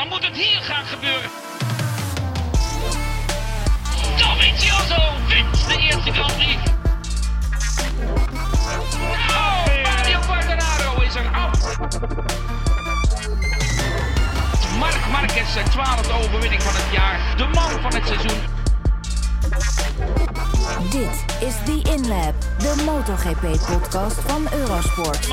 [0.00, 1.30] Dan moet het hier gaan gebeuren.
[4.18, 6.70] Dovizioso wint de eerste Grand Prix.
[9.28, 11.78] Oh, Mario Quartararo is er af.
[14.78, 17.34] Mark Marquez zijn twaalfde overwinning van het jaar.
[17.36, 18.40] De man van het seizoen.
[20.90, 25.28] Dit is The InLab, de MotoGP-podcast van Eurosport.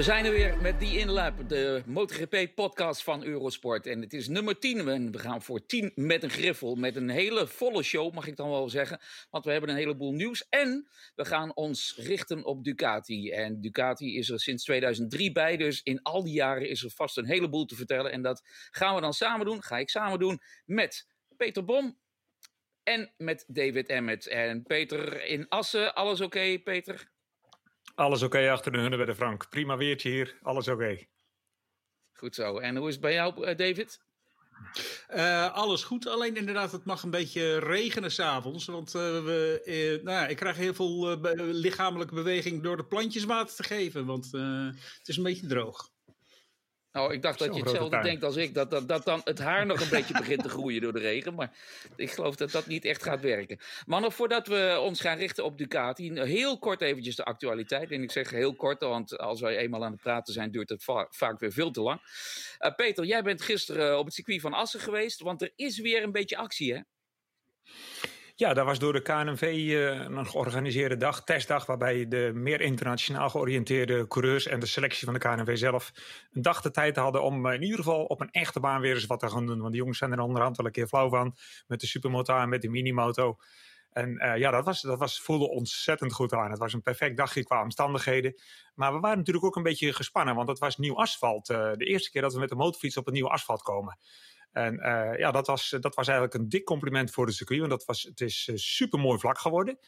[0.00, 3.86] We zijn er weer met die InLab, de MotoGP-podcast van Eurosport.
[3.86, 4.88] En het is nummer 10.
[4.88, 6.74] En we gaan voor 10 met een griffel.
[6.74, 9.00] Met een hele volle show, mag ik dan wel zeggen.
[9.30, 10.48] Want we hebben een heleboel nieuws.
[10.48, 13.30] En we gaan ons richten op Ducati.
[13.30, 15.56] En Ducati is er sinds 2003 bij.
[15.56, 18.12] Dus in al die jaren is er vast een heleboel te vertellen.
[18.12, 19.62] En dat gaan we dan samen doen.
[19.62, 21.98] Ga ik samen doen met Peter Bom.
[22.82, 24.26] En met David Emmet.
[24.26, 25.94] En Peter in Assen.
[25.94, 27.10] Alles oké, Peter?
[28.00, 29.48] Alles oké achter de Hunnebedden, Frank.
[29.48, 30.98] Prima weertje hier, alles oké.
[32.12, 32.58] Goed zo.
[32.58, 34.00] En hoe is het bij jou, eh, David?
[35.14, 38.66] Uh, alles goed, alleen inderdaad, het mag een beetje regenen s'avonds.
[38.66, 42.86] Want uh, we, uh, nou ja, ik krijg heel veel be lichamelijke beweging door de
[42.86, 44.06] plantjes water te geven.
[44.06, 44.30] Want
[44.98, 45.89] het is een beetje droog.
[46.92, 48.04] Nou, ik dacht dat je hetzelfde tuin.
[48.04, 48.54] denkt als ik.
[48.54, 51.34] Dat, dat, dat dan het haar nog een beetje begint te groeien door de regen.
[51.34, 51.56] Maar
[51.96, 53.58] ik geloof dat dat niet echt gaat werken.
[53.86, 56.12] Maar nog voordat we ons gaan richten op Ducati.
[56.12, 57.90] Heel kort eventjes de actualiteit.
[57.90, 60.84] En ik zeg heel kort, want als wij eenmaal aan het praten zijn, duurt het
[60.84, 62.00] va vaak weer veel te lang.
[62.60, 65.20] Uh, Peter, jij bent gisteren op het circuit van Assen geweest.
[65.20, 66.80] Want er is weer een beetje actie, hè?
[68.40, 73.30] Ja, dat was door de KNV uh, een georganiseerde dag, testdag, waarbij de meer internationaal
[73.30, 75.92] georiënteerde coureurs en de selectie van de KNV zelf
[76.32, 78.94] een dag de tijd hadden om uh, in ieder geval op een echte baan weer
[78.94, 79.58] eens wat te gaan doen.
[79.58, 82.48] Want die jongens zijn er onderhand wel een keer flauw van met de supermoto en
[82.48, 83.36] met de minimoto.
[83.92, 86.50] En uh, ja, dat, was, dat was, voelde ontzettend goed aan.
[86.50, 88.34] Het was een perfect dagje qua omstandigheden.
[88.74, 91.46] Maar we waren natuurlijk ook een beetje gespannen, want het was nieuw asfalt.
[91.46, 93.98] de eerste keer dat we met de motorfiets op het nieuwe asfalt komen.
[94.52, 97.58] En uh, ja, dat was, dat was eigenlijk een dik compliment voor de circuit.
[97.58, 99.78] Want dat was, het is uh, super mooi vlak geworden.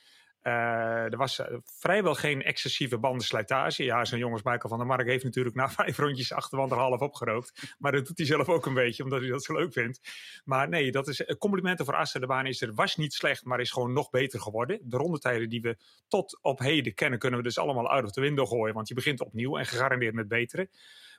[0.43, 3.85] Uh, er was vrijwel geen excessieve bandenslijtage.
[3.85, 7.01] Ja, zo'n jongens Michael van der Mark heeft natuurlijk na vijf rondjes achterwand er half
[7.01, 7.75] opgerookt.
[7.79, 10.01] Maar dat doet hij zelf ook een beetje, omdat hij dat zo leuk vindt.
[10.45, 12.21] Maar nee, dat is complimenten voor Assen.
[12.21, 14.81] De baan is er, was niet slecht, maar is gewoon nog beter geworden.
[14.83, 15.77] De rondetijden die we
[16.09, 18.75] tot op heden kennen, kunnen we dus allemaal uit of de window gooien.
[18.75, 20.69] Want je begint opnieuw en gegarandeerd met betere.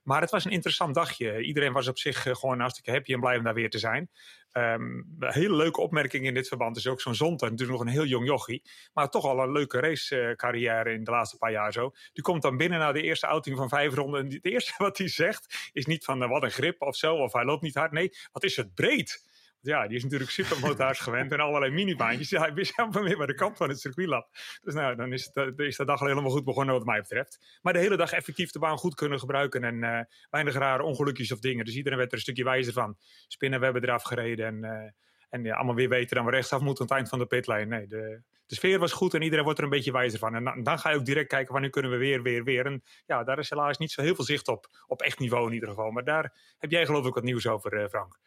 [0.03, 1.41] Maar het was een interessant dagje.
[1.41, 4.09] Iedereen was op zich uh, gewoon hartstikke happy en blij om daar weer te zijn.
[4.53, 7.93] Um, een hele leuke opmerking in dit verband is ook zo'n Zonta, natuurlijk nog een
[7.93, 8.63] heel jong jochie.
[8.93, 11.91] Maar toch al een leuke racecarrière in de laatste paar jaar zo.
[12.13, 14.19] Die komt dan binnen na de eerste outing van vijf ronden.
[14.19, 17.15] En het eerste wat hij zegt is niet van uh, wat een grip of zo,
[17.15, 17.91] of hij loopt niet hard.
[17.91, 19.31] Nee, wat is het breed?
[19.63, 22.29] Ja, die is natuurlijk supermotaars gewend en allerlei minibaantjes.
[22.29, 24.29] Ja, hij wist helemaal meer bij de kant van het circuitlab.
[24.61, 27.59] Dus nou, dan is, het, is de dag al helemaal goed begonnen wat mij betreft.
[27.61, 31.31] Maar de hele dag effectief de baan goed kunnen gebruiken en uh, weinig rare ongelukjes
[31.31, 31.65] of dingen.
[31.65, 32.97] Dus iedereen werd er een stukje wijzer van.
[33.27, 34.91] Spinnenwebben eraf gereden en, uh,
[35.29, 37.67] en ja, allemaal weer weten dan we rechtsaf moeten aan het eind van de pitlijn.
[37.67, 40.35] Nee, de, de sfeer was goed en iedereen wordt er een beetje wijzer van.
[40.35, 42.65] En dan, dan ga je ook direct kijken wanneer kunnen we weer, weer, weer.
[42.65, 44.67] En ja, daar is helaas niet zo heel veel zicht op.
[44.87, 45.91] Op echt niveau in ieder geval.
[45.91, 48.19] Maar daar heb jij geloof ik wat nieuws over, Frank.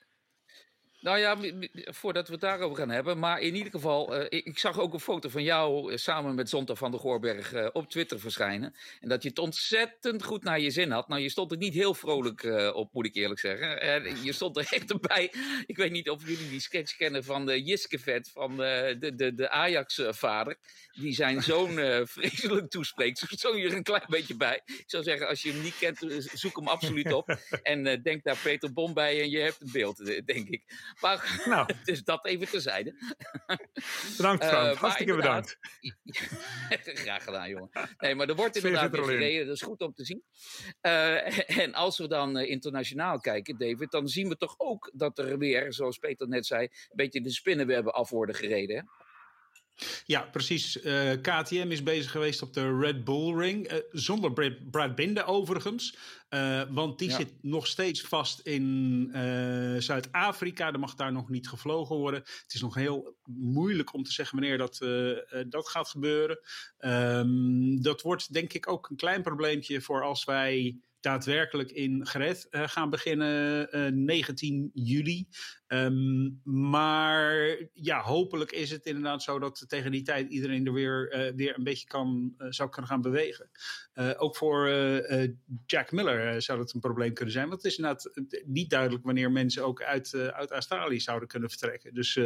[1.06, 1.36] Nou ja,
[1.72, 3.18] voordat we het daarover gaan hebben.
[3.18, 6.48] Maar in ieder geval, uh, ik, zag ook een foto van jou uh, samen met
[6.48, 8.74] Zonta van der Goorberg uh, op Twitter verschijnen.
[9.00, 11.08] En dat je het ontzettend goed naar je zin had.
[11.08, 12.44] Nou, je stond er niet heel vrolijk
[12.74, 13.80] op, moet ik eerlijk zeggen.
[13.80, 15.32] En je stond er echt bij.
[15.66, 19.50] Ik weet niet of jullie die sketch kennen van de Jiskevet, van de, de, de
[19.50, 20.56] Ajax-vader.
[20.92, 21.70] Die zijn zoon
[22.16, 23.18] vreselijk toespreekt.
[23.18, 24.60] Zo stond je er een klein beetje bij.
[24.64, 25.98] Ik zou zeggen, als je hem niet kent,
[26.32, 27.38] zoek hem absoluut op.
[27.62, 30.62] En denk daar Peter Bom bij en je hebt een beeld, denk ik.
[31.00, 31.68] Maar nou.
[31.84, 32.94] dus dat even terzijde.
[34.16, 35.58] Bedankt Frank, uh, hartstikke bedankt.
[37.04, 37.70] Graag gedaan jongen.
[37.98, 40.22] Nee, maar er wordt inderdaad weer gereden, dat is goed om te zien.
[40.82, 45.18] Uh, en als we dan uh, internationaal kijken, David, dan zien we toch ook dat
[45.18, 48.76] er weer, zoals Peter net zei, een beetje de spinnenwebben af worden gereden.
[48.76, 48.82] Hè?
[50.04, 50.84] Ja, precies.
[50.84, 53.72] Uh, KTM is bezig geweest op de Red Bull Ring.
[53.72, 55.96] Uh, zonder Brad, Brad Binder overigens.
[56.30, 57.16] Uh, want die ja.
[57.16, 59.08] zit nog steeds vast in
[59.78, 60.72] Zuid-Afrika.
[60.72, 62.20] Er mag daar nog niet gevlogen worden.
[62.20, 64.78] Het is nog heel moeilijk om te zeggen wanneer dat,
[65.48, 66.38] dat gaat gebeuren.
[66.78, 72.46] Um, dat wordt denk ik ook een klein probleempje voor als wij daadwerkelijk in Gered
[72.50, 75.28] uh, gaan beginnen uh, 19 juli.
[75.68, 81.26] Um, maar ja, hopelijk is het inderdaad zo dat tegen die tijd iedereen er weer,
[81.26, 83.50] uh, weer een beetje kan, zou kunnen gaan bewegen.
[84.16, 84.68] ook voor
[85.66, 87.48] Jack Miller zou dat een probleem kunnen zijn.
[87.48, 88.10] Want het is inderdaad
[88.44, 91.94] niet duidelijk wanneer mensen ook uit, uit Australië zouden kunnen vertrekken.
[91.94, 92.18] Dus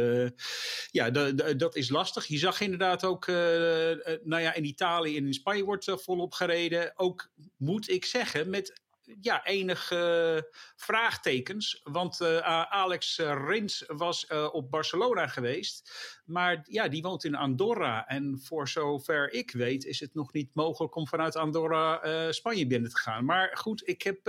[0.91, 1.09] ja,
[1.55, 2.25] dat is lastig.
[2.25, 6.91] Je zag inderdaad ook, nou ja, in Italië en in Spanje wordt volop gereden.
[6.95, 8.81] Ook moet ik zeggen, met
[9.21, 11.81] ja, enige vraagtekens.
[11.83, 12.21] Want
[12.69, 15.91] Alex Rins was op Barcelona geweest.
[16.25, 18.07] Maar ja, die woont in Andorra.
[18.07, 22.89] En voor zover ik weet is het nog niet mogelijk om vanuit Andorra Spanje binnen
[22.89, 23.25] te gaan.
[23.25, 24.25] Maar goed, ik heb,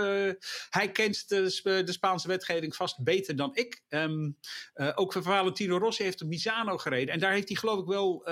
[0.71, 3.83] hij kent de, de, Spaanse wetgeving vast beter dan ik.
[3.89, 4.39] Um,
[4.95, 7.15] ook Valentino Rossi heeft op Misano gereden.
[7.15, 8.25] En daar heeft hij geloof ik wel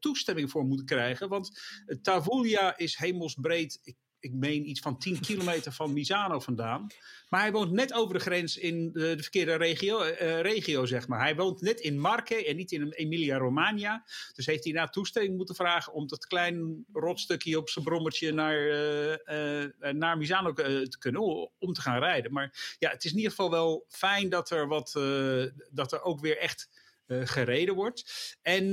[0.00, 1.28] toestemming voor moeten krijgen.
[1.28, 1.60] Want
[2.02, 3.96] Tavulia is hemelsbreed.
[4.20, 6.86] Ik meen iets van 10 kilometer van Misano vandaan.
[7.28, 11.08] Maar hij woont net over de grens in de, de verkeerde regio, uh, regio, zeg
[11.08, 11.20] maar.
[11.20, 14.04] Hij woont net in Marche en niet in Emilia-Romagna.
[14.32, 18.58] Dus heeft hij naar toestemming moeten vragen om dat klein rotstukje op zijn brommertje naar,
[18.58, 21.22] uh, naar Misano te kunnen,
[21.58, 22.32] om te gaan rijden.
[22.32, 24.92] Maar ja, het is in ieder geval wel fijn dat er, wat,
[25.70, 26.68] dat er ook weer echt
[27.06, 28.12] gereden wordt.
[28.42, 28.64] En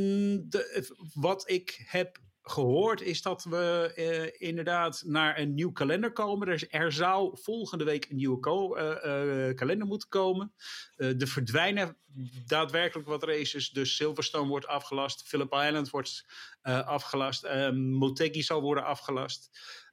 [0.50, 6.68] de, wat ik heb gehoord is dat we uh, inderdaad naar een nieuw kalender komen.
[6.70, 10.54] Er, zou volgende week een nieuwe uh, uh, kalender moeten komen.
[10.96, 11.98] er verdwijnen
[12.46, 13.70] daadwerkelijk wat races.
[13.70, 15.28] Dus Silverstone wordt afgelast.
[15.28, 16.26] Phillip Island wordt
[16.62, 17.46] afgelast.
[17.46, 19.50] Um, Motegi zal worden afgelast.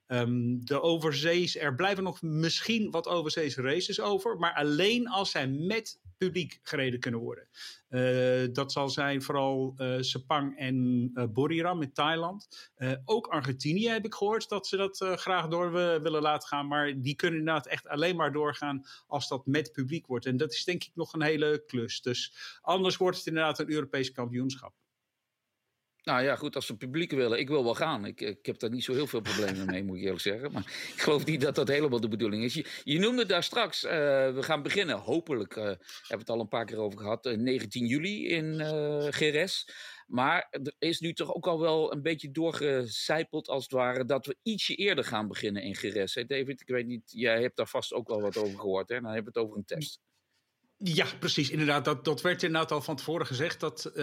[0.07, 4.37] Um, de overzees, er blijven nog misschien wat overzees races over.
[4.37, 7.47] Maar alleen als zij met publiek gereden kunnen worden.
[7.89, 12.69] Uh, dat zal zijn vooral uh, Sepang en uh, Buriram in Thailand.
[13.05, 15.71] ook Argentinië heb ik gehoord dat ze dat graag door
[16.01, 16.67] willen laten gaan.
[16.67, 20.25] Maar die kunnen inderdaad echt alleen maar doorgaan als dat met publiek wordt.
[20.25, 22.01] En dat is denk ik nog een hele klus.
[22.01, 24.73] Dus anders wordt het inderdaad een Europees kampioenschap.
[26.05, 28.05] Nou ja, goed, als ze publiek willen, ik wil wel gaan.
[28.05, 30.51] Ik, ik heb daar niet zo heel veel problemen mee, moet ik eerlijk zeggen.
[30.51, 30.61] Maar
[30.93, 32.53] ik geloof niet dat dat helemaal de bedoeling is.
[32.53, 33.91] Je, je noemde daar straks, uh,
[34.33, 37.33] we gaan beginnen, hopelijk, uh, hebben we het al een paar keer over gehad, uh,
[37.33, 38.61] eh, 19 juli in
[39.13, 39.69] Geres.
[40.07, 44.25] Maar er is nu toch ook al wel een beetje doorgecijpeld, als het ware, dat
[44.25, 46.13] we ietsje eerder gaan beginnen in Geres.
[46.13, 48.95] Hey David, ik weet niet, jij hebt daar vast ook wel wat over gehoord, hè?
[48.95, 49.99] Dan hebben we het over een test.
[50.87, 51.49] Ja, precies.
[51.49, 53.93] Inderdaad, dat, dat werd inderdaad al van tevoren gezegd dat uh,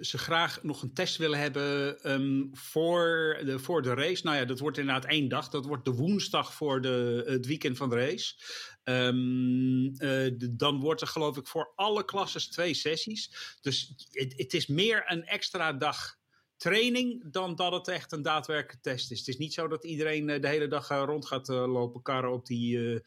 [0.00, 4.24] ze graag nog een test willen hebben um, voor, de, voor de race.
[4.24, 5.48] Nou ja, dat wordt inderdaad één dag.
[5.48, 8.34] Dat wordt de woensdag voor de, het weekend van de race.
[8.84, 13.56] Um, uh, dan wordt er geloof ik voor alle klasses twee sessies.
[13.60, 16.16] Dus het, is meer een extra dag
[16.56, 19.18] training dan dat het echt een daadwerkelijke test is.
[19.18, 22.02] Het is niet zo dat iedereen eh, de hele dag eh, rond gaat eh, lopen
[22.02, 23.02] karren op die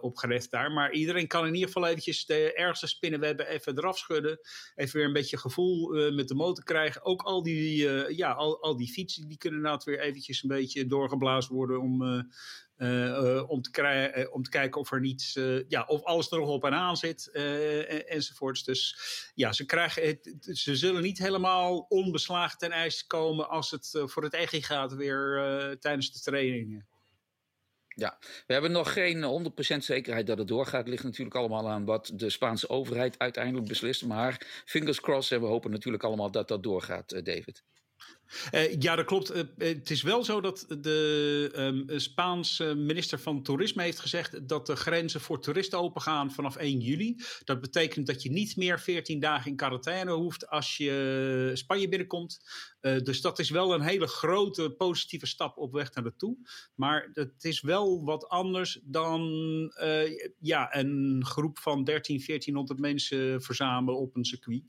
[0.00, 0.72] opgerecht daar.
[0.72, 4.40] Maar iedereen kan in ieder geval eventjes de ergste spinnenwebben even eraf schudden.
[4.74, 7.04] Even weer een beetje gevoel met de motor krijgen.
[7.04, 7.82] Ook al die,
[8.16, 12.26] ja, al, al die fietsen die kunnen inderdaad weer eventjes een beetje doorgeblazen worden om
[12.78, 15.38] uh, om, te uh, om te kijken of er niets,
[15.68, 17.30] ja, of alles er nog op en aan zit
[18.06, 18.64] enzovoorts.
[18.64, 18.98] Dus
[19.34, 24.34] ja, ze, krijgen ze zullen niet helemaal onbeslagen ten ijs komen als het voor het
[24.34, 26.86] echt gaat weer tijdens de trainingen.
[27.98, 30.80] Ja, we hebben nog geen 100% zekerheid dat het doorgaat.
[30.80, 34.04] Het ligt natuurlijk allemaal aan wat de Spaanse overheid uiteindelijk beslist.
[34.04, 37.62] Maar fingers crossed en we hopen natuurlijk allemaal dat dat doorgaat, David.
[38.52, 39.36] Uh, ja, dat klopt.
[39.36, 44.66] Uh, het is wel zo dat de um, Spaanse minister van Toerisme heeft gezegd dat
[44.66, 47.16] de grenzen voor toeristen opengaan vanaf 1 juli.
[47.44, 52.40] Dat betekent dat je niet meer 14 dagen in quarantaine hoeft als je Spanje binnenkomt.
[52.96, 56.36] Uh, dus dat is wel een hele grote positieve stap op weg naar naartoe.
[56.74, 59.22] Maar het is wel wat anders dan
[60.38, 64.62] ja, een groep van 13, 1400 mensen verzamelen op een circuit.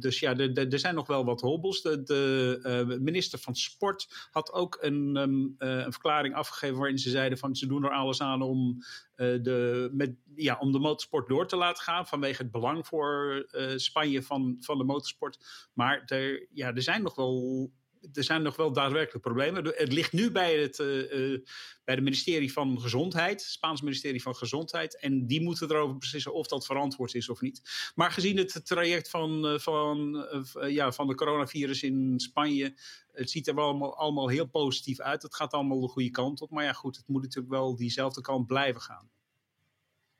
[0.00, 1.82] dus ja, er zijn nog wel wat hobbels.
[1.82, 7.38] De, de minister van Sport had ook een, uh, een, verklaring afgegeven waarin ze zeiden
[7.38, 8.82] van ze doen er alles aan om,
[9.18, 13.44] de, met, ja, om de motorsport door te laten gaan vanwege het belang voor
[13.76, 15.68] Spanje van, van de motorsport.
[15.74, 17.70] Maar er, ja, er zijn nog wel
[18.12, 19.64] er zijn nog wel daadwerkelijk problemen.
[19.64, 21.40] Het ligt nu bij het uh, uh,
[21.84, 24.98] bij het ministerie van Gezondheid, het Spaans ministerie van Gezondheid.
[25.00, 27.90] En die moeten erover beslissen of dat verantwoord is of niet.
[27.94, 30.26] Maar gezien het traject van, uh, van,
[30.68, 32.74] ja, van de coronavirus in Spanje,
[33.12, 35.22] het ziet er wel allemaal, allemaal heel positief uit.
[35.22, 36.50] Het gaat allemaal de goede kant op.
[36.50, 39.10] Maar ja, goed, het moet natuurlijk wel diezelfde kant blijven gaan.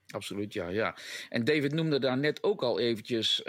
[0.09, 0.97] Absoluut, ja, ja.
[1.29, 3.43] En David noemde daar net ook al eventjes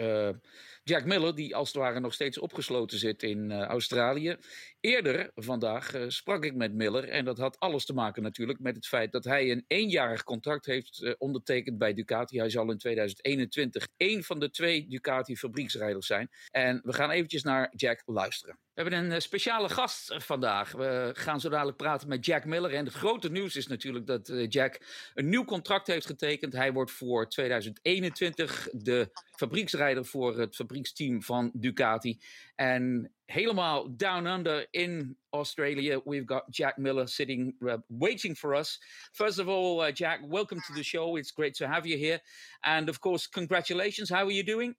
[0.90, 4.38] Jack Miller, die als het ware nog steeds opgesloten zit in uh, Australië.
[4.80, 8.76] Eerder vandaag uh, sprak ik met Miller en dat had alles te maken natuurlijk met
[8.76, 12.40] het feit dat hij een eenjarig contract heeft uh, ondertekend bij Ducati.
[12.40, 16.30] Hij zal in 2021 één van de twee Ducati fabrieksrijders zijn.
[16.52, 18.58] En we gaan eventjes naar Jack luisteren.
[18.74, 20.72] We hebben een speciale gast vandaag.
[20.72, 22.74] We gaan zo dadelijk praten met Jack Miller.
[22.74, 24.80] En het grote nieuws is natuurlijk dat Jack
[25.14, 26.54] een nieuw contract heeft getekend.
[26.54, 32.20] Hij wordt voor 2021 de fabrieksrijder voor het fabriek fabrieksteam van Ducati.
[32.56, 38.80] En helemaal down under in Australia, we've got Jack Miller sitting, uh, waiting for us.
[39.12, 41.18] First of all, uh, Jack, welcome to the show.
[41.18, 42.20] It's great to have you here.
[42.62, 44.10] And of course, congratulations.
[44.10, 44.76] How are you doing?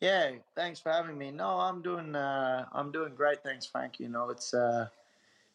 [0.00, 1.30] Yeah, thanks for having me.
[1.30, 3.42] No, I'm doing uh, I'm doing great.
[3.42, 3.98] Thanks, Frank.
[3.98, 4.88] You know, it's uh,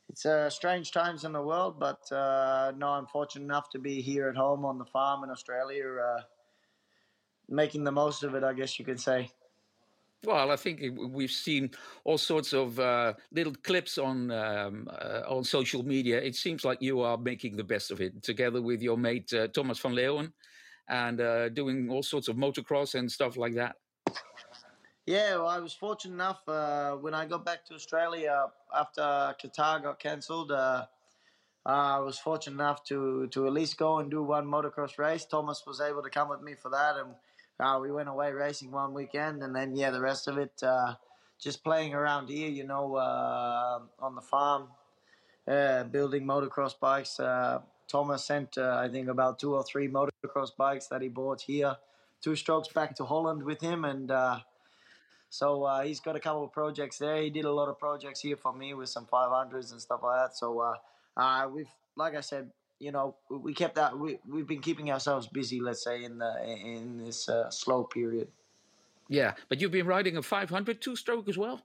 [0.09, 4.01] it's uh, strange times in the world, but uh, no, I'm fortunate enough to be
[4.01, 6.21] here at home on the farm in Australia, uh,
[7.49, 8.43] making the most of it.
[8.43, 9.31] I guess you could say.
[10.25, 11.71] Well, I think we've seen
[12.03, 16.19] all sorts of uh, little clips on um, uh, on social media.
[16.19, 19.47] It seems like you are making the best of it, together with your mate uh,
[19.47, 20.33] Thomas van Leeuwen,
[20.89, 23.77] and uh, doing all sorts of motocross and stuff like that.
[25.05, 29.81] Yeah, well, I was fortunate enough uh, when I got back to Australia after Qatar
[29.81, 30.51] got cancelled.
[30.51, 30.85] Uh,
[31.65, 35.25] I was fortunate enough to to at least go and do one motocross race.
[35.25, 37.15] Thomas was able to come with me for that, and
[37.59, 40.95] uh, we went away racing one weekend, and then yeah, the rest of it uh,
[41.37, 44.67] just playing around here, you know, uh, on the farm,
[45.47, 47.19] uh, building motocross bikes.
[47.19, 51.41] Uh, Thomas sent, uh, I think, about two or three motocross bikes that he bought
[51.41, 51.75] here,
[52.21, 54.11] two strokes back to Holland with him, and
[55.31, 57.21] so he's got a couple of projects there.
[57.21, 60.29] He did a lot of projects here for me with some 500s and stuff like
[60.29, 60.37] that.
[60.37, 60.75] So
[61.51, 65.59] we've, like I said, you know we kept that we we've been keeping ourselves busy
[65.59, 68.27] let's say in the in this uh, slow period.
[69.07, 71.61] Yeah but you've been riding a 500 two stroke as well?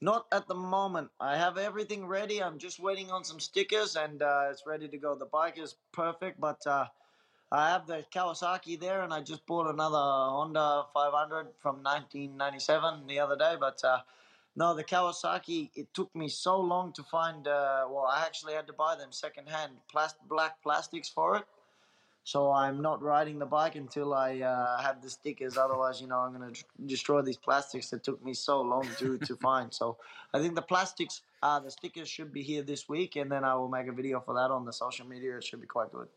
[0.00, 1.10] Not at the moment.
[1.18, 2.40] I have everything ready.
[2.40, 5.16] I'm just waiting on some stickers and uh, it's ready to go.
[5.16, 6.86] The bike is perfect but uh,
[7.50, 13.18] i have the kawasaki there and i just bought another honda 500 from 1997 the
[13.18, 13.98] other day but uh,
[14.58, 15.70] no, the Kawasaki.
[15.76, 17.46] It took me so long to find.
[17.46, 21.44] Uh, well, I actually had to buy them secondhand, plastic, black plastics for it.
[22.24, 25.56] So I'm not riding the bike until I uh, have the stickers.
[25.56, 26.52] Otherwise, you know, I'm gonna
[26.86, 29.72] destroy these plastics that took me so long to to find.
[29.72, 29.96] So
[30.34, 33.54] I think the plastics, uh, the stickers should be here this week, and then I
[33.54, 35.36] will make a video for that on the social media.
[35.36, 36.08] It should be quite good.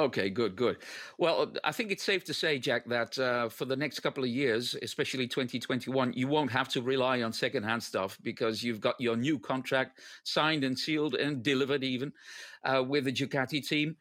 [0.00, 0.78] Okay, good, good.
[1.18, 4.30] Well, I think it's safe to say, Jack, that uh, for the next couple of
[4.30, 9.14] years, especially 2021, you won't have to rely on secondhand stuff because you've got your
[9.14, 12.14] new contract signed and sealed and delivered, even
[12.64, 13.94] uh, with the Ducati team.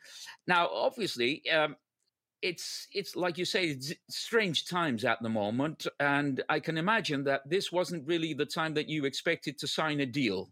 [0.48, 1.76] Now, obviously, um,
[2.42, 7.26] it's it's like you say, it's strange times at the moment, and I can imagine
[7.26, 10.50] that this wasn't really the time that you expected to sign a deal.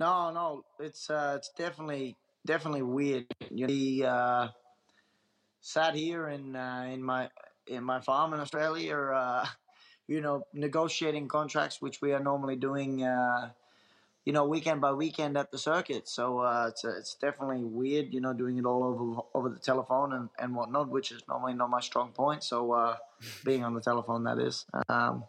[0.00, 3.26] No, no, it's uh, it's definitely definitely weird.
[3.50, 4.48] You know, he uh,
[5.60, 7.28] sat here in uh, in my
[7.66, 9.46] in my farm in Australia, uh,
[10.06, 13.50] you know, negotiating contracts, which we are normally doing, uh,
[14.24, 16.08] you know, weekend by weekend at the circuit.
[16.08, 20.12] So uh, it's it's definitely weird, you know, doing it all over over the telephone
[20.12, 22.44] and, and whatnot, which is normally not my strong point.
[22.44, 22.96] So uh,
[23.44, 24.64] being on the telephone, that is.
[24.88, 25.24] Um,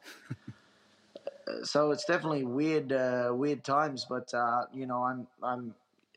[1.63, 2.91] so it's definitely weird,
[3.35, 4.05] weird times.
[4.07, 4.31] But
[4.71, 5.73] you know, I'm I'm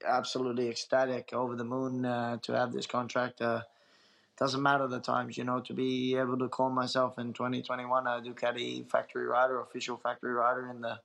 [0.06, 3.40] absolutely ecstatic, over the moon uh, to have this contract.
[3.40, 3.62] Uh,
[4.38, 8.10] doesn't matter the times, you know, to be able to call myself in 2021 a
[8.22, 10.98] Ducati factory rider, official factory rider in the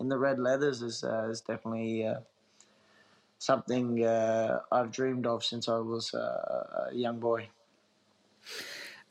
[0.00, 2.16] in the red leathers is uh, is definitely uh,
[3.38, 7.48] something uh, I've dreamed of since I was uh, a young boy.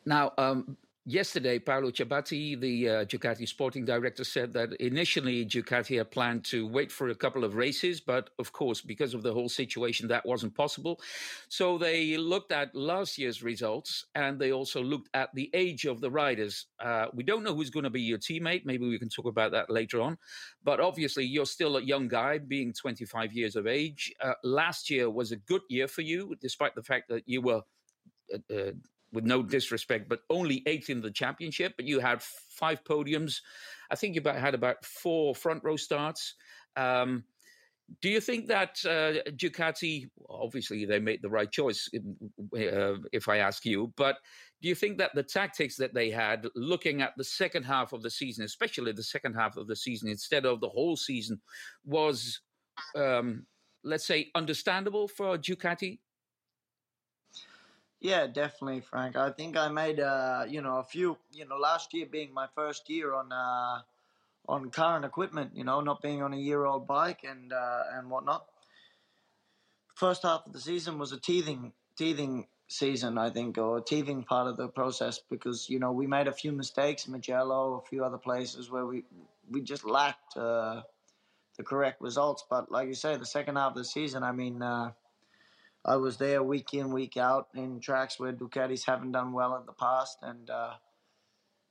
[0.05, 0.75] Now, um,
[1.11, 6.67] Yesterday, Paolo Ciabatti, the uh, Ducati sporting director, said that initially Ducati had planned to
[6.67, 10.23] wait for a couple of races, but of course, because of the whole situation, that
[10.23, 11.01] wasn't possible.
[11.47, 15.99] So they looked at last year's results and they also looked at the age of
[15.99, 16.67] the riders.
[16.79, 18.63] Uh, we don't know who's going to be your teammate.
[18.65, 20.15] Maybe we can talk about that later on.
[20.63, 24.13] But obviously, you're still a young guy, being 25 years of age.
[24.21, 27.63] Uh, last year was a good year for you, despite the fact that you were.
[28.31, 28.71] Uh, uh
[29.11, 31.73] with no disrespect, but only eighth in the championship.
[31.75, 33.41] But you had five podiums.
[33.89, 36.35] I think you had about four front row starts.
[36.75, 37.23] Um,
[38.01, 43.37] do you think that uh, Ducati, obviously they made the right choice, uh, if I
[43.37, 44.17] ask you, but
[44.61, 48.03] do you think that the tactics that they had, looking at the second half of
[48.03, 51.39] the season, especially the second half of the season instead of the whole season,
[51.83, 52.41] was,
[52.95, 53.45] um,
[53.83, 55.99] let's say, understandable for Ducati?
[58.01, 59.15] Yeah, definitely, Frank.
[59.17, 62.47] I think I made uh, you know a few you know last year being my
[62.55, 63.81] first year on uh,
[64.47, 68.09] on current equipment, you know, not being on a year old bike and uh, and
[68.09, 68.45] whatnot.
[69.95, 74.47] First half of the season was a teething teething season, I think, or teething part
[74.47, 78.17] of the process because you know we made a few mistakes, Magello, a few other
[78.17, 79.03] places where we
[79.49, 80.83] we just lacked uh,
[81.57, 82.45] the correct results.
[82.49, 84.91] But like you say, the second half of the season, I mean uh,
[85.85, 89.65] I was there week in, week out in tracks where Ducatis haven't done well in
[89.65, 90.73] the past, and uh,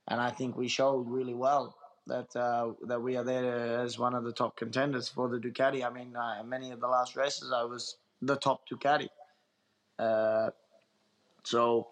[0.09, 4.15] and I think we showed really well that uh, that we are there as one
[4.15, 5.85] of the top contenders for the Ducati.
[5.85, 9.09] I mean, uh, many of the last races I was the top Ducati,
[9.99, 10.51] uh,
[11.45, 11.89] so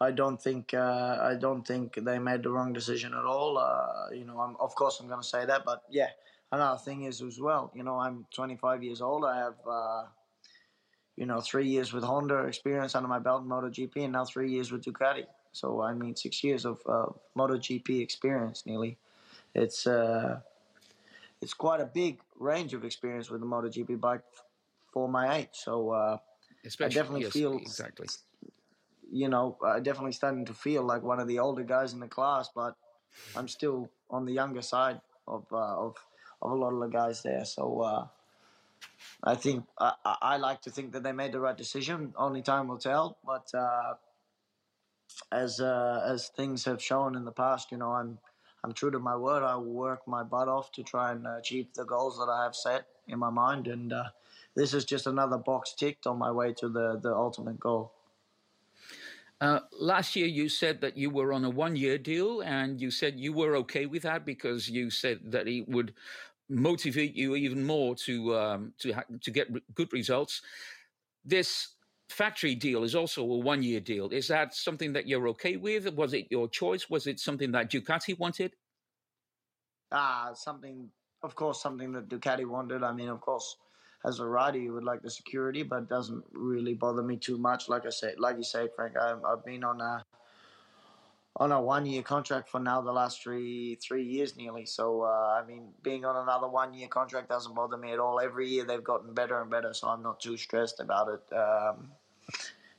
[0.00, 3.56] I don't think uh, I don't think they made the wrong decision at all.
[3.56, 6.10] Uh, you know, I'm, of course I'm going to say that, but yeah,
[6.52, 7.72] another thing is as well.
[7.74, 9.24] You know, I'm 25 years old.
[9.24, 9.56] I have
[11.16, 14.50] you know three years with Honda experience under my belt in MotoGP, and now three
[14.50, 15.24] years with Ducati.
[15.52, 18.98] So I mean, six years of uh, MotoGP experience nearly.
[19.54, 20.40] It's uh,
[21.40, 24.22] it's quite a big range of experience with the MotoGP bike
[24.92, 25.48] for my age.
[25.52, 26.18] So uh,
[26.64, 28.06] Especially, I definitely yes, feel exactly.
[29.10, 32.08] you know, I definitely starting to feel like one of the older guys in the
[32.08, 32.76] class, but
[33.36, 35.96] I'm still on the younger side of uh, of
[36.40, 37.44] of a lot of the guys there.
[37.44, 38.06] So uh,
[39.24, 42.12] I think I, I like to think that they made the right decision.
[42.16, 43.18] Only time will tell.
[43.24, 43.94] But uh,
[45.30, 48.18] as uh, as things have shown in the past, you know, I'm
[48.64, 49.42] I'm true to my word.
[49.42, 52.86] I work my butt off to try and achieve the goals that I have set
[53.08, 54.04] in my mind, and uh,
[54.54, 57.92] this is just another box ticked on my way to the the ultimate goal.
[59.40, 63.18] Uh, last year, you said that you were on a one-year deal, and you said
[63.18, 65.92] you were okay with that because you said that it would
[66.52, 70.42] motivate you even more to um, to ha- to get re- good results.
[71.24, 71.74] This
[72.08, 74.10] factory deal is also a one-year deal.
[74.10, 75.92] Is that something that you're okay with?
[75.94, 76.90] Was it your choice?
[76.90, 78.52] Was it something that Ducati wanted?
[79.90, 80.90] Ah, something,
[81.22, 82.82] of course, something that Ducati wanted.
[82.82, 83.56] I mean, of course,
[84.04, 87.38] as a rider, you would like the security, but it doesn't really bother me too
[87.38, 87.68] much.
[87.68, 90.02] Like I said, like you say, Frank, I, I've been on a
[91.36, 94.66] on a one year contract for now the last three three years nearly.
[94.66, 98.20] So uh, I mean, being on another one year contract doesn't bother me at all.
[98.20, 101.34] Every year they've gotten better and better, so I'm not too stressed about it.
[101.34, 101.88] Um,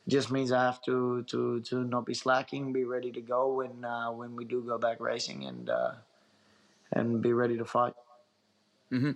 [0.08, 3.84] just means I have to to to not be slacking, be ready to go when
[3.84, 5.92] uh, when we do go back racing, and uh,
[6.92, 7.94] and be ready to fight.
[8.94, 9.12] Hmm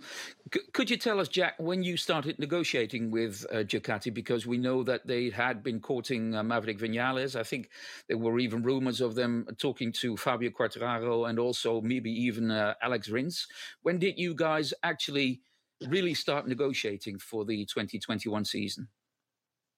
[0.53, 4.13] C- could you tell us, Jack, when you started negotiating with uh, Ducati?
[4.13, 7.35] Because we know that they had been courting uh, Maverick Vinales.
[7.35, 7.69] I think
[8.07, 12.73] there were even rumors of them talking to Fabio Quartararo and also maybe even uh,
[12.81, 13.47] Alex Rins.
[13.83, 15.41] When did you guys actually
[15.87, 18.87] really start negotiating for the 2021 season?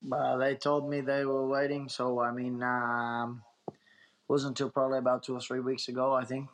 [0.01, 3.43] Well, they told me they were waiting, so I mean, um,
[4.29, 6.13] wasn't until probably about two or three weeks ago.
[6.13, 6.49] I think,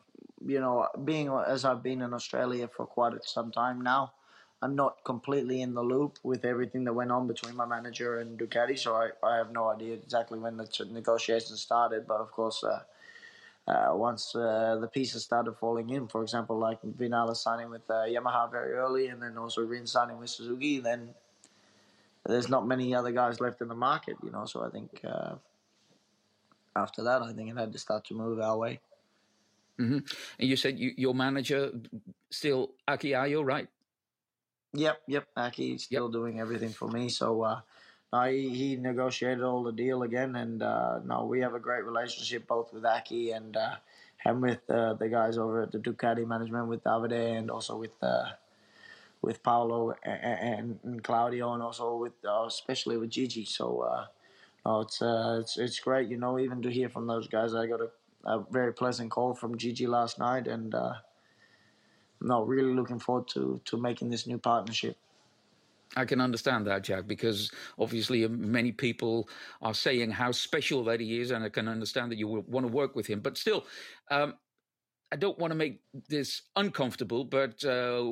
[0.45, 4.13] you know, being as I've been in Australia for quite some time now,
[4.61, 8.39] I'm not completely in the loop with everything that went on between my manager and
[8.39, 12.07] Ducati, so I, I have no idea exactly when the negotiations started.
[12.07, 12.81] But of course, uh,
[13.67, 18.05] uh, once uh, the pieces started falling in, for example, like Vinales signing with uh,
[18.05, 21.09] Yamaha very early, and then also Rin signing with Suzuki, then
[22.25, 24.45] there's not many other guys left in the market, you know.
[24.45, 25.35] So I think uh,
[26.75, 28.79] after that, I think it had to start to move our way.
[29.77, 29.99] Hmm
[30.39, 31.71] And you said you, your manager
[32.31, 33.67] still Aki Ayo, right?
[34.73, 35.27] Yep, yep.
[35.37, 37.09] Aki's still doing everything for me.
[37.09, 37.61] So uh,
[38.11, 42.47] no, he, negotiated all the deal again, and uh, no, we have a great relationship
[42.47, 43.75] both with Aki and uh,
[44.25, 47.95] and with uh, the guys over at the Ducati management with Davide and also with
[48.01, 48.25] uh,
[49.21, 53.45] with Paolo and, and Claudio and also with uh, especially with Gigi.
[53.45, 54.05] So uh,
[54.65, 56.09] no, it's uh, it's it's great.
[56.09, 57.89] You know, even to hear from those guys, I got a,
[58.25, 60.93] a very pleasant call from Gigi last night, and uh,
[62.21, 64.97] no, really looking forward to to making this new partnership.
[65.95, 69.29] I can understand that, Jack, because obviously many people
[69.61, 72.71] are saying how special that he is, and I can understand that you want to
[72.71, 73.21] work with him.
[73.21, 73.65] But still,
[74.11, 74.33] um,
[75.11, 78.03] I don't want to make this uncomfortable, but uh,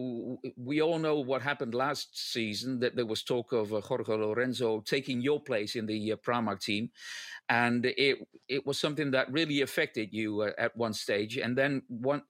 [0.56, 2.80] we all know what happened last season.
[2.80, 6.62] That there was talk of uh, Jorge Lorenzo taking your place in the uh, Pramac
[6.62, 6.92] team,
[7.50, 11.38] and it it was something that really affected you uh, at one stage.
[11.38, 12.22] And then one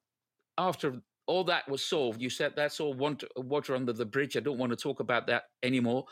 [0.58, 2.94] after all that was solved, you said that's all
[3.36, 4.38] water under the bridge.
[4.38, 6.06] I don't want to talk about that anymore.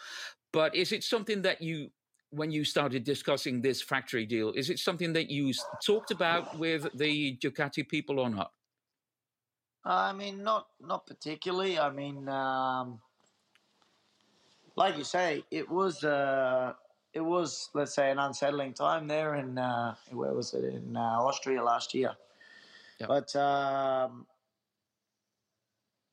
[0.54, 1.90] But is it something that you,
[2.32, 5.54] when you started discussing this factory deal, is it something that you
[5.86, 8.52] talked about with the Ducati people or not?
[9.84, 11.80] I mean, not not particularly.
[11.80, 13.00] I mean, um,
[14.76, 16.74] like you say, it was uh,
[17.14, 21.00] it was let's say an unsettling time there in uh, where was it in uh,
[21.00, 22.14] Austria last year.
[23.00, 23.08] Yeah.
[23.08, 24.28] But um,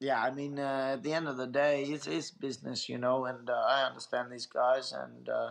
[0.00, 3.24] yeah, I mean, uh, at the end of the day, it's, it's business, you know,
[3.24, 5.50] and uh, I understand these guys, and uh,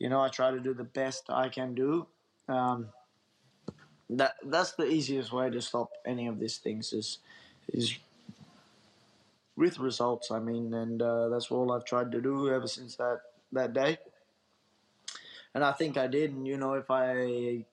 [0.00, 2.06] you know, I try to do the best I can do.
[2.48, 2.88] Um,
[4.08, 7.18] that that's the easiest way to stop any of these things is
[7.72, 7.96] is
[9.56, 10.30] with results.
[10.32, 13.20] I mean, and uh, that's all I've tried to do ever since that
[13.52, 13.98] that day.
[15.54, 16.32] And I think I did.
[16.32, 17.66] And you know, if I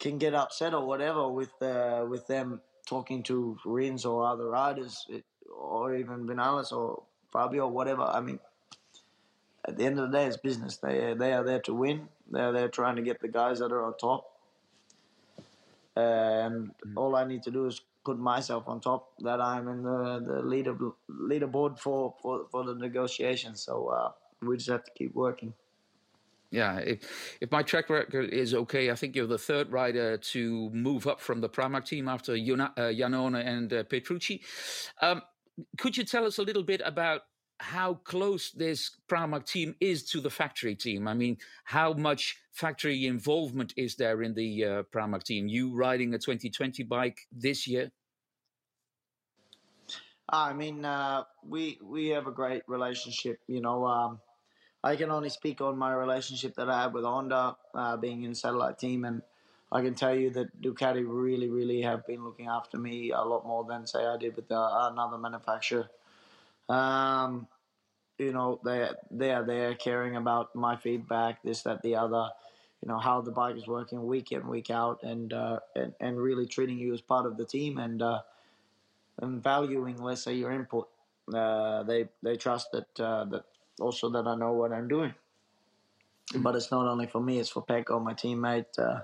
[0.00, 5.06] can get upset or whatever with uh, with them talking to Rins or other riders,
[5.08, 8.40] it, or even Vinales or Fabio or whatever, I mean,
[9.66, 10.76] at the end of the day, it's business.
[10.76, 12.08] They they are there to win.
[12.30, 14.26] They're there trying to get the guys that are on top.
[15.94, 16.96] And mm.
[16.96, 20.42] all I need to do is put myself on top that I'm in the, the
[20.42, 20.74] leader
[21.10, 23.62] leaderboard for, for, for the negotiations.
[23.62, 25.52] So uh, we just have to keep working.
[26.50, 30.70] Yeah, if, if my track record is okay, I think you're the third rider to
[30.70, 34.42] move up from the Pramac team after Janone uh, and uh, Petrucci.
[35.00, 35.22] Um,
[35.78, 37.22] could you tell us a little bit about
[37.62, 41.06] how close this Pramac team is to the factory team?
[41.06, 45.46] I mean, how much factory involvement is there in the uh, Pramac team?
[45.46, 47.92] You riding a 2020 bike this year?
[50.28, 53.38] I mean, uh, we we have a great relationship.
[53.46, 54.20] You know, um,
[54.82, 58.34] I can only speak on my relationship that I have with Honda, uh, being in
[58.34, 59.22] satellite team, and
[59.70, 63.46] I can tell you that Ducati really, really have been looking after me a lot
[63.46, 65.88] more than say I did with uh, another manufacturer.
[66.68, 67.46] Um,
[68.22, 72.28] you know, they they are there caring about my feedback, this, that, the other.
[72.82, 76.20] You know how the bike is working week in, week out, and uh, and and
[76.20, 78.22] really treating you as part of the team and uh,
[79.20, 80.88] and valuing, let's say, your input.
[81.32, 83.44] Uh, they they trust that uh, that
[83.80, 85.14] also that I know what I'm doing.
[86.34, 89.02] But it's not only for me; it's for Pecco, my teammate, uh,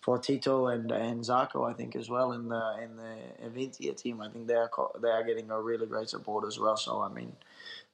[0.00, 4.20] for Tito and and Zarco, I think as well in the in the Avintia team.
[4.20, 6.76] I think they are they are getting a really great support as well.
[6.76, 7.34] So I mean,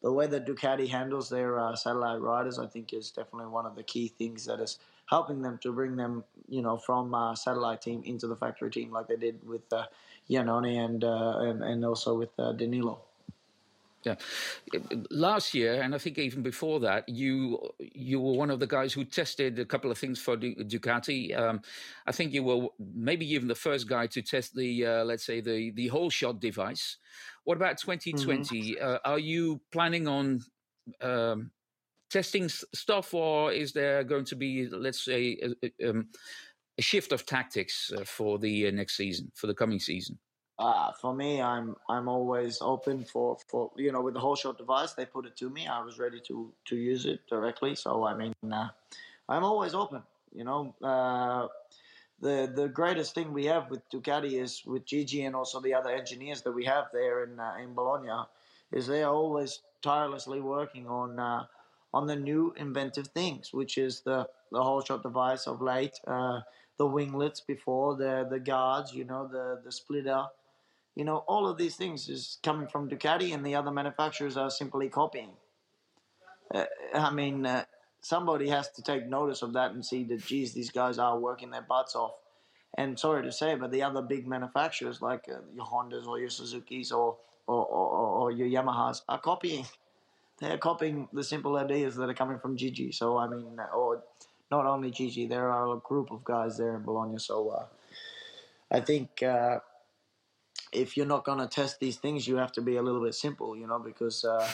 [0.02, 3.74] the way that Ducati handles their uh, satellite riders, I think, is definitely one of
[3.76, 7.82] the key things that is helping them to bring them, you know, from uh, satellite
[7.82, 9.84] team into the factory team, like they did with uh,
[10.28, 13.00] and, uh, and and also with uh, Danilo.
[14.02, 14.14] Yeah,
[15.10, 18.94] last year, and I think even before that, you you were one of the guys
[18.94, 21.38] who tested a couple of things for Ducati.
[21.38, 21.60] Um,
[22.06, 25.42] I think you were maybe even the first guy to test the uh, let's say
[25.42, 26.96] the the whole shot device.
[27.50, 28.76] What about 2020?
[28.76, 28.86] Mm-hmm.
[28.86, 30.40] Uh, are you planning on
[31.00, 31.50] um,
[32.08, 36.06] testing stuff, or is there going to be let's say a, um,
[36.78, 40.16] a shift of tactics uh, for the uh, next season, for the coming season?
[40.60, 44.56] Uh, for me, I'm I'm always open for, for you know with the whole shot
[44.56, 44.92] device.
[44.92, 45.66] They put it to me.
[45.66, 47.74] I was ready to to use it directly.
[47.74, 48.68] So I mean, uh,
[49.28, 50.04] I'm always open.
[50.32, 51.48] You know, uh,
[52.20, 55.90] the the greatest thing we have with Ducati is with Gigi and also the other
[55.90, 58.26] engineers that we have there in uh, in Bologna,
[58.72, 61.44] is they are always tirelessly working on uh,
[61.92, 66.40] on the new inventive things, which is the the whole shot device of late, uh,
[66.76, 70.26] the winglets before the the guards, you know, the the splitter
[70.96, 74.50] you know, all of these things is coming from Ducati, and the other manufacturers are
[74.50, 75.30] simply copying.
[76.52, 77.64] Uh, I mean, uh,
[78.00, 81.50] somebody has to take notice of that and see that, geez, these guys are working
[81.50, 82.12] their butts off.
[82.76, 86.30] And sorry to say, but the other big manufacturers like uh, your Hondas or your
[86.30, 89.66] Suzuki's or or, or, or your Yamahas are copying.
[90.38, 92.92] They're copying the simple ideas that are coming from Gigi.
[92.92, 94.04] So I mean, or
[94.50, 97.18] not only Gigi, there are a group of guys there in Bologna.
[97.18, 97.66] So uh,
[98.70, 99.58] I think uh,
[100.72, 103.14] if you're not going to test these things, you have to be a little bit
[103.14, 104.48] simple, you know, because uh,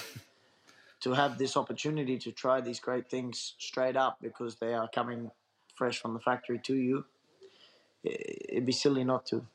[1.01, 5.31] to have this opportunity to try these great things straight up because they are coming
[5.75, 7.05] fresh from the factory to you,
[8.03, 9.47] it'd be silly not to.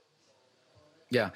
[1.10, 1.32] Yeah.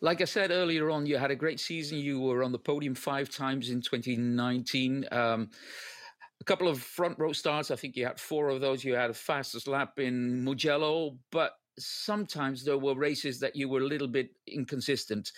[0.00, 1.98] Like I said earlier on, you had a great season.
[1.98, 5.06] You were on the podium five times in 2019.
[5.12, 5.50] Um,
[6.40, 7.70] a couple of front row starts.
[7.70, 8.82] I think you had four of those.
[8.84, 13.80] You had a fastest lap in Mugello, but sometimes there were races that you were
[13.80, 15.32] a little bit inconsistent.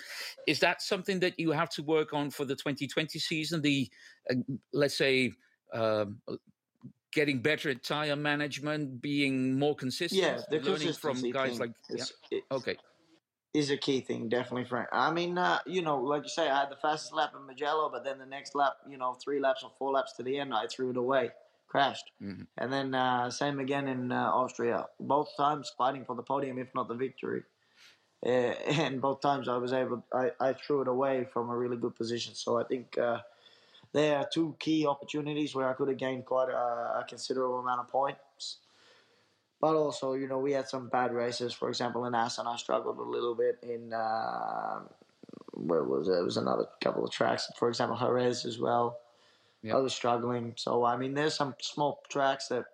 [0.47, 3.63] Is that something that you have to work on for the 2020 season?
[3.63, 3.89] The
[4.31, 4.35] uh,
[4.73, 5.33] let's say
[5.73, 6.07] uh,
[7.13, 10.23] getting better at tire management, being more consistent.
[10.23, 12.41] Yeah, the learning from guys like is, yeah.
[12.53, 12.77] okay.
[13.53, 14.89] Is a key thing, definitely, Frank.
[14.93, 17.91] I mean, uh, you know, like you say, I had the fastest lap in Mugello,
[17.91, 20.55] but then the next lap, you know, three laps or four laps to the end,
[20.55, 21.31] I threw it away
[21.71, 22.11] crashed.
[22.23, 22.43] Mm-hmm.
[22.59, 24.87] And then uh, same again in uh, Austria.
[24.99, 27.43] Both times fighting for the podium, if not the victory.
[28.25, 28.29] Uh,
[28.83, 31.97] and both times I was able, I, I threw it away from a really good
[31.97, 32.35] position.
[32.35, 33.21] So I think uh,
[33.93, 37.81] there are two key opportunities where I could have gained quite a, a, considerable amount
[37.81, 38.59] of points.
[39.61, 41.53] But also, you know, we had some bad races.
[41.53, 44.81] For example, in Assen, I struggled a little bit in uh,
[45.53, 46.13] where was it?
[46.13, 47.47] It was another couple of tracks.
[47.59, 48.99] For example, Jerez as well.
[49.63, 49.75] Yep.
[49.75, 50.55] I was struggling.
[50.57, 52.65] So I mean, there's some small tracks that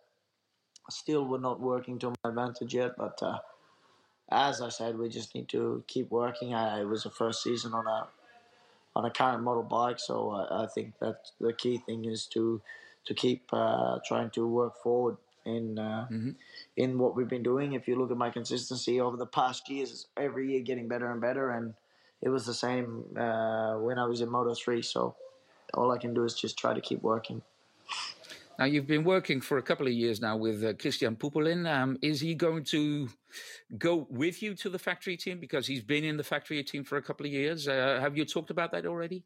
[0.90, 2.96] still were not working to my advantage yet.
[2.96, 3.38] But uh,
[4.30, 6.54] as I said, we just need to keep working.
[6.54, 8.08] I, it was the first season on a
[8.94, 12.62] on a current model bike, so I, I think that the key thing is to
[13.06, 16.30] to keep uh, trying to work forward in uh, mm-hmm.
[16.76, 17.74] in what we've been doing.
[17.74, 21.20] If you look at my consistency over the past years, every year getting better and
[21.20, 21.74] better, and
[22.22, 24.82] it was the same uh, when I was in Moto three.
[24.82, 25.14] So
[25.76, 27.42] all I can do is just try to keep working.
[28.58, 31.66] Now you've been working for a couple of years now with uh, Christian Pupulin.
[31.66, 33.08] Um, is he going to
[33.76, 36.96] go with you to the factory team because he's been in the factory team for
[36.96, 37.68] a couple of years?
[37.68, 39.24] Uh, have you talked about that already?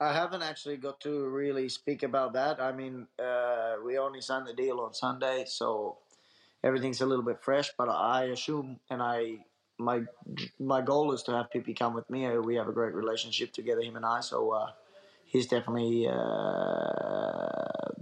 [0.00, 2.60] I haven't actually got to really speak about that.
[2.60, 5.98] I mean, uh, we only signed the deal on Sunday, so
[6.64, 7.70] everything's a little bit fresh.
[7.76, 9.44] But I assume, and I
[9.78, 10.02] my
[10.58, 12.26] my goal is to have Pippi come with me.
[12.38, 14.20] We have a great relationship together, him and I.
[14.20, 14.70] So uh,
[15.34, 16.14] he's definitely uh,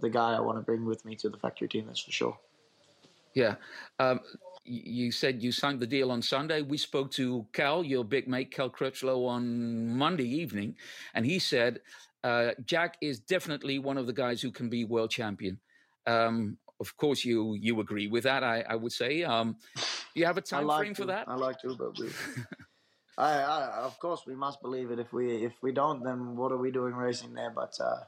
[0.00, 1.86] the guy I want to bring with me to the factory team.
[1.86, 2.38] That's for sure.
[3.34, 3.54] Yeah.
[3.98, 4.20] Um,
[4.64, 6.60] you said you signed the deal on Sunday.
[6.60, 10.76] We spoke to Cal, your big mate, Cal Crutchlow, on Monday evening,
[11.14, 11.80] and he said
[12.22, 15.58] uh, Jack is definitely one of the guys who can be world champion.
[16.06, 18.44] Um, of course, you you agree with that.
[18.44, 19.22] I, I would say.
[19.22, 21.28] Um, do you have a time like frame to, for that?
[21.28, 22.10] I like to, but we.
[23.18, 24.98] I, I, of course, we must believe it.
[24.98, 27.50] If we if we don't, then what are we doing racing there?
[27.50, 28.00] But uh,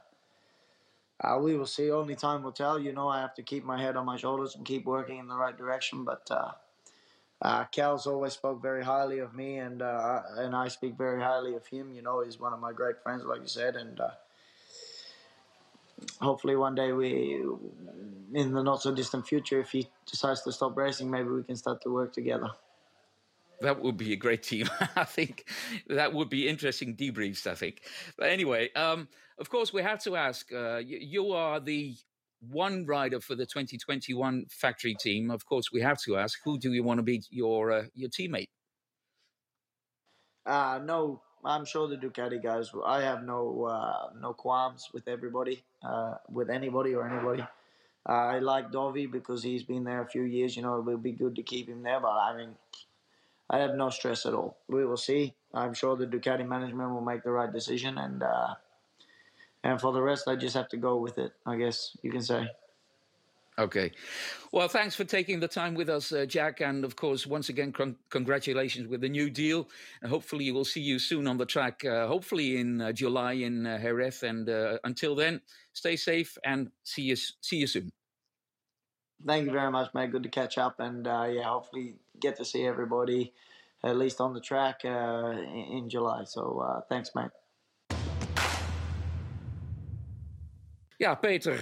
[1.21, 1.91] uh, we will see.
[1.91, 2.79] Only time will tell.
[2.79, 5.27] You know, I have to keep my head on my shoulders and keep working in
[5.27, 6.03] the right direction.
[6.03, 6.51] But uh,
[7.41, 11.55] uh, Cal's always spoke very highly of me, and uh, and I speak very highly
[11.55, 11.93] of him.
[11.93, 14.09] You know, he's one of my great friends, like you said, and uh,
[16.19, 17.43] hopefully one day we,
[18.33, 21.55] in the not so distant future, if he decides to stop racing, maybe we can
[21.55, 22.49] start to work together.
[23.61, 24.69] That would be a great team.
[24.95, 25.49] I think
[25.87, 27.47] that would be interesting debriefs.
[27.47, 27.81] I think,
[28.17, 29.07] but anyway, um,
[29.39, 30.51] of course, we have to ask.
[30.51, 31.95] Uh, you, you, are the
[32.39, 35.31] one rider for the 2021 factory team.
[35.31, 38.09] Of course, we have to ask: Who do you want to be your uh, your
[38.09, 38.49] teammate?
[40.45, 42.71] Uh, no, I'm sure the Ducati guys.
[42.85, 47.45] I have no uh, no qualms with everybody, uh, with anybody or anybody.
[48.05, 50.55] I like Dovi because he's been there a few years.
[50.55, 51.99] You know, it would be good to keep him there.
[51.99, 52.55] But I mean,
[53.49, 54.57] I have no stress at all.
[54.67, 55.35] We will see.
[55.53, 58.55] I'm sure the Ducati management will make the right decision, and uh,
[59.63, 61.33] and for the rest, I just have to go with it.
[61.45, 62.49] I guess you can say.
[63.57, 63.91] Okay.
[64.51, 66.59] Well, thanks for taking the time with us, uh, Jack.
[66.59, 69.69] And of course, once again, con- congratulations with the new deal.
[70.01, 73.65] And hopefully, we'll see you soon on the track, uh, hopefully in uh, July in
[73.65, 74.23] uh, Jerez.
[74.23, 75.39] And uh, until then,
[75.71, 77.91] stay safe and see you, see you soon.
[79.25, 80.11] Thank you very much, mate.
[80.11, 80.79] Good to catch up.
[80.79, 83.33] And uh, yeah, hopefully, get to see everybody
[83.83, 86.23] at least on the track in, in, July.
[86.25, 87.29] So thanks, mate.
[90.97, 91.59] Ja, Peter,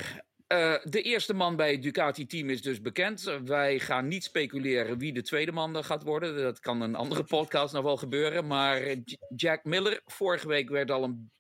[0.54, 3.40] Uh, de eerste man bij het Ducati-team is dus bekend.
[3.46, 6.38] Wij gaan niet speculeren wie de tweede man gaat worden.
[6.38, 8.48] Dat kan een andere podcast nog wel gebeuren.
[8.48, 8.96] Maar
[9.36, 11.32] Jack Miller, vorige week werd al een,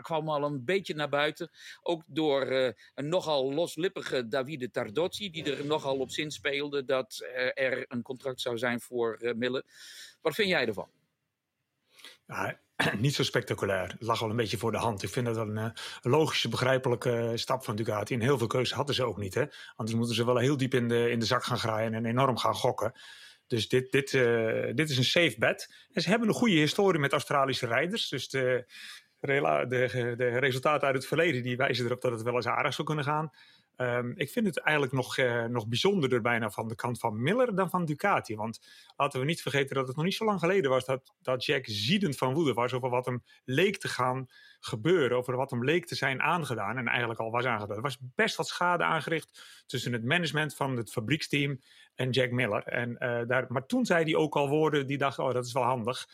[0.00, 1.50] kwam al een beetje naar buiten.
[1.82, 7.26] Ook door uh, een nogal loslippige Davide Tardozzi, die er nogal op zin speelde dat
[7.54, 9.64] er een contract zou zijn voor Miller.
[10.20, 10.90] Wat vind jij ervan?
[12.26, 12.60] Ja,
[12.98, 13.88] niet zo spectaculair.
[13.88, 15.02] Het lag al een beetje voor de hand.
[15.02, 15.70] Ik vind dat een, eh,
[16.02, 18.14] een logische, begrijpelijke stap van Ducati.
[18.14, 19.34] En heel veel keuze hadden ze ook niet.
[19.34, 19.44] Hè?
[19.76, 22.36] Anders moeten ze wel heel diep in de, in de zak gaan graaien en enorm
[22.36, 22.92] gaan gokken.
[23.46, 25.74] Dus dit, dit, uh, dit is een safe bet.
[25.92, 28.08] En ze hebben een goede historie met Australische rijders.
[28.08, 28.64] Dus de,
[29.20, 32.86] de, de resultaten uit het verleden die wijzen erop dat het wel eens aardig zou
[32.86, 33.30] kunnen gaan.
[33.80, 37.54] Um, ik vind het eigenlijk nog, uh, nog bijzonderder bijna van de kant van Miller
[37.54, 38.36] dan van Ducati.
[38.36, 38.60] Want
[38.96, 41.64] laten we niet vergeten dat het nog niet zo lang geleden was dat, dat Jack
[41.66, 44.26] ziedend van woede was over wat hem leek te gaan
[44.60, 45.16] gebeuren.
[45.16, 47.76] Over wat hem leek te zijn aangedaan en eigenlijk al was aangedaan.
[47.76, 51.60] Er was best wat schade aangericht tussen het management van het fabrieksteam
[51.94, 52.62] en Jack Miller.
[52.62, 55.52] En, uh, daar, maar toen zei hij ook al woorden die dachten, oh dat is
[55.52, 56.06] wel handig.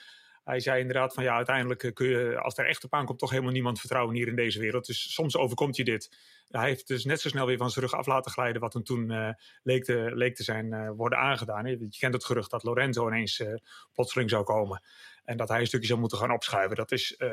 [0.45, 3.31] Hij zei inderdaad van ja, uiteindelijk eh, kun je, als er echt op aankomt, toch
[3.31, 4.87] helemaal niemand vertrouwen hier in deze wereld.
[4.87, 6.17] Dus soms overkomt je dit.
[6.49, 8.85] Hij heeft dus net zo snel weer van zijn rug af laten glijden wat hem
[8.85, 9.29] toen uh,
[9.63, 11.67] leek, te, leek te zijn uh, worden aangedaan.
[11.67, 13.55] Je, je, kent het gerucht dat Lorenzo ineens uh,
[13.93, 14.83] plotseling zou komen.
[15.25, 16.77] En dat hij een stukje zou moeten gaan opschuiven.
[16.77, 17.33] Dat is uh,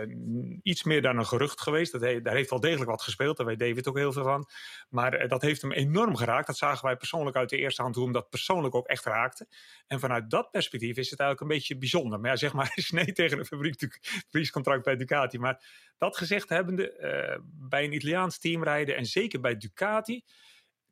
[0.62, 1.91] iets meer dan een gerucht geweest.
[1.91, 3.38] Dat daar heeft wel degelijk wat gespeeld.
[3.38, 4.49] Daar weet David ook heel veel van.
[4.89, 6.47] Maar uh, dat heeft hem enorm geraakt.
[6.47, 9.47] Dat zagen wij persoonlijk uit de eerste hand hoe hem dat persoonlijk ook echt raakte.
[9.88, 12.19] En vanuit dat perspectief is het eigenlijk een beetje bijzonder.
[12.19, 15.39] Maar ja, zeg maar, is nee tegen een fabriekscontract bij Ducati.
[15.39, 15.63] Maar
[15.97, 20.23] dat gezegd hebbende, uh, bij een Italiaans team rijden en zeker bij Ducati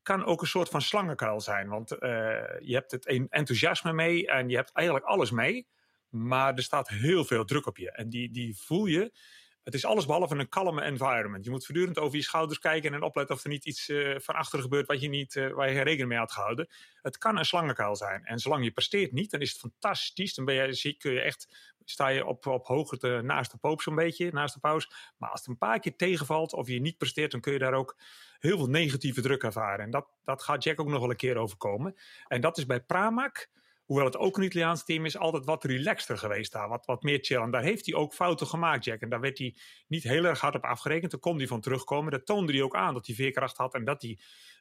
[0.01, 1.69] kan ook een soort van slangenkuil zijn.
[1.69, 1.89] Want
[2.59, 5.67] je hebt het enthousiasme mee en je hebt eigenlijk alles mee.
[6.09, 7.91] Maar er staat heel veel druk op je.
[7.91, 9.11] En die, die voel je
[9.69, 11.43] het is alles behalve een kalme environment.
[11.45, 14.35] Je moet voortdurend over je schouders kijken en opletten of er niet iets uh, van
[14.35, 16.67] achter gebeurt wat je niet, uh, waar je geen rekening mee had gehouden.
[17.01, 18.25] Het kan een slangenkuil zijn.
[18.25, 20.33] En zolang je presteert niet, dan is het fantastisch.
[20.33, 21.47] Dan ben je, kun je echt,
[21.85, 24.91] sta je op, op hoogte naast de poop zo'n beetje, naast de paus.
[25.17, 27.73] Maar als het een paar keer tegenvalt of je niet presteert, dan kun je daar
[27.73, 27.97] ook
[28.39, 29.85] heel veel negatieve druk ervaren.
[29.85, 31.95] En dat, dat gaat Jack ook nog wel een keer overkomen.
[32.27, 33.49] En dat is bij Pramac
[33.89, 36.69] hoewel het ook een Italiaans team is, altijd wat relaxter geweest daar.
[36.69, 37.41] Wat, wat meer chill.
[37.41, 39.01] En daar heeft hij ook fouten gemaakt, Jack.
[39.01, 39.55] En daar werd hij
[39.87, 41.11] niet heel erg hard op afgerekend.
[41.11, 42.11] Daar kon hij van terugkomen.
[42.11, 44.19] Dat toonde hij ook aan dat hij veerkracht had en dat hij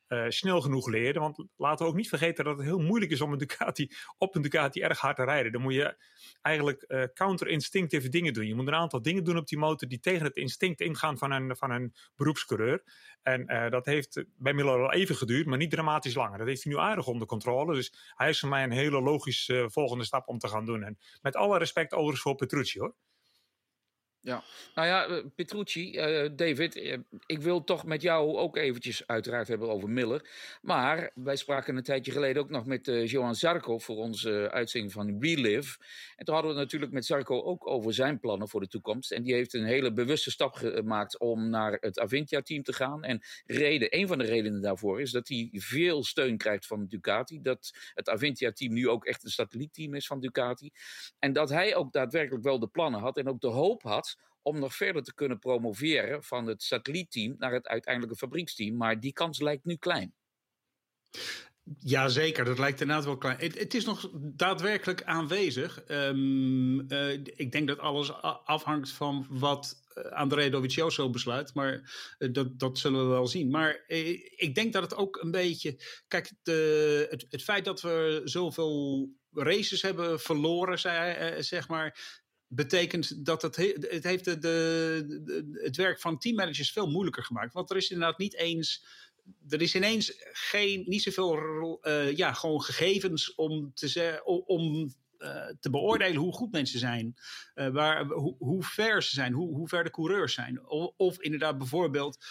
[0.09, 1.19] uh, snel genoeg leerde.
[1.19, 4.35] Want laten we ook niet vergeten dat het heel moeilijk is om een Ducati, op
[4.35, 5.53] een Ducati erg hard te rijden.
[5.53, 5.97] Dan moet je
[6.43, 8.47] eigenlijk uh, counter-instinctieve dingen doen.
[8.47, 11.31] Je moet een aantal dingen doen op die motor die tegen het instinct ingaan van
[11.31, 12.83] een, van een beroepscoureur.
[13.23, 16.39] En uh, dat heeft bij Miller al even geduurd, maar niet dramatisch langer.
[16.39, 17.75] Dat heeft hij nu aardig onder controle.
[17.75, 20.83] Dus hij is voor mij een hele logische volgende stap om te gaan doen.
[20.83, 22.95] En met alle respect overigens voor Petrucci hoor.
[24.21, 24.43] Ja,
[24.75, 29.49] nou ja, eh, Petrucci, uh, David, uh, ik wil toch met jou ook eventjes uiteraard
[29.49, 30.31] hebben over Miller.
[30.63, 34.93] Maar wij spraken een tijdje geleden ook nog met uh, Johan Zarco voor onze uitzending
[34.93, 35.79] van Relive.
[36.17, 39.13] En toen hadden we het natuurlijk met Zarco ook over zijn plannen voor de toekomst.
[39.13, 43.05] En die heeft een hele bewuste stap gemaakt om naar het Avintia-team te gaan.
[43.05, 47.41] En reden, een van de redenen daarvoor is dat hij veel steun krijgt van Ducati.
[47.43, 50.71] Dat het Avintia-team nu ook echt een satellietteam is van Ducati.
[51.19, 54.08] En dat hij ook daadwerkelijk wel de plannen had en ook de hoop had
[54.43, 58.77] om nog verder te kunnen promoveren van het satellietteam naar het uiteindelijke fabrieksteam.
[58.77, 60.15] Maar die kans lijkt nu klein.
[61.79, 63.39] Jazeker, dat lijkt inderdaad wel klein.
[63.39, 65.83] Het, is nog daadwerkelijk aanwezig.
[65.89, 68.13] Um, uh, ik denk dat alles
[68.45, 71.55] afhangt van wat uh, André Dovizioso besluit.
[71.55, 71.73] Maar
[72.19, 73.51] uh, dat, dat zullen we wel zien.
[73.51, 73.85] Maar
[74.37, 75.83] ik denk dat het ook een beetje...
[76.09, 80.79] Kijk, het, het feit dat we zoveel races hebben verloren,
[81.45, 81.99] zeg maar
[82.49, 87.53] betekent dat het, het heeft de, de, het werk van teammanagers veel moeilijker gemaakt.
[87.53, 88.85] Want er is inderdaad niet eens.
[89.49, 95.71] Er is ineens geen, niet zoveel uh, ja, gewoon gegevens om te, om uh, te
[95.71, 97.15] beoordelen hoe goed mensen zijn.
[97.55, 100.69] Uh, waar, hoe, hoe ver ze zijn, hoe, hoe ver de coureurs zijn.
[100.97, 102.25] Of, inderdaad bijvoorbeeld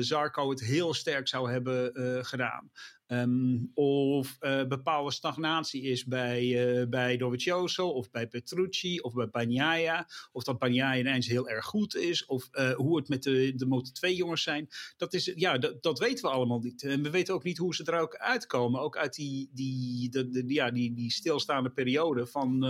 [0.00, 1.92] Zarco het heel sterk zou hebben
[2.24, 2.70] gedaan.
[3.12, 9.28] Um, of uh, bepaalde stagnatie is bij, uh, bij Dovizioso of bij Petrucci of bij
[9.28, 10.06] Bagnaia.
[10.32, 12.24] Of dat Bagnaia ineens heel erg goed is.
[12.24, 14.68] Of hoe het met de, de Moto2-jongens zijn.
[14.96, 16.82] Dat, is, ja, dat, dat weten we allemaal niet.
[16.82, 18.80] En we weten ook niet hoe ze er ook uitkomen.
[18.80, 22.64] Ook uit die, die, de, de, ja, die, die stilstaande periode van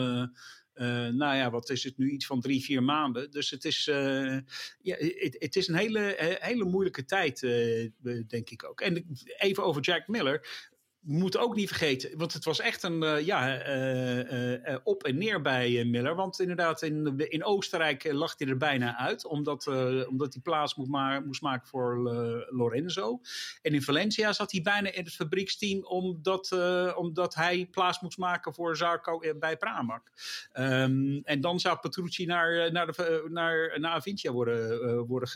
[0.74, 2.10] uh, nou ja, wat is het nu?
[2.10, 3.30] Iets van drie, vier maanden.
[3.30, 4.38] Dus het is, uh,
[4.82, 7.90] ja, het, het, is een hele, hele moeilijke tijd, uh,
[8.28, 8.80] denk ik ook.
[8.80, 9.06] En
[9.38, 10.70] even over Jack Miller
[11.02, 15.18] moet ook niet vergeten, want het was echt een uh, ja, uh, uh, op en
[15.18, 16.14] neer bij Miller.
[16.14, 19.66] Want inderdaad, in, in Oostenrijk lag hij er bijna uit, omdat,
[20.06, 20.90] omdat hij plaats moest,
[21.24, 21.98] moest maken voor
[22.50, 23.20] Lorenzo.
[23.62, 26.52] En in Valencia zat hij bijna in het fabrieksteam, omdat,
[26.96, 30.02] omdat hij plaats moest maken voor Zarco bij Pramac.
[30.58, 35.28] Um, en dan zou Petrucci naar, naar, de, naar, naar Avintia worden, worden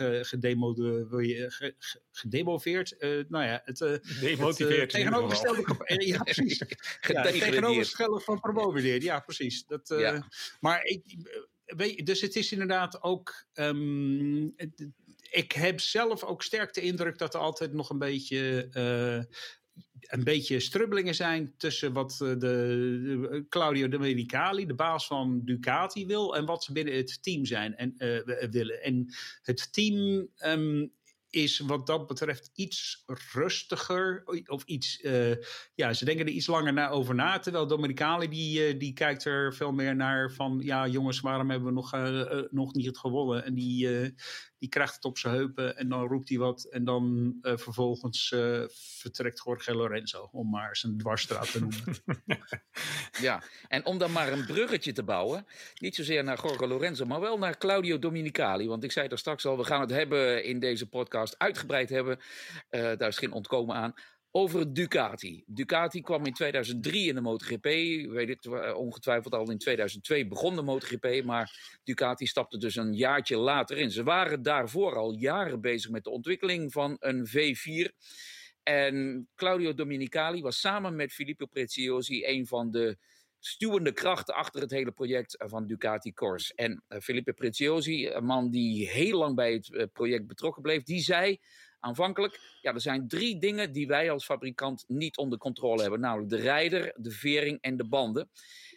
[2.10, 2.96] gedemoveerd.
[3.28, 3.78] nou ja, het,
[4.20, 4.80] Demotiveerd.
[4.80, 5.55] Het, tegenovergestelde
[5.98, 6.62] ja, precies.
[7.00, 9.02] ja, tegenovergestelde van promoveerd.
[9.02, 9.64] Ja, precies.
[9.66, 10.28] Dat, uh, ja.
[10.60, 11.02] Maar ik,
[11.64, 13.46] weet, dus het is inderdaad ook.
[13.54, 14.88] Um, het,
[15.30, 18.68] ik heb zelf ook sterk de indruk dat er altijd nog een beetje.
[18.72, 19.34] Uh,
[20.06, 26.36] een beetje strubbelingen zijn tussen wat de, de Claudio Domenicali, de baas van Ducati, wil
[26.36, 28.82] en wat ze binnen het team zijn en uh, willen.
[28.82, 30.92] En het team um,
[31.36, 34.22] is wat dat betreft iets rustiger.
[34.46, 35.34] Of iets, uh,
[35.74, 37.38] ja, ze denken er iets langer na, over na.
[37.38, 40.60] Terwijl Dominicali die, uh, die kijkt er veel meer naar van...
[40.62, 43.44] ja jongens, waarom hebben we nog, uh, nog niet het gewonnen?
[43.44, 43.88] En die,
[44.58, 46.64] die krijgt het op zijn heupen en dan roept hij wat.
[46.64, 48.28] En dan vervolgens
[48.68, 52.02] vertrekt Jorge Lorenzo, om maar zijn dwarsstraat te noemen.
[53.28, 55.46] ja, en om dan maar een bruggetje te bouwen...
[55.74, 58.66] niet zozeer naar Jorge Lorenzo, maar wel naar Claudio Dominicali.
[58.68, 62.18] Want ik zei er straks al, we gaan het hebben in deze podcast uitgebreid hebben.
[62.70, 63.94] Uh, daar is geen ontkomen aan.
[64.36, 65.44] Over Ducati.
[65.46, 67.64] Ducati kwam in 2003 in de MotoGP.
[68.10, 71.24] Weet het eh, ongetwijfeld al in 2002 begon de MotoGP.
[71.24, 73.90] Maar Ducati stapte dus een jaartje later in.
[73.90, 77.92] Ze waren daarvoor al jaren bezig met de ontwikkeling van een V4.
[78.62, 82.96] En Claudio Dominicali was samen met Filippo Preziosi een van de
[83.38, 86.52] stuwende krachten achter het hele project van Ducati Corse.
[86.54, 91.00] En uh, Felipe Preziosi, een man die heel lang bij het project betrokken bleef, die
[91.00, 91.38] zei
[91.86, 96.30] aanvankelijk: ja, er zijn drie dingen die wij als fabrikant niet onder controle hebben, namelijk
[96.30, 98.30] de rijder, de vering en de banden.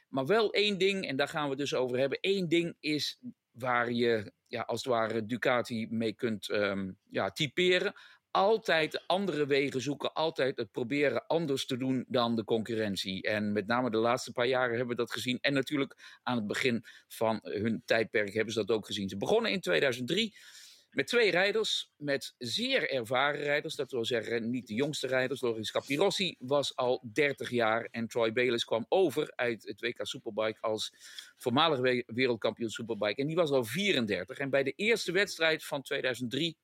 [0.09, 2.19] Maar wel één ding, en daar gaan we dus over hebben.
[2.19, 3.19] Één ding is
[3.51, 7.93] waar je ja, als het ware Ducati mee kunt um, ja, typeren.
[8.31, 13.21] Altijd andere wegen zoeken, altijd het proberen anders te doen dan de concurrentie.
[13.23, 15.37] En met name de laatste paar jaren hebben we dat gezien.
[15.41, 19.09] En natuurlijk aan het begin van hun tijdperk hebben ze dat ook gezien.
[19.09, 20.35] Ze begonnen in 2003
[20.91, 23.75] met twee rijders, met zeer ervaren rijders.
[23.75, 25.41] Dat wil zeggen, niet de jongste rijders.
[25.41, 27.87] Loris Capirossi was al 30 jaar.
[27.91, 30.93] En Troy Bayliss kwam over uit het WK Superbike als
[31.37, 33.21] voormalig wereldkampioen Superbike.
[33.21, 34.37] En die was al 34.
[34.37, 36.57] En bij de eerste wedstrijd van 2003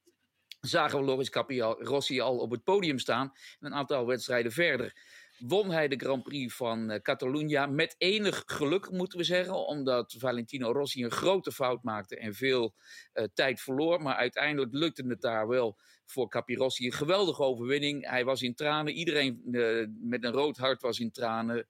[0.61, 3.31] zagen we Loris Capirossi al op het podium staan.
[3.59, 4.93] Een aantal wedstrijden verder
[5.39, 9.67] won hij de Grand Prix van uh, Catalunya met enig geluk, moeten we zeggen.
[9.67, 12.73] Omdat Valentino Rossi een grote fout maakte en veel
[13.13, 14.01] uh, tijd verloor.
[14.01, 16.85] Maar uiteindelijk lukte het daar wel voor Capirossi.
[16.85, 18.09] Een geweldige overwinning.
[18.09, 18.93] Hij was in tranen.
[18.93, 21.67] Iedereen uh, met een rood hart was in tranen.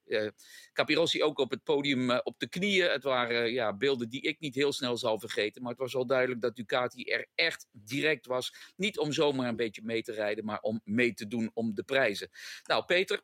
[0.73, 2.89] Capirossi ook op het podium op de knieën.
[2.89, 5.61] Het waren ja, beelden die ik niet heel snel zal vergeten.
[5.61, 8.73] Maar het was wel duidelijk dat Ducati er echt direct was.
[8.75, 11.83] Niet om zomaar een beetje mee te rijden, maar om mee te doen om de
[11.83, 12.29] prijzen.
[12.63, 13.21] Nou, Peter,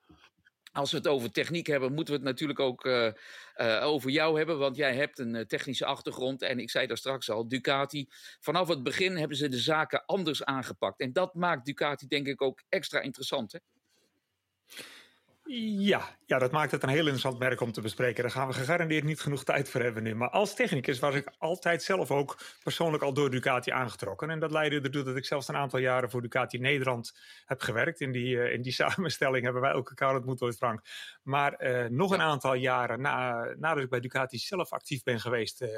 [0.71, 3.11] als we het over techniek hebben, moeten we het natuurlijk ook uh,
[3.55, 4.57] uh, over jou hebben.
[4.57, 6.41] Want jij hebt een uh, technische achtergrond.
[6.41, 8.05] En ik zei daar straks al, Ducati.
[8.39, 10.99] Vanaf het begin hebben ze de zaken anders aangepakt.
[10.99, 13.51] En dat maakt Ducati denk ik ook extra interessant.
[13.51, 13.59] Hè?
[15.53, 18.23] Ja, ja, dat maakt het een heel interessant merk om te bespreken.
[18.23, 20.15] Daar gaan we gegarandeerd niet genoeg tijd voor hebben nu.
[20.15, 24.29] Maar als technicus was ik altijd zelf ook persoonlijk al door Ducati aangetrokken.
[24.29, 28.01] En dat leidde ertoe dat ik zelfs een aantal jaren voor Ducati Nederland heb gewerkt.
[28.01, 30.81] In die, uh, in die samenstelling hebben wij ook elkaar ontmoet ooit, Frank.
[31.23, 35.61] Maar uh, nog een aantal jaren na, nadat ik bij Ducati zelf actief ben geweest
[35.61, 35.69] uh,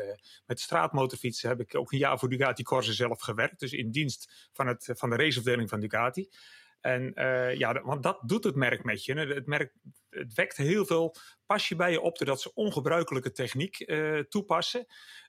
[0.45, 3.59] met straatmotorfietsen, heb ik ook een jaar voor Ducati Corse zelf gewerkt.
[3.59, 6.29] Dus in dienst van, het, van de raceafdeling van Ducati.
[6.83, 9.13] En uh, ja, want dat doet het merk met je.
[9.13, 9.73] Het merk
[10.09, 11.15] het wekt heel veel
[11.45, 14.85] passie bij je op doordat ze ongebruikelijke techniek uh, toepassen.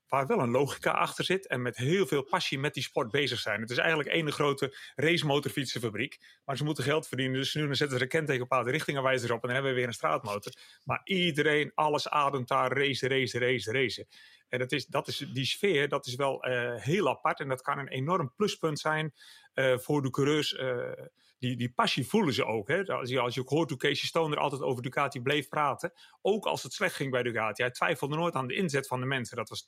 [0.09, 3.39] Waar wel een logica achter zit en met heel veel passie met die sport bezig
[3.39, 3.61] zijn.
[3.61, 6.19] Het is eigenlijk één grote racemotorfietsenfabriek.
[6.45, 9.47] Maar ze moeten geld verdienen, dus nu zetten ze een kentekenpaal de richtingenwijzer op en
[9.47, 10.53] dan hebben we weer een straatmotor.
[10.85, 14.07] Maar iedereen, alles ademt daar, race, race, race, race.
[14.49, 17.63] En dat is, dat is, die sfeer, dat is wel uh, heel apart en dat
[17.63, 19.15] kan een enorm pluspunt zijn
[19.77, 20.57] voor de coureurs
[21.39, 22.69] die, die passie voelen ze ook.
[22.69, 22.87] Hè?
[22.87, 25.93] Als, je, als je ook hoort hoe Casey Stoner altijd over Ducati bleef praten.
[26.23, 27.63] Ook als het slecht ging bij Ducati.
[27.63, 29.37] Hij twijfelde nooit aan de inzet van de mensen.
[29.37, 29.65] Dat was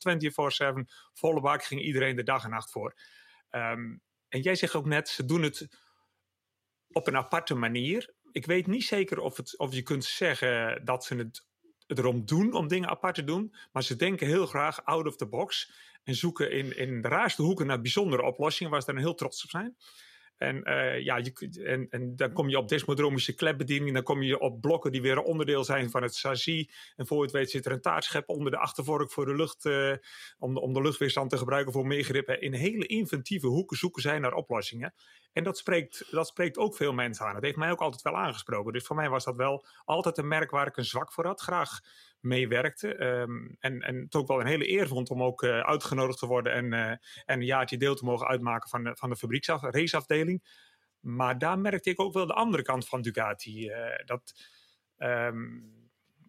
[0.72, 0.72] 24-7,
[1.12, 2.94] volle bak, ging iedereen de dag en nacht voor.
[3.50, 5.68] Um, en jij zegt ook net, ze doen het
[6.88, 8.14] op een aparte manier.
[8.32, 11.46] Ik weet niet zeker of, het, of je kunt zeggen dat ze het,
[11.86, 13.54] het erom doen om dingen apart te doen.
[13.72, 15.72] Maar ze denken heel graag out of the box.
[16.02, 19.44] En zoeken in, in de raarste hoeken naar bijzondere oplossingen waar ze dan heel trots
[19.44, 19.76] op zijn.
[20.36, 23.94] En, uh, ja, je, en, en dan kom je op desmodromische klepbediening.
[23.94, 26.92] Dan kom je op blokken die weer een onderdeel zijn van het chassis.
[26.96, 29.64] En voor je het weet zit er een taartschep onder de achtervork voor de lucht.
[29.64, 29.92] Uh,
[30.38, 32.28] om, de, om de luchtweerstand te gebruiken voor meer grip.
[32.28, 34.94] In hele inventieve hoeken zoeken zij naar oplossingen.
[35.32, 37.34] En dat spreekt, dat spreekt ook veel mensen aan.
[37.34, 38.72] Dat heeft mij ook altijd wel aangesproken.
[38.72, 41.40] Dus voor mij was dat wel altijd een merk waar ik een zwak voor had.
[41.40, 41.80] Graag
[42.20, 43.04] meewerkte.
[43.04, 46.26] Um, en, en het ook wel een hele eer vond om ook uh, uitgenodigd te
[46.26, 49.62] worden en, uh, en een jaartje deel te mogen uitmaken van de, van de fabrieksaf,
[49.62, 50.64] raceafdeling.
[51.00, 53.68] Maar daar merkte ik ook wel de andere kant van Ducati.
[53.68, 54.34] Uh, dat,
[54.98, 55.74] um,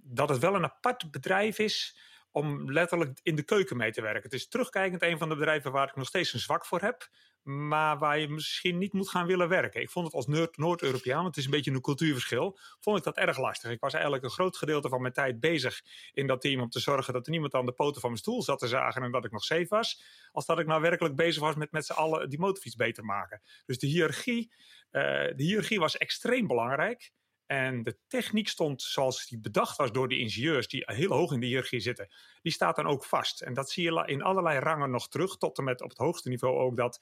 [0.03, 1.99] dat het wel een apart bedrijf is
[2.37, 4.23] om letterlijk in de keuken mee te werken.
[4.23, 7.09] Het is terugkijkend een van de bedrijven waar ik nog steeds een zwak voor heb
[7.47, 9.81] maar waar je misschien niet moet gaan willen werken.
[9.81, 13.37] Ik vond het als Noord-Europeaan, het is een beetje een cultuurverschil, vond ik dat erg
[13.37, 13.71] lastig.
[13.71, 15.81] Ik was eigenlijk een groot gedeelte van mijn tijd bezig
[16.13, 18.43] in dat team om te zorgen dat er niemand aan de poten van mijn stoel
[18.43, 21.41] zat te zagen en dat ik nog safe was, als dat ik nou werkelijk bezig
[21.41, 23.41] was met met z'n allen die motorfiets beter maken.
[23.65, 24.51] Dus de hiërarchie,
[24.91, 27.11] uh, de hiërarchie was extreem belangrijk.
[27.47, 31.39] En de techniek stond zoals die bedacht was door de ingenieurs, die heel hoog in
[31.39, 32.07] de hiërarchie zitten,
[32.41, 33.41] die staat dan ook vast.
[33.41, 36.29] En dat zie je in allerlei rangen nog terug, tot en met op het hoogste
[36.29, 36.99] niveau ook dat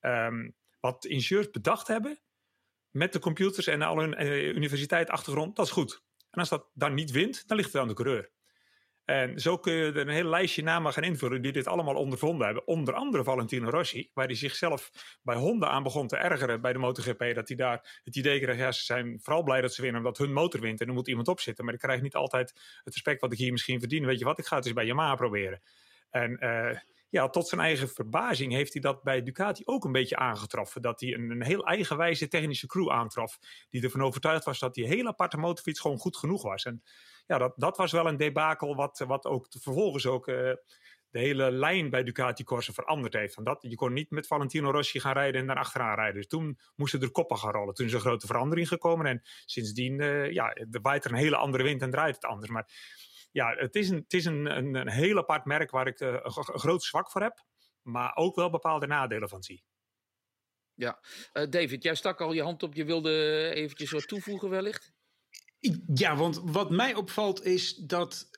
[0.00, 2.18] um, wat ingenieurs bedacht hebben
[2.90, 6.02] met de computers en al hun uh, universiteitsachtergrond, dat is goed.
[6.30, 8.30] En als dat dan niet wint, dan ligt het aan de coureur.
[9.04, 12.46] En zo kun je er een hele lijstje namen gaan invullen die dit allemaal ondervonden
[12.46, 12.66] hebben.
[12.66, 14.90] Onder andere Valentino Rossi, waar hij zichzelf
[15.22, 17.34] bij Honda aan begon te ergeren bij de MotoGP.
[17.34, 20.18] Dat hij daar het idee kreeg, ja, ze zijn vooral blij dat ze winnen omdat
[20.18, 20.80] hun motor wint.
[20.80, 21.64] En er moet iemand op zitten.
[21.64, 22.52] Maar ik krijg niet altijd
[22.84, 24.06] het respect wat ik hier misschien verdien.
[24.06, 25.62] Weet je wat, ik ga het eens bij Yamaha proberen.
[26.10, 26.78] En uh,
[27.08, 30.82] ja, tot zijn eigen verbazing heeft hij dat bij Ducati ook een beetje aangetroffen.
[30.82, 33.38] Dat hij een, een heel eigenwijze technische crew aantrof.
[33.70, 36.64] Die ervan overtuigd was dat die hele aparte motorfiets gewoon goed genoeg was.
[36.64, 36.82] En
[37.26, 40.52] ja, dat, dat was wel een debakel wat, wat ook vervolgens ook uh,
[41.14, 43.34] de hele lijn bij Ducati Corse veranderd heeft.
[43.34, 46.14] Van dat, je kon niet met Valentino Rossi gaan rijden en dan achteraan rijden.
[46.14, 47.74] Dus toen moesten er koppen gaan rollen.
[47.74, 49.06] Toen is een grote verandering gekomen.
[49.06, 52.50] En sindsdien, uh, ja, er waait er een hele andere wind en draait het anders.
[52.50, 52.68] Maar
[53.32, 56.20] ja, het is een, het is een, een, een heel apart merk waar ik een,
[56.24, 57.44] een groot zwak voor heb.
[57.82, 59.64] Maar ook wel bepaalde nadelen van zie.
[60.74, 61.00] Ja,
[61.32, 62.74] David, jij stak al je hand op.
[62.74, 64.93] Je wilde eventjes wat toevoegen wellicht?
[65.94, 68.28] Ja, want wat mij opvalt is dat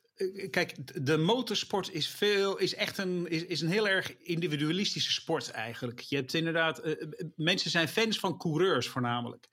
[0.49, 5.51] Kijk, de motorsport is, veel, is echt een, is, is een heel erg individualistische sport
[5.51, 5.99] eigenlijk.
[5.99, 6.93] Je hebt inderdaad, uh,
[7.35, 9.47] mensen zijn fans van coureurs voornamelijk.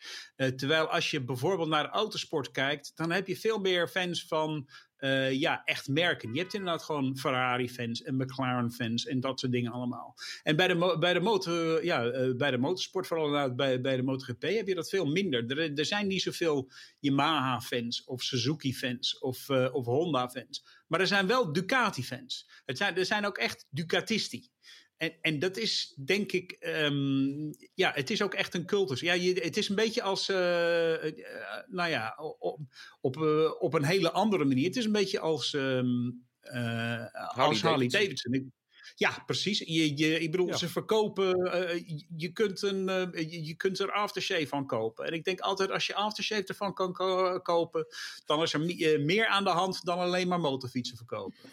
[0.56, 4.68] Terwijl als je bijvoorbeeld naar autosport kijkt, dan heb je veel meer fans van
[5.04, 6.32] uh, ja, echt merken.
[6.32, 10.14] Je hebt inderdaad gewoon Ferrari-fans en McLaren-fans en dat soort dingen allemaal.
[10.42, 13.96] En bij de, bij de, motor, ja, uh, bij de motorsport, vooral inderdaad bij, bij
[13.96, 15.58] de MotoGP, heb je dat veel minder.
[15.58, 20.64] Er, er zijn niet zoveel Yamaha-fans of Suzuki-fans of, of Honda-fans.
[20.86, 22.48] Maar er zijn wel Ducati-fans.
[22.64, 24.52] Er zijn ook echt Ducatisti.
[24.96, 29.00] En, en dat is denk ik, um, ja, het is ook echt een cultus.
[29.00, 31.12] Ja, je, het is een beetje als, uh, uh,
[31.66, 32.60] nou ja, op,
[33.00, 34.66] op, uh, op een hele andere manier.
[34.66, 38.32] Het is een beetje als, um, Harley als Harley Davidson.
[38.32, 38.52] Davidson.
[38.96, 39.58] Ja, precies.
[39.58, 40.56] Je, je, ik bedoel, ja.
[40.56, 41.38] ze verkopen.
[42.16, 45.06] je, kunt een, je, je, kunt er aftershave van kopen.
[45.06, 47.86] En ik denk altijd, als je aftershave ervan kan ko kopen,
[48.24, 48.60] dan is er
[49.00, 51.50] meer aan de hand dan alleen maar motorfietsen verkopen.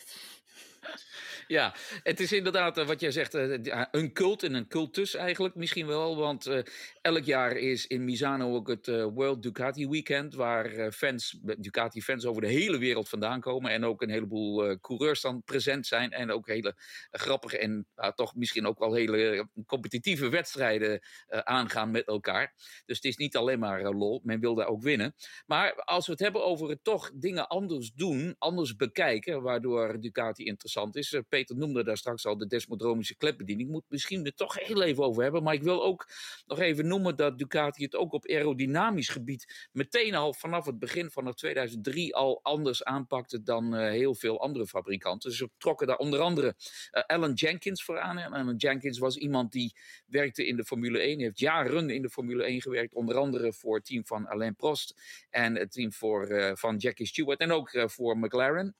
[1.51, 1.73] Ja,
[2.03, 5.87] het is inderdaad uh, wat jij zegt, uh, een cult en een cultus eigenlijk misschien
[5.87, 6.15] wel.
[6.17, 6.59] Want uh,
[7.01, 12.47] elk jaar is in Misano ook het World Ducati Weekend, waar fans, Ducati-fans over de
[12.47, 13.71] hele wereld vandaan komen.
[13.71, 16.11] En ook een heleboel coureurs dan present zijn.
[16.11, 16.75] En ook hele
[17.11, 22.53] grappige en toch misschien ook wel hele competitieve wedstrijden aangaan met elkaar.
[22.85, 25.15] Dus het is niet alleen maar lol, men wil daar ook winnen.
[25.45, 30.43] Maar als we het hebben over het toch dingen anders doen, anders bekijken, waardoor Ducati
[30.43, 31.19] interessant is.
[31.49, 33.67] Noemde daar straks al de desmodromische klepbediening.
[33.67, 35.43] Ik moet misschien er toch heel even over hebben.
[35.43, 36.07] Maar ik wil ook
[36.45, 41.11] nog even noemen dat Ducati het ook op aerodynamisch gebied meteen al vanaf het begin
[41.11, 45.31] van 2003 al anders aanpakte dan uh, heel veel andere fabrikanten.
[45.31, 46.55] Ze trokken daar onder andere
[46.91, 48.17] uh, Alan Jenkins voor aan.
[48.17, 49.75] En Alan Jenkins was iemand die
[50.05, 52.93] werkte in de Formule 1, heeft jaren in de Formule 1 gewerkt.
[52.93, 57.07] Onder andere voor het team van Alain Prost en het team voor, uh, van Jackie
[57.07, 58.75] Stewart en ook voor McLaren.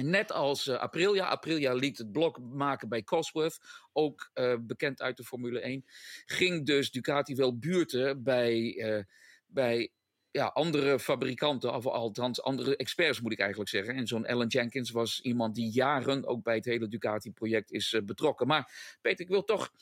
[0.00, 3.60] Net als uh, Aprilia, Aprilia liet het blok maken bij Cosworth,
[3.92, 5.84] ook uh, bekend uit de Formule 1,
[6.24, 9.02] ging dus Ducati wel buurten bij, uh,
[9.46, 9.92] bij
[10.30, 13.94] ja, andere fabrikanten, of althans andere experts moet ik eigenlijk zeggen.
[13.94, 18.46] En zo'n Alan Jenkins was iemand die jaren ook bij het hele Ducati-project is betrokken.
[18.46, 19.72] Maar Peter, ik wil toch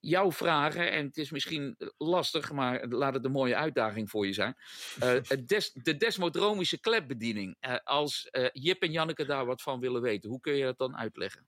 [0.00, 4.32] jou vragen, en het is misschien lastig, maar laat het een mooie uitdaging voor je
[4.32, 4.56] zijn.
[5.04, 7.56] Uh, des, de desmodromische klepbediening.
[7.60, 10.78] Uh, als uh, Jip en Janneke daar wat van willen weten, hoe kun je dat
[10.78, 11.46] dan uitleggen?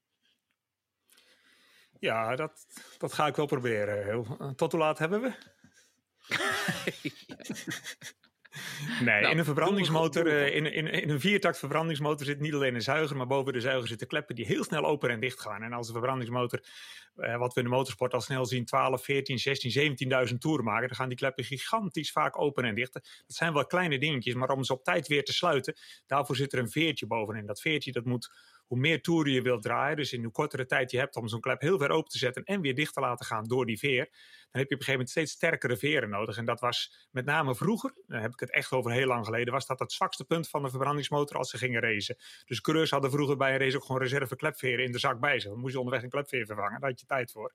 [1.98, 2.66] Ja, dat,
[2.98, 4.57] dat ga ik wel proberen.
[4.57, 5.32] Tot hoe laat hebben we?
[9.00, 12.74] Nee, nou, in een verbrandingsmotor, uh, in, in, in een viertakt verbrandingsmotor zit niet alleen
[12.74, 15.62] een zuiger, maar boven de zuiger zitten kleppen die heel snel open en dicht gaan.
[15.62, 16.64] En als de verbrandingsmotor,
[17.16, 20.88] uh, wat we in de motorsport al snel zien, 12, 14, 16, 17.000 toeren maken,
[20.88, 22.92] dan gaan die kleppen gigantisch vaak open en dicht.
[22.92, 25.74] Dat zijn wel kleine dingetjes, maar om ze op tijd weer te sluiten,
[26.07, 27.46] daarvoor zit er een veertje bovenin.
[27.46, 28.30] Dat veertje dat moet
[28.72, 31.40] hoe meer toeren je wilt draaien, dus in hoe kortere tijd je hebt om zo'n
[31.40, 34.09] klep heel ver open te zetten en weer dicht te laten gaan door die veer,
[34.53, 36.36] dan heb je op een gegeven moment steeds sterkere veren nodig.
[36.36, 39.53] En dat was met name vroeger, dan heb ik het echt over heel lang geleden,
[39.53, 42.16] was dat het zwakste punt van de verbrandingsmotor als ze gingen racen.
[42.44, 45.38] Dus coureurs hadden vroeger bij een race ook gewoon reserve klepveren in de zak bij.
[45.38, 47.53] Dan moest je onderweg een klepveer vervangen, daar had je tijd voor.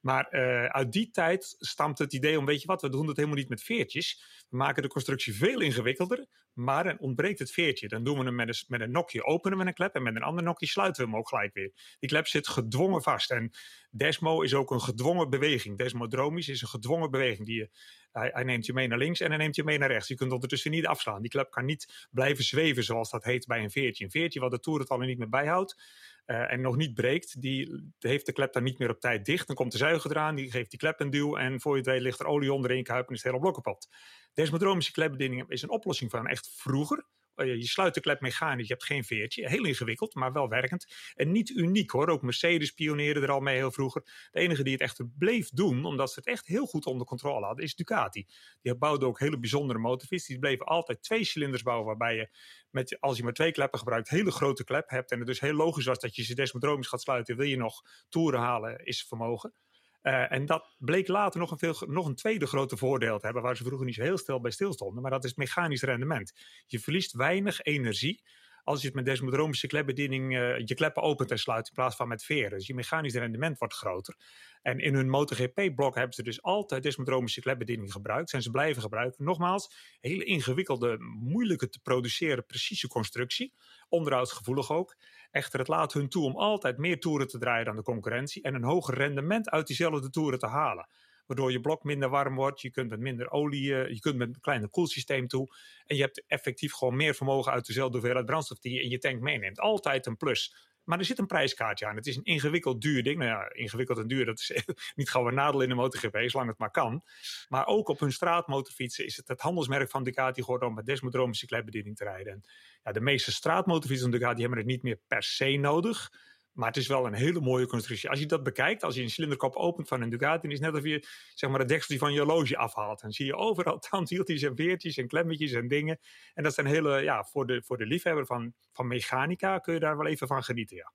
[0.00, 3.16] Maar uh, uit die tijd stamt het idee om, weet je wat, we doen het
[3.16, 4.24] helemaal niet met veertjes.
[4.48, 7.88] We maken de constructie veel ingewikkelder, maar dan ontbreekt het veertje.
[7.88, 10.16] Dan doen we hem met een, met een nokje, openen we een klep en met
[10.16, 11.72] een ander nokje sluiten we hem ook gelijk weer.
[11.98, 13.30] Die klep zit gedwongen vast.
[13.30, 13.50] En
[13.94, 15.78] Desmo is ook een gedwongen beweging.
[15.78, 17.46] Desmodromisch is een gedwongen beweging.
[17.46, 17.70] Die je,
[18.12, 20.08] hij, neemt je mee naar links en hij neemt je mee naar rechts.
[20.08, 21.22] Je kunt ondertussen niet afslaan.
[21.22, 24.04] Die klep kan niet blijven zweven, zoals dat heet bij een veertje.
[24.04, 25.82] Een veertje wat de toerentallen niet meer bijhoudt.
[26.26, 29.46] Uh, en nog niet breekt, die heeft de klep dan niet meer op tijd dicht.
[29.46, 32.02] Dan komt de zuiger eraan, die geeft die klep een duw en voor je het
[32.02, 33.88] ligt er olie onder in kuip en is het hele blok kapot.
[34.32, 37.04] Desmodromische klepbediening is een oplossing van echt vroeger.
[37.34, 39.48] Je sluit de klep mechanisch, je hebt geen veertje.
[39.48, 40.86] Heel ingewikkeld, maar wel werkend.
[41.14, 42.08] En niet uniek hoor.
[42.08, 44.02] Ook Mercedes pioneerde er al mee heel vroeger.
[44.30, 47.46] De enige die het echt bleef doen, omdat ze het echt heel goed onder controle
[47.46, 48.26] hadden, is Ducati.
[48.62, 50.26] Die bouwde ook hele bijzondere motorfiets.
[50.26, 52.28] Die bleven altijd twee cilinders bouwen, waarbij je,
[52.70, 55.10] met, als je maar twee kleppen gebruikt, hele grote klep hebt.
[55.10, 57.36] En het dus heel logisch was dat je ze desmodromisch gaat sluiten.
[57.36, 59.54] Wil je nog toeren halen, is vermogen.
[60.02, 63.42] Uh, en dat bleek later nog een, veel, nog een tweede grote voordeel te hebben,
[63.42, 66.32] waar ze vroeger niet zo heel stil bij stilstonden, maar dat is mechanisch rendement.
[66.66, 68.22] Je verliest weinig energie
[68.64, 72.08] als je het met desmodromische klepbediening uh, je kleppen opent en sluit in plaats van
[72.08, 72.58] met veren.
[72.58, 74.16] Dus je mechanisch rendement wordt groter.
[74.62, 78.30] En in hun MotoGP-blok hebben ze dus altijd desmodromische klepbediening gebruikt.
[78.30, 79.24] Zijn ze blijven gebruiken.
[79.24, 83.54] Nogmaals, hele ingewikkelde, moeilijke te produceren, precieze constructie.
[83.88, 84.96] Onderhoudsgevoelig ook.
[85.30, 88.42] Echter, het laat hun toe om altijd meer toeren te draaien dan de concurrentie.
[88.42, 90.88] En een hoger rendement uit diezelfde toeren te halen
[91.32, 92.60] waardoor je blok minder warm wordt.
[92.60, 95.56] Je kunt met minder olie, eh, je kunt met een kleiner koelsysteem toe.
[95.86, 98.98] En je hebt effectief gewoon meer vermogen uit dezelfde hoeveelheid brandstof die je in je
[98.98, 99.60] tank meeneemt.
[99.60, 100.70] Altijd een plus.
[100.84, 101.96] Maar er zit een prijskaartje aan.
[101.96, 103.18] Het is een ingewikkeld duur ding.
[103.18, 104.64] Nou ja, ingewikkeld en duur, dat is
[104.94, 107.02] niet gauw een nadeel in de MotoGP, zolang het maar kan.
[107.48, 111.46] Maar ook op hun straatmotorfietsen is het het handelsmerk van Ducati geworden om met desmodromische
[111.46, 112.32] klepbediening te rijden.
[112.32, 112.42] En
[112.82, 116.10] ja, de meeste straatmotorfietsen van Ducati hebben het niet meer per se nodig.
[116.52, 118.10] Maar het is wel een hele mooie constructie.
[118.10, 120.70] Als je dat bekijkt, als je een cilinderkop opent van een Ducati, is het net
[120.70, 123.00] alsof je zeg maar, de deksel van je horloge afhaalt.
[123.00, 125.98] Dan zie je overal tandwieltjes en veertjes en klemmetjes en dingen.
[126.34, 129.80] En dat zijn hele, ja, voor de, voor de liefhebber van, van mechanica kun je
[129.80, 130.92] daar wel even van genieten, ja.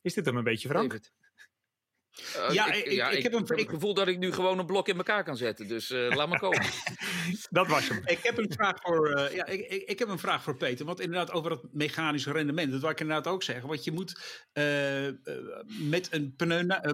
[0.00, 1.00] Is dit hem een beetje, Frank?
[2.36, 4.88] Uh, ja, ik, ik, ik, heb een, het gevoel dat ik nu gewoon een blok
[4.88, 5.68] in elkaar kan zetten.
[5.68, 6.62] Dus uh, laat maar komen.
[7.50, 8.00] dat was hem.
[8.04, 10.86] Ik heb een vraag voor, uh, ja, ik, ik, heb een vraag voor Peter.
[10.86, 12.70] Want inderdaad, over het mechanisch rendement.
[12.70, 13.68] Dat wil ik inderdaad ook zeggen.
[13.68, 14.20] Want je moet
[15.80, 16.34] met een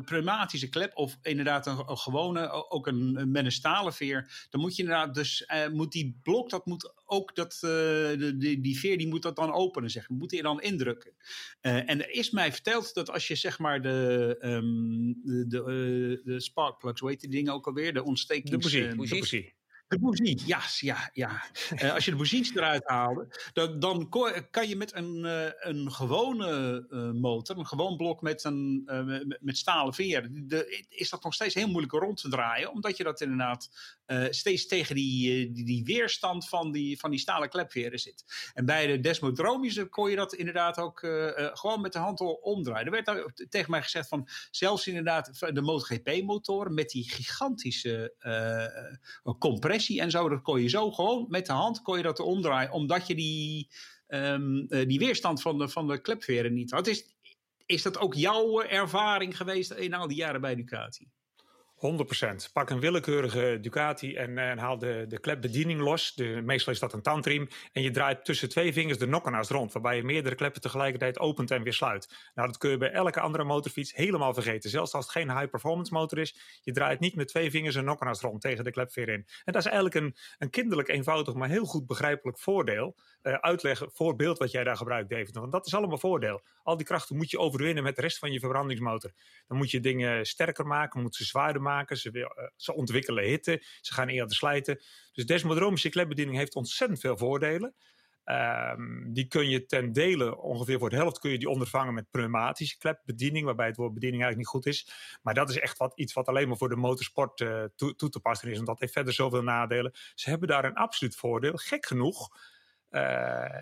[0.05, 0.97] pneumatische klep.
[0.97, 4.47] of inderdaad een, een gewone, ook een, met een stalen veer.
[4.51, 5.51] dan moet je inderdaad dus.
[5.73, 9.53] moet die blok, dat moet ook dat, de, die, die veer, die moet dat dan
[9.53, 9.91] openen.
[9.91, 10.09] Zeg.
[10.09, 11.13] Moet je dan indrukken.
[11.61, 14.37] en er is mij verteld dat als je zeg maar de.
[14.41, 17.95] Um, de, de, uh, de sparkplugs, hoe heet die dingen ook alweer?
[17.95, 18.71] De ontstekings...
[18.71, 19.55] De bougie.
[20.01, 21.43] De ja, ja, ja.
[21.83, 24.09] Uh, als je de bougies eruit haalde, dan, dan
[24.51, 28.83] kan je met een, uh, een gewone uh, motor, een gewoon blok met, een,
[29.41, 30.31] met, stalen veer,
[30.89, 33.71] is dat nog steeds heel moeilijk rond te draaien, omdat je dat inderdaad
[34.31, 38.51] steeds tegen die, die, die, weerstand van die, van die stalen klepveren zit.
[38.55, 40.99] En bij de desmodromische kon je dat inderdaad ook
[41.55, 42.93] gewoon met de hand omdraaien.
[42.93, 48.15] Er werd tegen mij gezegd van, zelfs inderdaad de MotoGP-motoren met die gigantische
[49.39, 50.29] compressie en zo.
[50.29, 52.73] Dat kon je zo gewoon met de hand kon je dat omdraaien.
[52.73, 53.69] Omdat je die,
[54.09, 56.87] um, die weerstand van de, van de klepveren niet had.
[56.87, 57.17] Is,
[57.67, 61.11] is dat ook jouw ervaring geweest in al die jaren bij Ducati?
[61.83, 62.53] 100%.
[62.53, 66.15] Pak een willekeurige Ducati en, en haal de, de klepbediening los.
[66.15, 67.49] De, meestal is dat een tandriem.
[67.73, 69.73] En je draait tussen twee vingers de nokkenaars rond.
[69.73, 72.31] Waarbij je meerdere kleppen tegelijkertijd opent en weer sluit.
[72.35, 74.71] Nou, dat kun je bij elke andere motorfiets helemaal vergeten.
[74.71, 76.61] Zelfs als het geen high-performance motor is.
[76.63, 79.27] Je draait niet met twee vingers een nokkenaars rond tegen de klepveer in.
[79.45, 82.97] En dat is eigenlijk een, een kinderlijk eenvoudig, maar heel goed begrijpelijk voordeel.
[83.23, 85.35] Uh, uitleggen, voorbeeld wat jij daar gebruikt, David.
[85.35, 86.43] Want dat is allemaal voordeel.
[86.63, 89.13] Al die krachten moet je overwinnen met de rest van je verbrandingsmotor.
[89.47, 91.97] Dan moet je dingen sterker maken, moet ze zwaarder maken.
[91.97, 93.63] Ze, uh, ze ontwikkelen hitte.
[93.81, 94.81] Ze gaan eerder slijten.
[95.13, 97.75] Dus desmodromische klepbediening heeft ontzettend veel voordelen.
[98.25, 102.11] Um, die kun je ten dele, ongeveer voor de helft, kun je die ondervangen met
[102.11, 104.93] pneumatische klepbediening, waarbij het woord bediening eigenlijk niet goed is.
[105.23, 108.09] Maar dat is echt wat, iets wat alleen maar voor de motorsport uh, toe, toe,
[108.09, 109.93] te passen is, want dat heeft verder zoveel nadelen.
[110.15, 111.57] Ze hebben daar een absoluut voordeel.
[111.57, 112.29] Gek genoeg,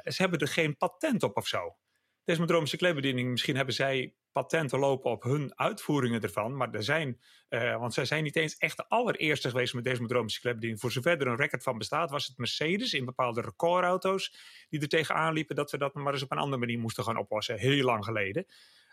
[0.04, 1.76] ze hebben er geen patent op of zo.
[2.24, 6.56] Desmodromische klepbediening, misschien hebben zij patenten lopen op hun uitvoeringen ervan.
[6.56, 10.40] Maar er zijn, uh, want zij zijn niet eens echt de allereerste geweest met desmodromische
[10.40, 10.80] klepbediening.
[10.80, 14.34] Voor zover er een record van bestaat, was het Mercedes in bepaalde recordauto's
[14.68, 17.16] die er tegenaan liepen dat we dat maar eens op een andere manier moesten gaan
[17.18, 17.58] oplossen.
[17.58, 18.46] Heel lang geleden.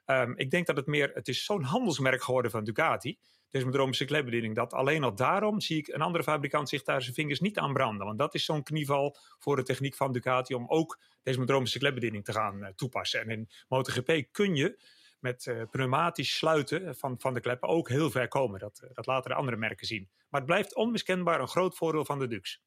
[0.05, 3.17] Um, ik denk dat het meer, het is zo'n handelsmerk geworden van Ducati,
[3.49, 7.39] desmodromische klepbediening, dat alleen al daarom zie ik een andere fabrikant zich daar zijn vingers
[7.39, 8.05] niet aan branden.
[8.05, 12.33] Want dat is zo'n knieval voor de techniek van Ducati om ook desmodromische klepbediening te
[12.33, 13.21] gaan uh, toepassen.
[13.21, 14.79] En in MotoGP kun je
[15.19, 18.59] met uh, pneumatisch sluiten van, van de kleppen ook heel ver komen.
[18.59, 20.09] Dat, uh, dat laten de andere merken zien.
[20.29, 22.61] Maar het blijft onmiskenbaar een groot voordeel van de Dux.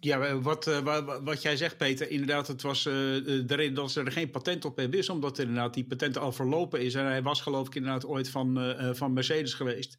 [0.00, 4.00] Ja, wat, uh, wat jij zegt, Peter, inderdaad, het was uh, de reden dat ze
[4.00, 6.94] er geen patent op hebben, is omdat inderdaad die patenten al verlopen is.
[6.94, 9.96] En hij was geloof ik inderdaad ooit van, van Mercedes geweest.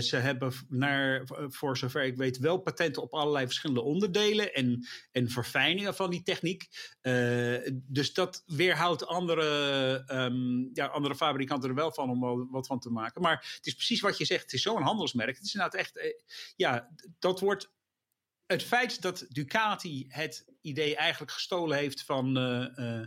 [0.00, 5.28] ze hebben naar, voor zover ik weet, wel patenten op allerlei verschillende onderdelen en, en
[5.30, 6.68] verfijningen van die techniek.
[7.70, 12.90] dus dat weerhoudt andere, um, ja, andere fabrikanten er wel van om wat van te
[12.90, 13.22] maken.
[13.22, 15.36] Maar het is precies wat je zegt, het is zo'n handelsmerk.
[15.36, 16.14] Het is inderdaad echt,
[16.56, 16.88] ja,
[17.18, 17.74] dat wordt
[18.46, 23.00] het feit dat Ducati het idee eigenlijk gestolen heeft van, uh, uh,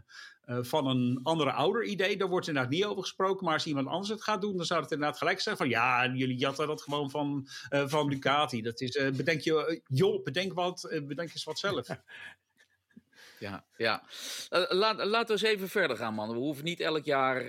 [0.46, 3.46] uh, van een andere ouder idee, daar wordt inderdaad niet over gesproken.
[3.46, 6.08] Maar als iemand anders het gaat doen, dan zou het inderdaad gelijk zijn van ja,
[6.08, 8.62] jullie jatten dat gewoon van, van Ducati.
[8.62, 11.88] Dat is, bedenk je, joh, bedenk wat, bedenk eens wat zelf.
[13.40, 14.04] Ja, ja.
[14.50, 16.30] laat, laten we eens even verder gaan, man.
[16.30, 17.42] We hoeven niet elk jaar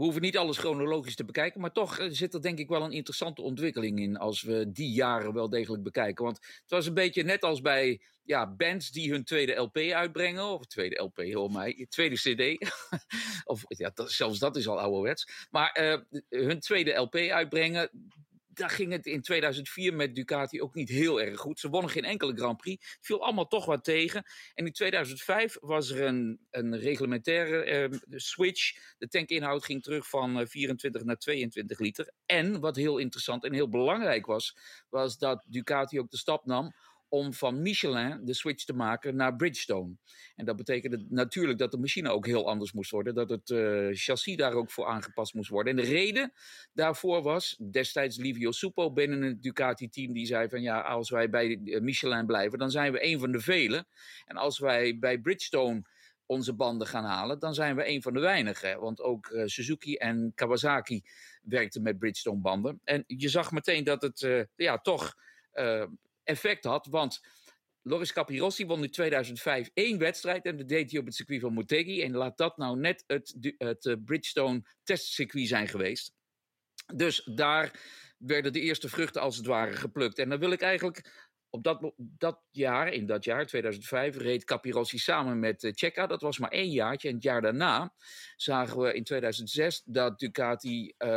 [0.00, 2.92] we hoeven niet alles chronologisch te bekijken, maar toch zit er denk ik wel een
[2.92, 6.24] interessante ontwikkeling in als we die jaren wel degelijk bekijken.
[6.24, 10.44] Want het was een beetje net als bij ja, bands die hun tweede LP uitbrengen,
[10.44, 12.70] of tweede LP, hoor mij, tweede CD,
[13.52, 17.90] of ja, zelfs dat is al ouderwets, maar hun tweede LP uitbrengen,
[18.60, 21.60] daar ging het in 2004 met Ducati ook niet heel erg goed.
[21.60, 22.94] Ze wonnen geen enkele Grand Prix.
[22.94, 24.24] Het viel allemaal toch wat tegen.
[24.54, 28.94] En in 2005 was er een, een reglementaire eh, switch.
[28.98, 32.12] De tankinhoud ging terug van 24 eh, naar 22 liter.
[32.26, 34.56] En wat heel interessant en heel belangrijk was,
[34.88, 36.74] was dat Ducati ook de stap nam
[37.10, 39.96] om van Michelin de switch te maken naar Bridgestone.
[40.36, 43.14] En dat betekende natuurlijk dat de machine ook heel anders moest worden.
[43.14, 45.76] Dat het uh, chassis daar ook voor aangepast moest worden.
[45.76, 46.32] En de reden
[46.72, 50.12] daarvoor was destijds Livio Supo binnen het Ducati-team.
[50.12, 53.32] Die zei van ja, als wij bij eh, Michelin blijven, dan zijn we een van
[53.32, 53.86] de velen.
[54.26, 55.82] En als wij bij Bridgestone
[56.26, 58.80] onze banden gaan halen, dan zijn we een van de weinigen.
[58.80, 61.02] Want ook uh, Suzuki en Kawasaki
[61.42, 62.80] werkten met Bridgestone banden.
[62.84, 65.14] En je zag meteen dat het ja, toch
[66.30, 66.86] effect had.
[66.86, 67.20] Want
[67.82, 71.52] Loris Capirossi won in 2005 één wedstrijd en dat deed hij op het circuit van
[71.52, 72.02] Motegi.
[72.02, 76.12] En laat dat nou net het, het uh, Bridgestone testcircuit zijn geweest.
[76.94, 77.80] Dus daar
[78.18, 80.18] werden de eerste vruchten als het ware geplukt.
[80.18, 84.98] En dan wil ik eigenlijk op dat, dat jaar, in dat jaar, 2005, reed Capirossi
[84.98, 86.06] samen met uh, Checa.
[86.06, 87.08] Dat was maar één jaartje.
[87.08, 87.94] En het jaar daarna
[88.36, 91.16] zagen we in 2006 dat Ducati uh,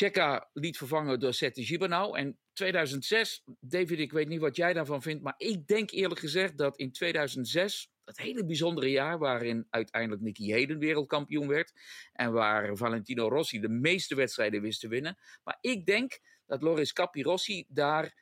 [0.00, 2.18] Checa liet vervangen door Sette Gibernau.
[2.18, 6.58] En 2006, David, ik weet niet wat jij daarvan vindt, maar ik denk eerlijk gezegd
[6.58, 11.72] dat in 2006, dat hele bijzondere jaar waarin uiteindelijk Nicky Heden wereldkampioen werd
[12.12, 16.92] en waar Valentino Rossi de meeste wedstrijden wist te winnen, maar ik denk dat Loris
[16.92, 18.14] Capirossi daar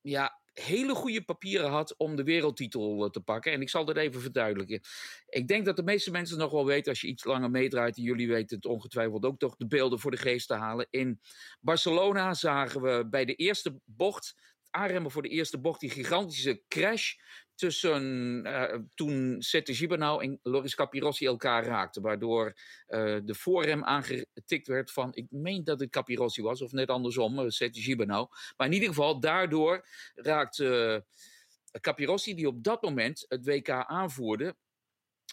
[0.00, 3.52] ja, hele goede papieren had om de wereldtitel eh, te pakken.
[3.52, 4.80] En ik zal dat even verduidelijken.
[5.26, 8.02] Ik denk dat de meeste mensen nog wel weten, als je iets langer meedraait, en
[8.02, 10.86] jullie weten het ongetwijfeld ook toch, de beelden voor de geest te halen.
[10.90, 11.20] In
[11.60, 14.34] Barcelona zagen we bij de eerste bocht,
[14.70, 17.14] aanremmen voor de eerste bocht, die gigantische crash
[17.54, 18.02] tussen
[18.46, 22.02] uh, toen Sette Gibernau en Loris Capirossi elkaar raakten.
[22.02, 26.88] Waardoor uh, de voorrem aangetikt werd van, ik meen dat het Capirossi was, of net
[26.88, 28.28] andersom, uh, Sette Gibernau.
[28.56, 31.04] Maar in ieder geval, daardoor raakte
[31.80, 34.56] Capirossi, die op dat moment het WK aanvoerde,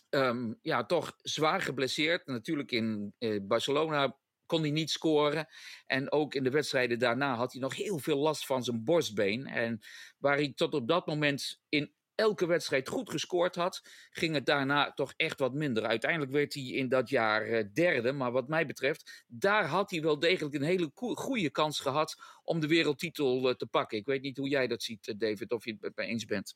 [0.09, 2.25] um, ja, toch zwaar geblesseerd.
[2.25, 5.47] Natuurlijk in Barcelona kon hij niet scoren.
[5.85, 9.47] En ook in de wedstrijden daarna had hij nog heel veel last van zijn borstbeen.
[9.47, 9.79] En
[10.17, 14.91] waar hij tot op dat moment in elke wedstrijd goed gescoord had, ging het daarna
[14.91, 15.85] toch echt wat minder.
[15.85, 20.01] Uiteindelijk werd hij in dat jaar uh, derde, maar wat mij betreft, daar had hij
[20.01, 23.97] wel degelijk een hele goede kans gehad om de wereldtitel uh, te pakken.
[23.97, 26.25] Ik weet niet hoe jij dat ziet, uh, David, of je het met mij eens
[26.25, 26.55] bent.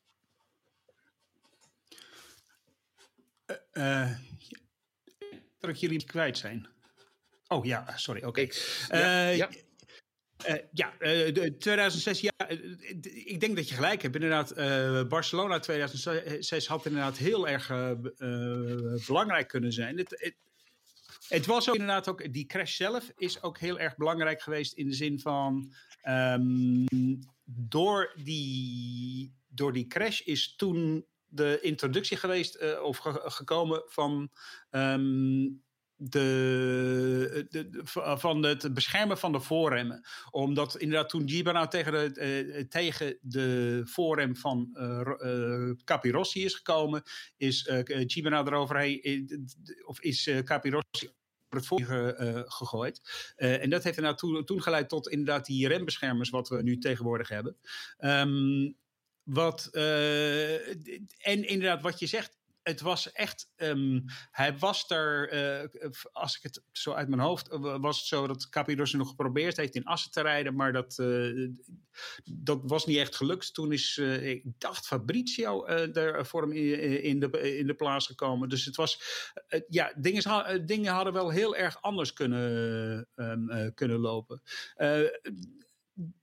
[5.58, 6.68] dat ik jullie kwijt zijn.
[7.48, 8.22] Oh ja, sorry.
[8.22, 8.40] Oké.
[8.40, 8.52] Okay.
[8.88, 9.50] Ja, ja.
[10.48, 12.32] Uh, ja, uh, 2006, ja,
[13.24, 14.14] ik denk dat je gelijk hebt.
[14.14, 14.54] Inderdaad,
[15.08, 17.66] Barcelona 2006 had inderdaad heel erg
[19.06, 19.98] belangrijk kunnen zijn.
[19.98, 20.34] Het,
[21.28, 24.88] het, was ook inderdaad ook, die crash zelf is ook heel erg belangrijk geweest in
[24.88, 25.72] de zin van,
[26.08, 26.86] um,
[27.44, 34.30] door, die, door die crash is toen de introductie geweest of ge gekomen van
[34.70, 35.62] um,
[36.10, 37.80] de, de, de,
[38.18, 40.06] van het beschermen van de voorremmen.
[40.30, 47.02] Omdat inderdaad toen Gibana tegen de, uh, tegen de voorrem van uh, Capirossi is gekomen,
[47.36, 49.48] is Gibana eroverheen,
[49.84, 51.10] of is Capirossi
[51.48, 52.14] het voor
[52.46, 53.00] gegooid.
[53.36, 57.28] En dat heeft inderdaad toen, toen geleid tot inderdaad die rembeschermers wat we nu tegenwoordig
[57.28, 57.56] hebben.
[57.98, 58.76] Um,
[59.22, 63.52] wat, en inderdaad wat je zegt, het was echt.
[63.56, 65.32] Um, hij was er.
[65.82, 67.48] Uh, als ik het zo uit mijn hoofd.
[67.60, 70.54] was het zo dat Capirossi nog geprobeerd heeft in Assen te rijden.
[70.54, 71.48] Maar dat, uh,
[72.24, 73.54] dat was niet echt gelukt.
[73.54, 73.98] Toen is.
[74.20, 78.48] Ik dacht Fabrizio er voor hem in, in, de, in de plaats gekomen.
[78.48, 79.02] Dus het was.
[79.68, 84.42] ja, dingen, dingen hadden wel heel erg anders kunnen, um, kunnen lopen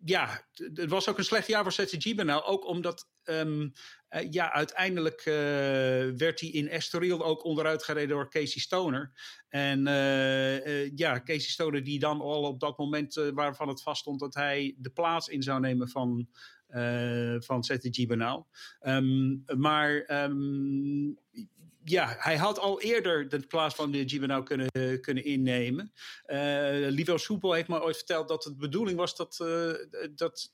[0.04, 2.44] ja, het was ook een slecht jaar voor ZCG nou.
[2.44, 3.72] Ook omdat um,
[4.10, 5.34] uh, ja, uiteindelijk uh,
[6.18, 9.12] werd hij in Estoril ook onderuit gereden door Casey Stoner.
[9.50, 14.34] En uh, ja, Casey Stoner die dan al op dat moment waarvan het vaststond dat
[14.34, 16.28] hij de plaats in zou nemen van,
[17.40, 18.44] van ZTG Benau.
[18.82, 21.18] Um, maar um,
[21.84, 25.92] ja, hij had al eerder de plaats van de Gibernau kunnen, kunnen innemen.
[26.28, 29.74] Uh, Soepel heeft me ooit verteld dat het de bedoeling was dat, uh,
[30.16, 30.54] dat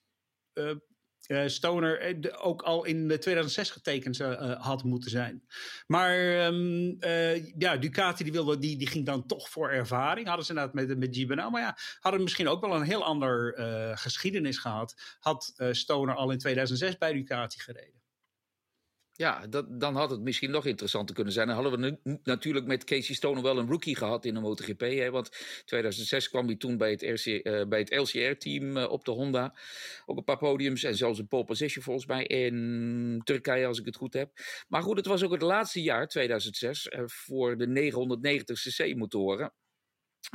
[0.53, 4.17] uh, Stoner ook al in 2006 getekend
[4.57, 5.47] had moeten zijn.
[5.87, 6.97] Maar um,
[7.57, 10.27] ja, Ducati die, wilde, die, die ging dan toch voor ervaring.
[10.27, 11.49] Hadden ze inderdaad met, met.
[11.51, 13.53] Maar ja, hadden misschien ook wel een heel ander
[13.97, 15.17] geschiedenis gehad.
[15.19, 17.96] Had Stoner al in 2006 bij Ducati gereden.
[19.17, 21.47] Ja, dat, dan had het misschien nog interessanter kunnen zijn.
[21.47, 24.79] Dan hadden we nu, natuurlijk met Casey Stoner wel een rookie gehad in de MotoGP.
[24.79, 25.29] Hè, want
[25.65, 29.55] 2006 kwam hij toen bij het, RC, uh, bij het LCR-team uh, op de Honda.
[30.05, 33.85] Ook een paar podiums en zelfs een pole position volgens mij in Turkije, als ik
[33.85, 34.31] het goed heb.
[34.67, 39.53] Maar goed, het was ook het laatste jaar, 2006, uh, voor de 990cc-motoren.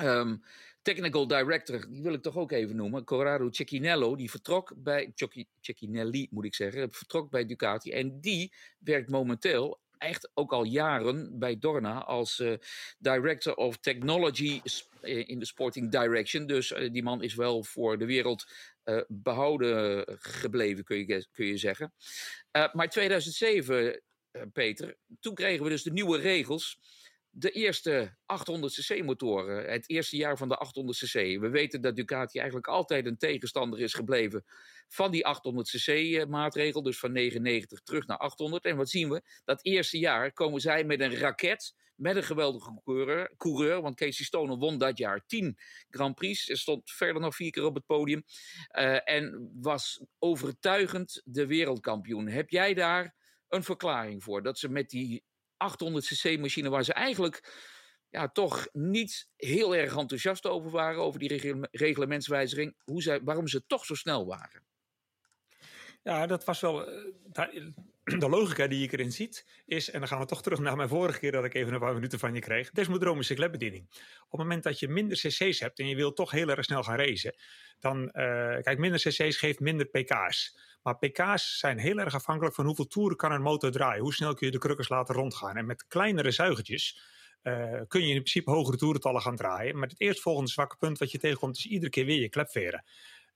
[0.02, 0.42] Um,
[0.82, 5.12] technical director, die wil ik toch ook even noemen, Corrado Cecchinello, die vertrok bij,
[5.60, 7.90] Cecchinelli moet ik zeggen, vertrok bij Ducati.
[7.90, 12.54] En die werkt momenteel echt ook al jaren bij Dorna als uh,
[12.98, 14.60] Director of Technology
[15.02, 16.46] in de Sporting Direction.
[16.46, 18.44] Dus uh, die man is wel voor de wereld
[19.08, 21.92] behouden gebleven, kun je, kun je zeggen.
[22.72, 24.02] maar 2007,
[24.52, 26.78] Peter, toen kregen we dus de nieuwe regels
[27.34, 31.40] de eerste 800cc motoren, het eerste jaar van de 800cc.
[31.40, 34.44] We weten dat Ducati eigenlijk altijd een tegenstander is gebleven
[34.88, 38.64] van die 800cc eh, maatregel, dus van 99 terug naar 800.
[38.64, 39.22] En wat zien we?
[39.44, 44.24] Dat eerste jaar komen zij met een raket, met een geweldige coureur, coureur want Casey
[44.24, 45.58] Stoner won dat jaar 10
[45.88, 48.22] Grand Prix, stond verder nog vier keer op het podium
[48.78, 52.28] uh, en was overtuigend de wereldkampioen.
[52.28, 53.14] Heb jij daar
[53.48, 55.24] een verklaring voor dat ze met die
[55.70, 57.52] 800cc machine waar ze eigenlijk
[58.10, 63.66] ja, toch niet heel erg enthousiast over waren, over die reglementswijziging, hoe zij, waarom ze
[63.66, 64.62] toch zo snel waren.
[66.02, 66.88] Ja, dat was wel.
[68.04, 70.76] Eh, de logica die ik erin ziet is, en dan gaan we toch terug naar
[70.76, 73.86] mijn vorige keer dat ik even een paar minuten van je kreeg, desmodromische klepbediening.
[74.24, 76.82] Op het moment dat je minder cc's hebt en je wilt toch heel erg snel
[76.82, 77.34] gaan racen,
[77.80, 78.12] dan, uh,
[78.60, 80.56] kijk, minder cc's geeft minder pk's.
[80.82, 84.02] Maar pk's zijn heel erg afhankelijk van hoeveel toeren kan een motor draaien.
[84.02, 85.56] Hoe snel kun je de krukkers laten rondgaan.
[85.56, 87.00] En met kleinere zuigertjes
[87.42, 89.78] uh, kun je in principe hogere toerentallen gaan draaien.
[89.78, 92.84] Maar het eerstvolgende zwakke punt wat je tegenkomt is iedere keer weer je klepveren.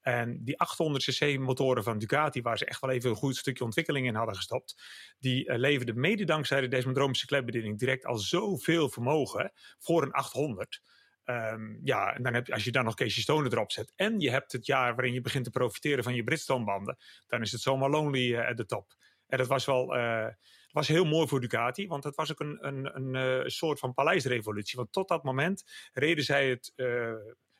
[0.06, 4.06] En die 800cc motoren van Ducati, waar ze echt wel even een goed stukje ontwikkeling
[4.06, 4.82] in hadden gestopt,
[5.18, 10.80] die uh, leverden mede dankzij de desmodromische klepbediening direct al zoveel vermogen voor een 800.
[11.24, 14.30] Um, ja, en dan heb als je dan nog Casey Stoner erop zet en je
[14.30, 16.96] hebt het jaar waarin je begint te profiteren van je Bridgestone-banden,
[17.26, 18.96] dan is het zomaar lonely uh, at the top.
[19.26, 20.28] En dat was wel uh,
[20.70, 24.76] was heel mooi voor Ducati, want het was ook een, een, een soort van paleisrevolutie.
[24.76, 26.72] Want tot dat moment reden zij het,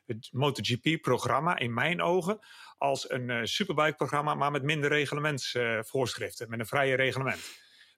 [0.07, 2.39] het MotoGP-programma, in mijn ogen,
[2.79, 7.41] als een superbike-programma, maar met minder reglementsvoorschriften, met een vrije reglement.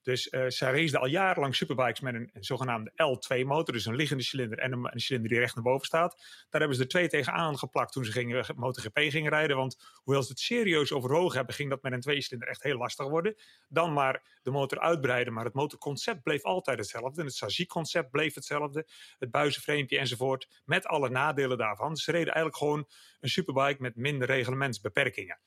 [0.09, 4.73] Dus uh, zij al jarenlang superbikes met een, zogenaamde L2-motor, dus een liggende cilinder en
[4.73, 6.17] een, cilinder die recht naar boven staat.
[6.51, 9.57] Daar hebben ze er twee tegenaan geplakt toen ze gingen, MotoGP gingen rijden.
[9.57, 13.07] Want hoewel ze het serieus overwogen hebben, ging dat met een tweecilinder echt heel lastig
[13.07, 13.35] worden.
[13.69, 17.21] Dan maar de motor uitbreiden, maar het motorconcept bleef altijd hetzelfde.
[17.21, 18.87] En het chassis-concept bleef hetzelfde,
[19.19, 21.97] het buizenframepje enzovoort, met alle nadelen daarvan.
[21.97, 22.89] Ze reden eigenlijk gewoon
[23.21, 25.39] een superbike met minder reglementsbeperkingen.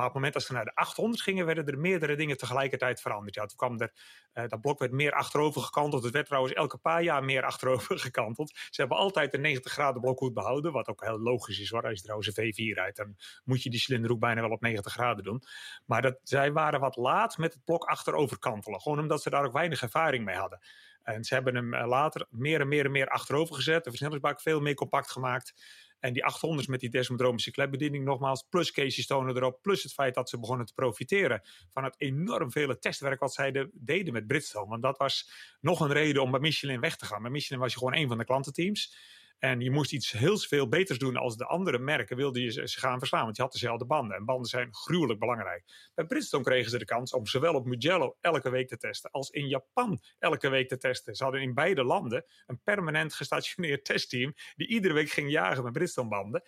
[0.00, 3.00] Maar op het moment dat ze naar de 800 gingen, werden er meerdere dingen tegelijkertijd
[3.00, 3.34] veranderd.
[3.34, 3.92] Ja, toen kwam er,
[4.34, 6.02] uh, dat blok werd meer achterover gekanteld.
[6.02, 8.50] Het werd trouwens elke paar jaar meer achterover gekanteld.
[8.70, 10.72] Ze hebben altijd een 90 graden blokhoed behouden.
[10.72, 11.82] Wat ook heel logisch is hoor.
[11.82, 14.60] Als je trouwens een V4 rijdt, dan moet je die cilinder ook bijna wel op
[14.60, 15.42] 90 graden doen.
[15.86, 18.80] Maar dat, zij waren wat laat met het blok achterover kantelen.
[18.80, 20.60] Gewoon omdat ze daar ook weinig ervaring mee hadden.
[21.02, 23.84] En ze hebben hem eh, later meer en meer en meer achterover gezet.
[23.84, 25.54] De versnellingsbak veel meer compact gemaakt.
[26.00, 30.14] En die 800's met die desmodromische klepbediening nogmaals, plus Casey Stoner erop, plus het feit
[30.14, 31.42] dat ze begonnen te profiteren
[31.72, 34.68] van het enorm vele testwerk wat zij de, deden met Bridgestone.
[34.68, 35.30] Want dat was
[35.60, 37.22] nog een reden om bij Michelin weg te gaan.
[37.22, 38.94] Bij Michelin was je gewoon een van de klantenteams.
[39.40, 42.80] En je moest iets heel veel beters doen als de andere merken wilde je ze
[42.80, 43.24] gaan verslaan.
[43.24, 44.16] Want je had dezelfde banden.
[44.16, 45.90] En banden zijn gruwelijk belangrijk.
[45.94, 49.10] Bij Bridgestone kregen ze de kans om zowel op Mugello elke week te testen.
[49.10, 51.14] als in Japan elke week te testen.
[51.14, 54.34] Ze hadden in beide landen een permanent gestationeerd testteam.
[54.56, 56.42] die iedere week ging jagen met Bridgestone banden.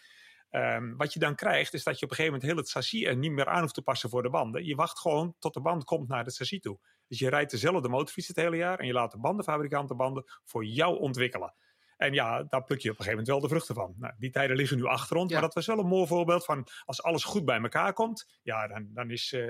[0.51, 3.05] Um, wat je dan krijgt, is dat je op een gegeven moment heel het chassis
[3.05, 4.65] er niet meer aan hoeft te passen voor de banden.
[4.65, 6.79] Je wacht gewoon tot de band komt naar het chassis toe.
[7.09, 10.65] Dus je rijdt dezelfde motorfiets het hele jaar en je laat de bandenfabrikanten banden voor
[10.65, 11.55] jou ontwikkelen.
[12.03, 13.95] En ja, daar pluk je op een gegeven moment wel de vruchten van.
[13.99, 15.33] Nou, die tijden liggen nu achter ons.
[15.33, 18.69] Maar dat was wel een mooi voorbeeld van als alles goed bij elkaar komt, ja,
[18.69, 19.47] dan, dan, is, uh,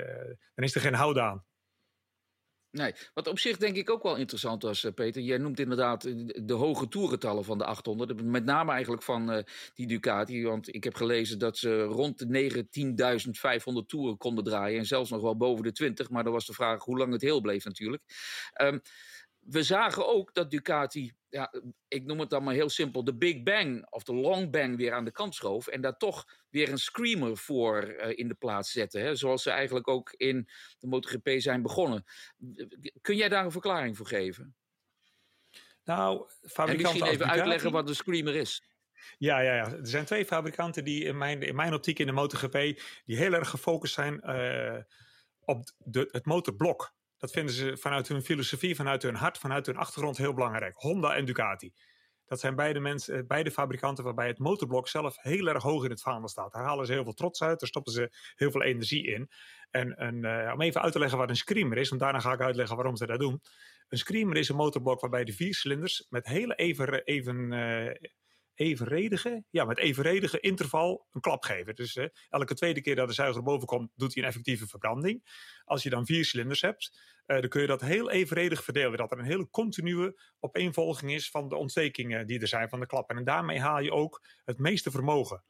[0.54, 1.44] dan is er geen houden aan.
[2.70, 5.22] Nee, wat op zich denk ik ook wel interessant was, uh, Peter.
[5.22, 6.02] Jij noemt inderdaad
[6.46, 8.24] de hoge toerentallen van de 800.
[8.24, 9.42] Met name eigenlijk van uh,
[9.74, 10.44] die Ducati.
[10.44, 12.62] Want ik heb gelezen dat ze rond de
[13.82, 14.78] 19.500 toeren konden draaien.
[14.78, 16.10] En zelfs nog wel boven de 20.
[16.10, 18.02] Maar dan was de vraag hoe lang het heel bleef natuurlijk.
[18.62, 18.80] Um,
[19.42, 21.52] we zagen ook dat Ducati, ja,
[21.88, 24.92] ik noem het dan maar heel simpel, de Big Bang of de Long Bang weer
[24.92, 25.66] aan de kant schoof.
[25.66, 28.98] En daar toch weer een screamer voor uh, in de plaats zette.
[28.98, 32.04] Hè, zoals ze eigenlijk ook in de MotoGP zijn begonnen.
[33.00, 34.54] Kun jij daar een verklaring voor geven?
[35.84, 38.62] Nou, fabrikanten en misschien even Ducati, uitleggen wat een screamer is.
[39.18, 42.12] Ja, ja, ja, er zijn twee fabrikanten die in mijn, in mijn optiek in de
[42.12, 42.52] MotoGP...
[43.04, 44.82] die heel erg gefocust zijn uh,
[45.44, 46.94] op de, het motorblok.
[47.22, 50.74] Dat vinden ze vanuit hun filosofie, vanuit hun hart, vanuit hun achtergrond heel belangrijk.
[50.76, 51.72] Honda en Ducati.
[52.26, 55.90] Dat zijn beide, mensen, eh, beide fabrikanten waarbij het motorblok zelf heel erg hoog in
[55.90, 56.52] het vaandel staat.
[56.52, 59.30] Daar halen ze heel veel trots uit, daar stoppen ze heel veel energie in.
[59.70, 62.40] En uh, om even uit te leggen wat een screamer is, want daarna ga ik
[62.40, 63.40] uitleggen waarom ze dat doen.
[63.88, 67.90] Een screamer is een motorblok waarbij de vier cilinders met hele even, even uh,
[68.54, 71.74] evenredige, ja, met evenredige interval een klap geven.
[71.74, 71.98] Dus
[72.28, 75.22] elke tweede keer dat de zuiger boven komt, doet hij een effectieve verbranding.
[75.64, 78.98] Als je dan vier cilinders hebt, uh, dan kun je dat heel evenredig verdelen.
[78.98, 82.86] Dat er een hele continue opeenvolging is van de ontstekingen die er zijn van de
[82.86, 83.10] klap.
[83.10, 85.44] En daarmee haal je ook het meeste vermogen.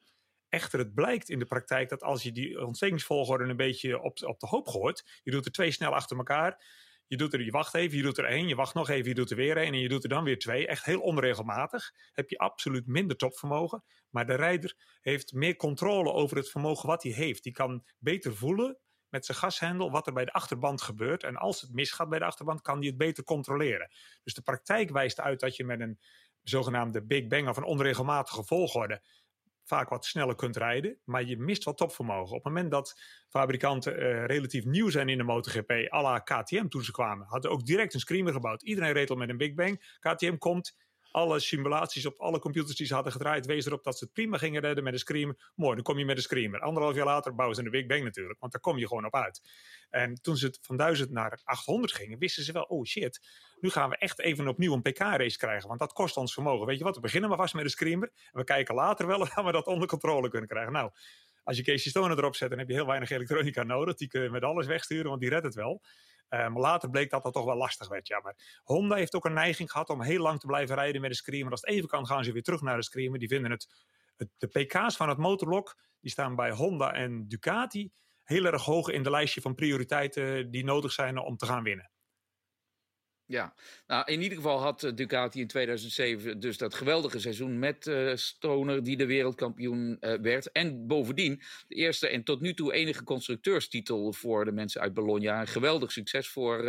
[0.48, 4.40] Echter, het blijkt in de praktijk dat als je die ontstekingsvolgorde een beetje op, op
[4.40, 6.64] de hoop gooit, je doet er twee snel achter elkaar,
[7.12, 9.14] je, doet er, je wacht even, je doet er één, je wacht nog even, je
[9.14, 10.66] doet er weer één en je doet er dan weer twee.
[10.66, 11.92] Echt heel onregelmatig.
[12.12, 13.84] Heb je absoluut minder topvermogen.
[14.10, 17.42] Maar de rijder heeft meer controle over het vermogen wat hij heeft.
[17.42, 21.22] Die kan beter voelen met zijn gashendel wat er bij de achterband gebeurt.
[21.22, 23.90] En als het misgaat bij de achterband, kan hij het beter controleren.
[24.22, 25.98] Dus de praktijk wijst uit dat je met een
[26.42, 29.02] zogenaamde Big Bang of een onregelmatige volgorde
[29.64, 32.36] vaak wat sneller kunt rijden, maar je mist wat topvermogen.
[32.36, 36.68] Op het moment dat fabrikanten uh, relatief nieuw zijn in de MotoGP, à la KTM
[36.68, 38.62] toen ze kwamen, hadden ook direct een screamer gebouwd.
[38.62, 39.96] Iedereen reed al met een Big Bang.
[40.00, 40.76] KTM komt,
[41.12, 44.38] alle simulaties op alle computers die ze hadden gedraaid, wees erop dat ze het prima
[44.38, 45.52] gingen redden met een screamer.
[45.54, 46.60] Mooi, dan kom je met een screamer.
[46.60, 49.14] Anderhalf jaar later bouwen ze een Big Bang natuurlijk, want daar kom je gewoon op
[49.14, 49.40] uit.
[49.90, 53.20] En toen ze het van 1000 naar 800 gingen, wisten ze wel, oh shit,
[53.60, 56.66] nu gaan we echt even opnieuw een PK-race krijgen, want dat kost ons vermogen.
[56.66, 59.20] Weet je wat, we beginnen maar vast met een screamer en we kijken later wel
[59.26, 60.72] of we dat onder controle kunnen krijgen.
[60.72, 60.90] Nou,
[61.44, 63.94] als je Casey Stoner erop zet, dan heb je heel weinig elektronica nodig.
[63.94, 65.82] Die kun je met alles wegsturen, want die redt het wel.
[66.38, 68.08] Maar later bleek dat dat toch wel lastig werd.
[68.08, 71.10] Ja, maar Honda heeft ook een neiging gehad om heel lang te blijven rijden met
[71.10, 71.50] een screamer.
[71.50, 73.18] Als het even kan, gaan ze weer terug naar de screamer.
[73.18, 73.68] Die vinden het,
[74.16, 77.90] het de pk's van het motorblok, die staan bij Honda en Ducati
[78.24, 81.90] heel erg hoog in de lijstje van prioriteiten die nodig zijn om te gaan winnen.
[83.32, 83.54] Ja,
[83.86, 88.16] nou in ieder geval had eh, Ducati in 2007 dus dat geweldige seizoen met uh,
[88.16, 90.52] Stoner die de wereldkampioen uh, werd.
[90.52, 95.40] En bovendien de eerste en tot nu toe enige constructeurstitel voor de mensen uit Bologna.
[95.40, 96.64] Een geweldig succes voor,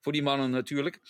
[0.00, 1.00] voor die mannen natuurlijk.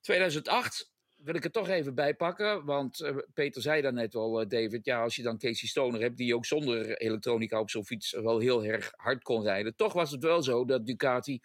[0.00, 5.02] 2008 wil ik het toch even bijpakken, want Peter zei daarnet wel, uh, David, ja,
[5.02, 8.64] als je dan Casey Stoner hebt, die ook zonder elektronica op zo'n fiets wel heel
[8.64, 9.76] erg hard kon rijden.
[9.76, 11.40] Toch was het wel zo dat Ducati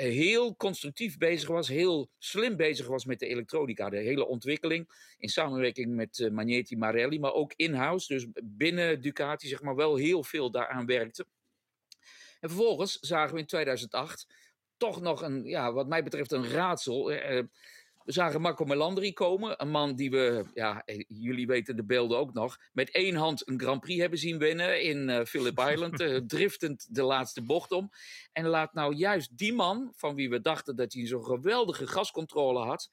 [0.00, 3.90] heel constructief bezig was, heel slim bezig was met de elektronica.
[3.90, 9.48] De hele ontwikkeling in samenwerking met uh, Magneti Marelli, maar ook in-house, dus binnen Ducati
[9.48, 11.26] zeg maar wel heel veel daaraan werkte.
[12.40, 14.26] En vervolgens zagen we in 2008
[14.76, 17.12] toch nog een, ja, wat mij betreft een raadsel.
[17.12, 17.42] Uh,
[18.10, 19.62] we zagen Marco Melandri komen.
[19.62, 23.48] Een man die we, ja, eh, jullie weten de beelden ook nog, met één hand
[23.48, 26.00] een Grand Prix hebben zien winnen in uh, Phillip Island.
[26.00, 27.90] uh, driftend de laatste bocht om.
[28.32, 32.64] En laat nou juist die man, van wie we dachten dat hij zo'n geweldige gascontrole
[32.64, 32.90] had,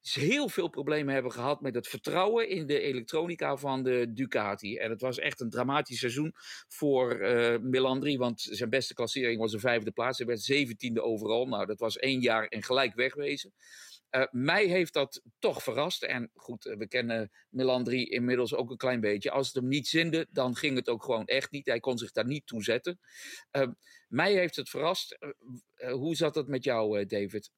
[0.00, 4.76] heel veel problemen hebben gehad met het vertrouwen in de elektronica van de Ducati.
[4.76, 6.34] En het was echt een dramatisch seizoen
[6.68, 10.18] voor uh, Melandri, want zijn beste klassering was een vijfde plaats.
[10.18, 11.46] Hij werd zeventiende overal.
[11.46, 13.52] Nou, dat was één jaar en gelijk wegwezen.
[14.10, 16.02] Uh, mij heeft dat toch verrast.
[16.02, 19.30] En goed, we kennen Melandri inmiddels ook een klein beetje.
[19.30, 21.66] Als het hem niet zinde, dan ging het ook gewoon echt niet.
[21.66, 23.00] Hij kon zich daar niet toe zetten.
[23.52, 23.68] Uh,
[24.08, 25.18] mij heeft het verrast.
[25.76, 27.50] Uh, hoe zat het met jou, David?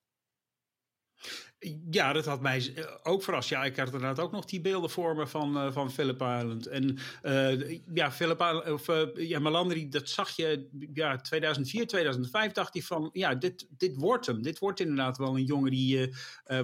[1.91, 3.49] Ja, dat had mij ook verrast.
[3.49, 6.67] Ja, ik had inderdaad ook nog die beelden voor me van, uh, van Philip Island.
[6.67, 12.73] En uh, ja, Philip Island, of ja, Melandri, dat zag je ja, 2004, 2005 dacht
[12.73, 14.43] hij van, ja, dit, dit wordt hem.
[14.43, 16.15] Dit wordt inderdaad wel een jongen die,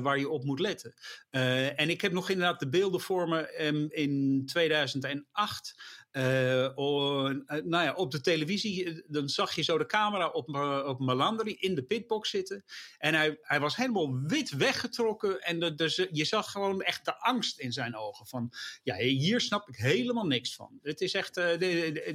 [0.00, 0.94] waar je op moet letten.
[1.76, 5.74] en ik heb nog inderdaad de beelden voor me um, in 2008.
[6.16, 10.48] Uh, oh, nou ja, op de televisie, dan zag je zo de camera op,
[10.86, 12.64] op Melandri in de pitbox zitten.
[12.98, 15.40] En hij, hij was helemaal wit weggetrokken.
[15.40, 18.26] En de, de, je zag gewoon echt de angst in zijn ogen.
[18.26, 18.52] Van,
[18.82, 20.78] ja, hier snap ik helemaal niks van.
[20.82, 21.34] Het is echt,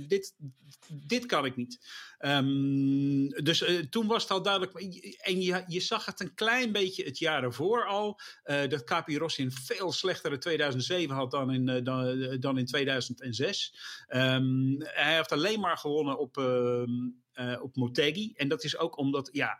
[0.08, 0.36] dit,
[0.88, 1.80] dit kan ik niet.
[2.26, 4.74] Um, dus uh, toen was het al duidelijk.
[5.22, 8.20] En je, je zag het een klein beetje het jaar ervoor al.
[8.46, 13.76] Uh, dat Capirossi een veel slechtere 2007 had dan in, uh, dan, dan in 2006.
[14.08, 16.38] Um, hij heeft alleen maar gewonnen op,
[17.62, 18.34] op Motegi.
[18.36, 19.60] En dat is ook omdat, ja,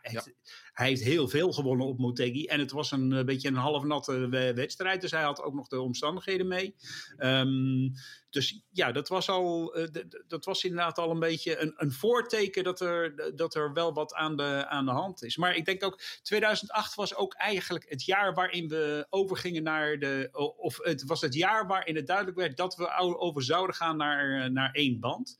[0.72, 2.46] hij heeft heel veel gewonnen op Motegi.
[2.46, 5.00] En het was een beetje een half natte wedstrijd.
[5.00, 6.74] Dus hij had ook nog de omstandigheden mee.
[7.18, 7.92] Um,
[8.32, 9.86] dus ja, dat was, al, uh,
[10.28, 14.14] dat was inderdaad al een beetje een, een voorteken dat er, dat er wel wat
[14.14, 15.36] aan de, aan de hand is.
[15.36, 20.28] Maar ik denk ook, 2008 was ook eigenlijk het jaar waarin we overgingen naar de.
[20.56, 24.52] Of het was het jaar waarin het duidelijk werd dat we over zouden gaan naar,
[24.52, 25.36] naar één band.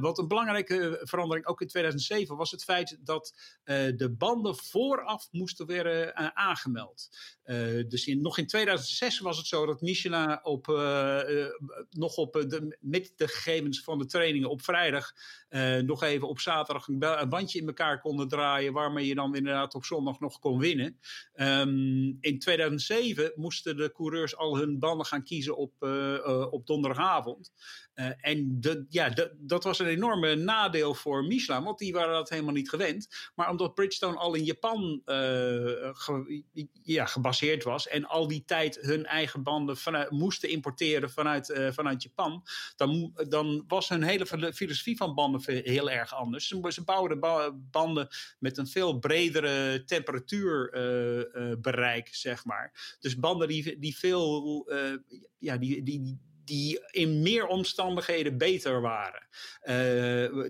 [0.00, 3.34] Wat een belangrijke verandering ook in 2007 was het feit dat
[3.96, 7.08] de banden vooraf moesten worden aangemeld.
[7.88, 10.66] dus in, nog in 2006 was het zo dat Michelin op
[11.90, 15.12] nog op eh, de, met de gegevens van de trainingen op vrijdag
[15.56, 19.74] uh, nog even op zaterdag een, bandje in elkaar konden draaien, waarmee je dan inderdaad
[19.74, 20.98] op zondag nog kon winnen.
[21.34, 27.52] Um, in 2007 moesten de coureurs al hun banden gaan kiezen op, uh, op donderdagavond.
[28.20, 32.54] En de, ja, dat was een enorme nadeel voor Michelin, want die waren dat helemaal
[32.54, 33.30] niet gewend.
[33.34, 35.02] Maar omdat Bridgestone al in Japan
[36.82, 42.02] ja, gebaseerd was en al die tijd hun eigen banden vanuit, moesten importeren vanuit, vanuit
[42.02, 42.42] Japan,
[42.76, 46.48] dan, dan was hun hele filosofie van banden heel erg anders.
[46.48, 46.60] Ze,
[47.08, 52.96] de banden met een veel bredere temperatuurbereik, uh, uh, zeg maar.
[53.00, 54.96] Dus banden die, veel, uh,
[55.38, 59.28] ja, die, die, die in meer omstandigheden beter waren.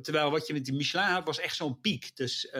[0.03, 2.17] terwijl wat je met die Michelin had, was echt zo'n piek.
[2.17, 2.53] Dus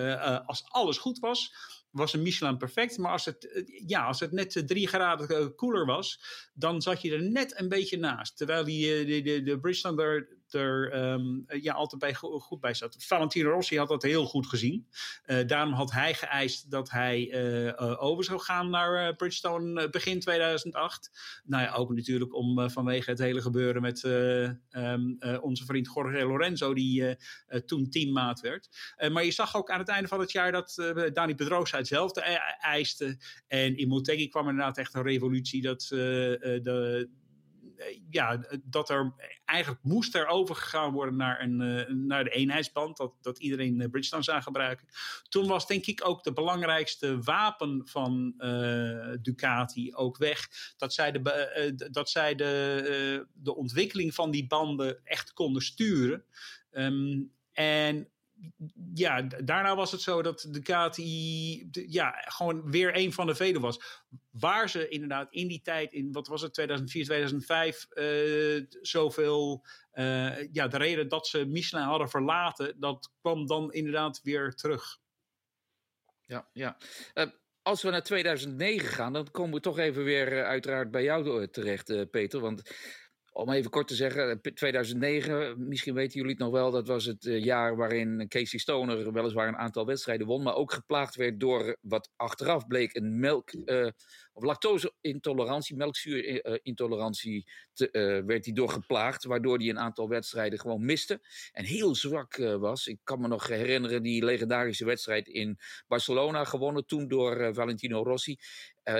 [0.47, 1.55] als alles goed was,
[1.91, 2.99] was een Michelin perfect.
[2.99, 6.21] Maar als het, ja, als het net drie graden koeler was,
[6.55, 8.37] dan zat je er net een beetje naast.
[8.37, 12.97] Terwijl die, de, de, de Bridgestone er um, ja, altijd bij, goed bij zat.
[12.99, 14.87] Valentino Rossi had dat heel goed gezien.
[15.27, 21.11] Uh, daarom had hij geëist dat hij uh, over zou gaan naar Bridgestone begin 2008.
[21.45, 26.75] Nou ja, ook natuurlijk om vanwege het hele gebeuren met um, onze vriend Jorge Lorenzo,
[26.75, 27.17] die
[27.67, 28.69] toen teammaat werd.
[29.13, 32.67] maar je zag ook aan het einde van het jaar dat Dani Pedrosa hetzelfde e-,
[32.67, 33.19] eiste.
[33.49, 37.15] En in Motegi kwam inderdaad echt een revolutie dat de eh,
[38.11, 39.15] ja, dat er
[39.45, 42.97] eigenlijk moest er overgegaan worden naar, een, naar de eenheidsband.
[42.97, 44.89] Dat, dat iedereen Bridgestone zou gebruiken.
[45.29, 48.35] Toen was denk ik ook de belangrijkste wapen van
[49.23, 50.49] Ducati ook weg.
[50.77, 56.25] Dat zij, de, dat zij de, de ontwikkeling van die banden echt konden sturen.
[56.71, 58.09] Um, en
[58.95, 64.05] ja, daarna was het zo dat Ducati ja, gewoon weer een van de velen was.
[64.39, 69.65] Waar ze inderdaad in die tijd, in wat was het, 2004, 2005, uh, zoveel.
[69.93, 74.99] Uh, ja, de reden dat ze Michelin hadden verlaten, dat kwam dan inderdaad weer terug.
[76.21, 76.77] Ja, ja.
[77.15, 77.27] Uh,
[77.63, 82.11] als we naar 2009 gaan, dan komen we toch even weer uiteraard bij jou terecht,
[82.11, 82.41] Peter.
[82.41, 82.63] Want
[83.37, 87.27] om even kort te zeggen, 2009, misschien weten jullie het nog wel, dat was het
[87.27, 91.77] eh, jaar waarin Casey Stoner weliswaar een aantal wedstrijden won, maar ook geplaagd werd door
[91.81, 93.55] wat achteraf bleek een melk-
[94.37, 100.85] of lactose-intolerantie, melkzuurintolerantie, te, uh, werd hij door geplaagd, waardoor hij een aantal wedstrijden gewoon
[100.85, 101.21] miste
[101.53, 102.87] en heel zwak was.
[102.87, 108.37] Ik kan me nog herinneren die legendarische wedstrijd in Barcelona gewonnen, toen door Valentino Rossi.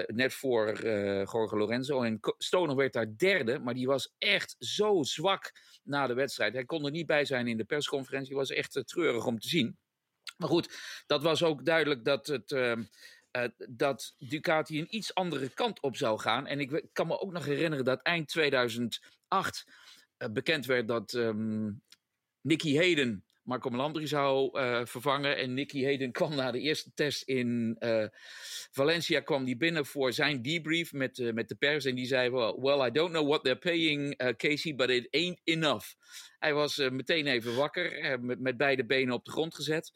[0.07, 2.03] Net voor uh, Jorge Lorenzo.
[2.03, 6.53] En Stoner werd daar derde, maar die was echt zo zwak na de wedstrijd.
[6.53, 8.35] Hij kon er niet bij zijn in de persconferentie.
[8.35, 9.79] was echt treurig om te zien.
[10.37, 10.69] Maar goed,
[11.07, 12.51] dat was ook duidelijk dat, het,
[13.37, 16.47] ehm, dat Ducati een iets andere kant op zou gaan.
[16.47, 19.65] En ik kan me ook nog herinneren dat eind 2008
[20.33, 21.83] bekend werd dat um,
[22.41, 25.37] Nicky Hayden Marco Melandri zou uh, vervangen.
[25.37, 27.77] En Nicky Hayden kwam na de eerste test in
[28.71, 31.85] Valencia kwam die binnen voor zijn debrief met, met de pers.
[31.85, 35.41] En die zei, well, well I don't know what they're paying Casey, but it ain't
[35.45, 35.87] enough.
[36.39, 39.93] Hij was meteen even wakker, met, met beide benen op de grond gezet.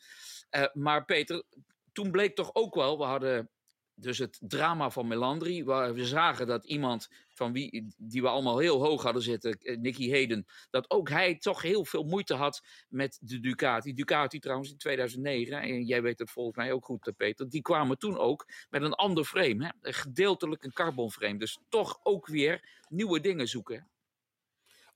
[0.73, 1.43] maar Peter,
[1.93, 3.51] toen bleek toch ook wel, we hadden
[4.01, 8.59] dus het drama van Melandri, waar we zagen dat iemand van wie die we allemaal
[8.59, 12.63] heel hoog hadden zitten, eh, Nicky Hayden, dat ook hij toch heel veel moeite had
[12.89, 13.93] met de Ducati.
[13.93, 17.63] Ducati trouwens in 2009, en jij weet het volgens mij ook goed, eh, Peter, die
[17.63, 19.93] kwamen toen ook met een ander frame, hè?
[19.93, 21.39] gedeeltelijk een carbon frame.
[21.39, 23.89] Dus toch ook weer nieuwe dingen zoeken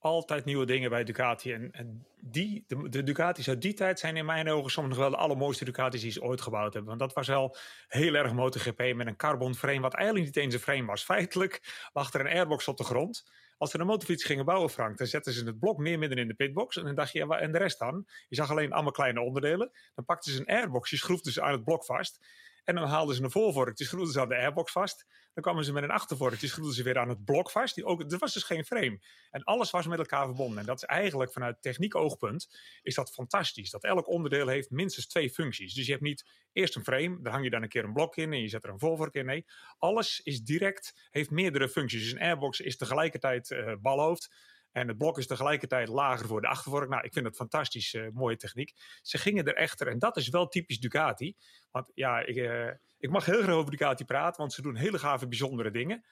[0.05, 1.53] altijd nieuwe dingen bij Ducati.
[1.53, 5.17] En, die, de, Ducati's uit die tijd zijn in mijn ogen soms nog wel de
[5.17, 6.97] allermooiste Ducati's die ze ooit gebouwd hebben.
[6.97, 7.57] Want dat was wel
[7.89, 11.05] heel erg MotoGP met een carbon frame, wat eigenlijk niet eens een frame was.
[11.05, 13.25] Feitelijk lag er een airbox op de grond.
[13.59, 16.29] Als ze een motorfiets gingen bouwen, Frank, dan zetten ze het blok meer midden in
[16.29, 16.77] de pitbox.
[16.77, 18.07] En dan dacht je, en de rest dan?
[18.29, 19.71] Je zag alleen allemaal kleine onderdelen.
[19.95, 22.26] Dan pakten ze een airbox, je schroefden ze aan het blok vast.
[22.64, 25.07] En dan haalden ze een voorvork, die schroefden ze aan de airbox vast.
[25.32, 27.74] Dan kwamen ze met een achtervork, die schroefden ze weer aan het blok vast.
[27.74, 29.00] Die ook, er was dus geen frame.
[29.30, 30.58] En alles was met elkaar verbonden.
[30.58, 33.70] En dat is eigenlijk vanuit techniek oogpunt is dat fantastisch.
[33.70, 35.74] Dat elk onderdeel heeft minstens twee functies.
[35.74, 38.16] Dus je hebt niet eerst een frame, daar hang je dan een keer een blok
[38.16, 39.26] in en je zet er een voorvork in.
[39.26, 39.46] Nee,
[39.78, 42.03] alles is direct, heeft meerdere functies.
[42.03, 44.34] Dus een airbox is tegelijkertijd uh, balhoofd.
[44.75, 46.88] En het blok is tegelijkertijd lager voor de achtervork.
[46.88, 48.72] Nou, ik vind het fantastisch uh, mooie techniek.
[49.03, 51.37] Ze gingen er echter, en dat is wel typisch Ducati.
[51.71, 54.99] Want ja, ik, uh, ik mag heel graag over Ducati praten, want ze doen hele
[54.99, 56.05] gave, bijzondere dingen.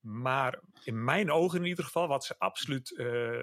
[0.00, 3.42] Maar in mijn ogen in ieder geval, wat ze absoluut uh,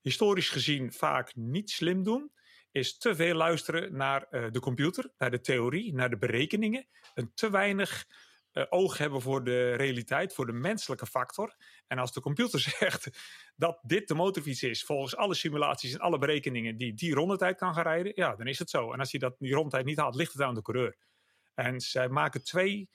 [0.00, 2.32] historisch gezien vaak niet slim doen,
[2.70, 6.86] is te veel luisteren naar de computer, naar de theorie, naar de berekeningen.
[7.14, 8.06] En te weinig
[8.52, 11.54] uh, oog hebben voor de realiteit, voor de menselijke factor.
[11.86, 13.10] En als de computer zegt
[13.56, 17.74] dat dit de motorfiets is, volgens alle simulaties en alle berekeningen, die die rondetijd kan
[17.74, 18.92] gaan rijden, ja, dan is het zo.
[18.92, 20.96] En als hij dat, die rondetijd niet haalt, ligt het aan de coureur.
[21.54, 22.88] En zij maken twee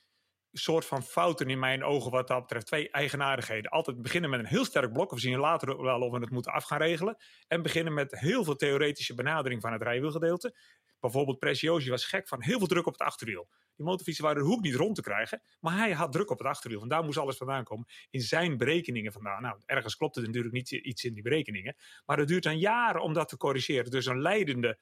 [0.57, 2.65] soort van fouten in mijn ogen wat dat betreft.
[2.65, 3.71] Twee eigenaardigheden.
[3.71, 5.11] Altijd beginnen met een heel sterk blok.
[5.11, 7.17] We zien later wel of we het moeten af gaan regelen.
[7.47, 10.55] En beginnen met heel veel theoretische benadering van het rijwielgedeelte.
[10.99, 13.49] Bijvoorbeeld Preciosi was gek van heel veel druk op het achterwiel.
[13.75, 15.41] Die motorfietsen waren de hoek niet rond te krijgen.
[15.59, 16.79] Maar hij had druk op het achterwiel.
[16.79, 17.85] Vandaar moest alles vandaan komen.
[18.09, 19.41] In zijn berekeningen vandaan.
[19.41, 21.75] Nou, ergens klopt het natuurlijk niet iets in die berekeningen.
[22.05, 23.91] Maar het duurt dan jaren om dat te corrigeren.
[23.91, 24.77] Dus een leidende,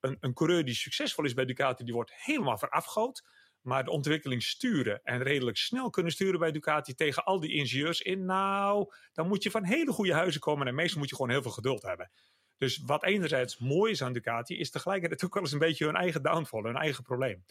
[0.00, 3.22] een, een coureur die succesvol is bij Ducati, die wordt helemaal verafgoot.
[3.62, 8.00] Maar de ontwikkeling sturen en redelijk snel kunnen sturen bij Ducati tegen al die ingenieurs
[8.00, 8.24] in.
[8.24, 10.66] Nou, dan moet je van hele goede huizen komen.
[10.66, 12.10] En meestal moet je gewoon heel veel geduld hebben.
[12.58, 15.96] Dus wat enerzijds mooi is aan Ducati, is tegelijkertijd ook wel eens een beetje hun
[15.96, 17.44] eigen downfall, hun eigen probleem.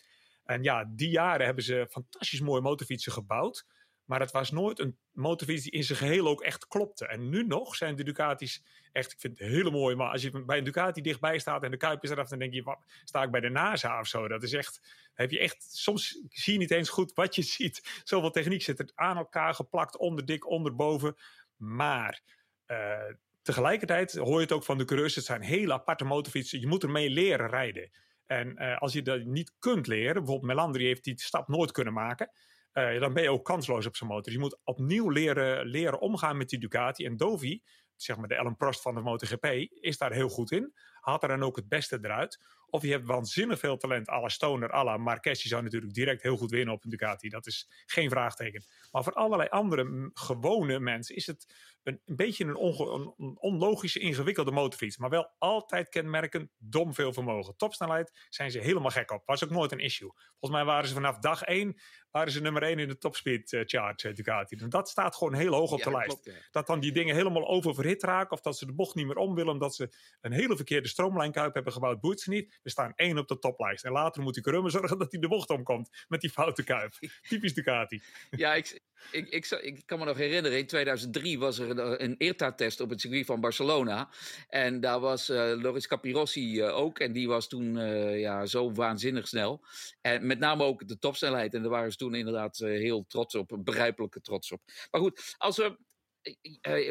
[0.43, 3.65] En ja, die jaren hebben ze fantastisch mooie motorfietsen gebouwd.
[4.11, 7.07] Maar het was nooit een motorfiets die in zijn geheel ook echt klopte.
[7.07, 9.95] En nu nog zijn de Ducatis echt, ik vind het hele mooi.
[9.95, 12.53] Maar als je bij een Ducati dichtbij staat en de kuip is eraf, dan denk
[12.53, 14.27] je, wat, sta ik bij de NASA of zo?
[14.27, 14.81] Dat is echt,
[15.13, 18.01] heb je echt, soms zie je niet eens goed wat je ziet.
[18.03, 21.15] Zoveel techniek zit er aan elkaar geplakt, onder dik, onder boven.
[21.55, 22.21] Maar
[22.67, 25.15] uh, tegelijkertijd hoor je het ook van de coureurs.
[25.15, 26.59] Het zijn hele aparte motorfietsen.
[26.59, 27.89] Je moet ermee leren rijden.
[28.25, 31.93] En uh, als je dat niet kunt leren, bijvoorbeeld Melandri heeft die stap nooit kunnen
[31.93, 32.31] maken.
[32.73, 34.33] Uh, dan ben je ook kansloos op zijn motor.
[34.33, 37.05] Je moet opnieuw leren, leren omgaan met die Ducati.
[37.05, 37.61] En Dovi,
[37.95, 40.73] zeg maar de Ellen Prost van de MotoGP, is daar heel goed in.
[40.99, 42.39] Haalt er dan ook het beste eruit.
[42.65, 45.41] Of je hebt waanzinnig veel talent, à la Stoner, à la Marquez.
[45.41, 47.29] Zou natuurlijk direct heel goed winnen op een Ducati.
[47.29, 48.63] Dat is geen vraagteken.
[48.91, 53.99] Maar voor allerlei andere gewone mensen is het een, een beetje een, onge, een, onlogische,
[53.99, 54.97] ingewikkelde motorfiets.
[54.97, 57.55] Maar wel altijd kenmerkend dom veel vermogen.
[57.57, 59.21] Topsnelheid zijn ze helemaal gek op.
[59.25, 60.11] Was ook nooit een issue.
[60.39, 61.79] Volgens mij waren ze vanaf dag één
[62.11, 64.55] waren ze nummer één in de topspeed uh, chart uh, Ducati.
[64.55, 66.07] En dat staat gewoon heel hoog op ja, de lijst.
[66.07, 66.47] Klopt, ja.
[66.51, 68.31] Dat dan die dingen helemaal oververhit raken.
[68.31, 69.53] Of dat ze de bocht niet meer om willen.
[69.53, 71.99] Omdat ze een hele verkeerde stroomlijnkuip hebben gebouwd.
[71.99, 72.59] Boeit ze niet.
[72.63, 73.83] We staan één op de toplijst.
[73.83, 76.05] En later moet die Krummen zorgen dat hij de bocht omkomt.
[76.07, 76.93] Met die foute kuip.
[77.29, 78.01] Typisch Ducati.
[78.29, 78.81] Ja, ik,
[79.11, 82.89] ik, ik, ik, kan me nog herinneren, in 2003 was er een, een ERTA-test op
[82.89, 84.09] het circuit van Barcelona.
[84.47, 86.99] En daar was uh, Loris Capirossi uh, ook.
[86.99, 87.77] En die was toen
[88.17, 89.61] ja, zo waanzinnig snel.
[90.01, 91.53] En met name ook de topsnelheid.
[91.53, 94.61] En daar waren ze toen inderdaad heel trots op, begrijpelijke trots op.
[94.91, 95.77] Maar goed, als we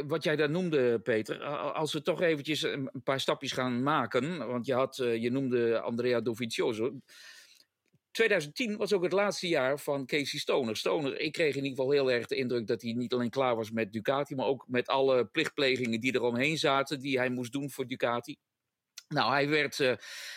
[0.07, 4.66] wat jij daar noemde, Peter, als we toch eventjes een paar stapjes gaan maken, want
[4.66, 7.01] je, had, je noemde Andrea Dovizioso.
[8.11, 10.77] 2010 was ook het laatste jaar van Casey Stoner.
[10.77, 13.57] Stoner, ik kreeg in ieder geval heel erg de indruk dat hij niet alleen klaar
[13.57, 17.70] was met Ducati, maar ook met alle plichtplegingen die eromheen zaten, die hij moest doen
[17.70, 18.37] voor Ducati.
[19.09, 19.93] Nou, hij, werd, uh,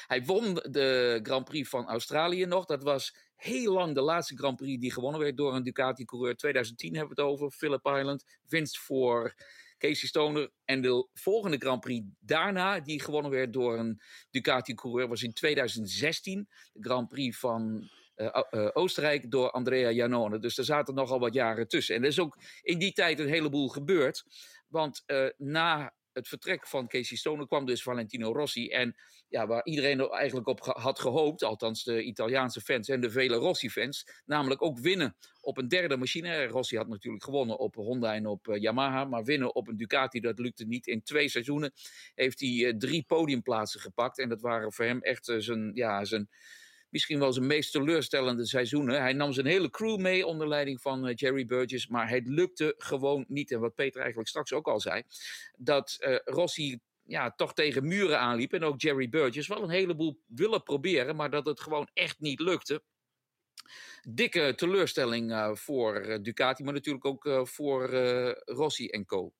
[0.08, 2.66] hij won de Grand Prix van Australië nog.
[2.66, 6.36] Dat was heel lang de laatste Grand Prix die gewonnen werd door een Ducati-coureur.
[6.36, 8.24] 2010 hebben we het over, Phillip Island.
[8.48, 9.36] Winst voor
[9.84, 10.51] Casey Stoner.
[10.65, 16.47] En de volgende Grand Prix daarna, die gewonnen werd door een Ducati-coureur, was in 2016.
[16.73, 20.39] De Grand Prix van uh, uh, Oostenrijk door Andrea Janone.
[20.39, 21.95] Dus er zaten nogal wat jaren tussen.
[21.95, 24.23] En er is ook in die tijd een heleboel gebeurd.
[24.68, 28.69] Want uh, na het vertrek van Casey Stoner kwam dus Valentino Rossi.
[28.69, 28.95] En
[29.27, 33.35] ja, waar iedereen er eigenlijk op had gehoopt, althans de Italiaanse fans en de vele
[33.35, 36.48] Rossi-fans, namelijk ook winnen op een derde machine.
[36.48, 40.40] Rossi had natuurlijk gewonnen op Honda en op Yamaha, maar winnen op een Ducati, dat
[40.40, 40.88] lukte niet.
[40.88, 41.72] In twee seizoenen
[42.15, 44.19] heeft hij uh, drie podiumplaatsen gepakt.
[44.19, 46.30] En dat waren voor hem echt uh, zijn, ja, zijn
[46.94, 49.02] misschien wel zijn meest teleurstellende seizoenen.
[49.02, 52.74] Hij nam zijn hele crew mee onder leiding van uh, Jerry Burgess, maar het lukte
[52.78, 53.52] gewoon niet.
[53.52, 55.03] En wat Peter eigenlijk straks ook al zei,
[55.57, 60.20] dat uh, Rossi ja, toch tegen muren aanliep en ook Jerry Burgess wel een heleboel
[60.28, 62.84] willen proberen, maar dat het gewoon echt niet lukte.
[64.10, 67.90] Dikke teleurstelling uh, voor Ducati, maar natuurlijk ook voor
[68.45, 69.34] Rossi en co.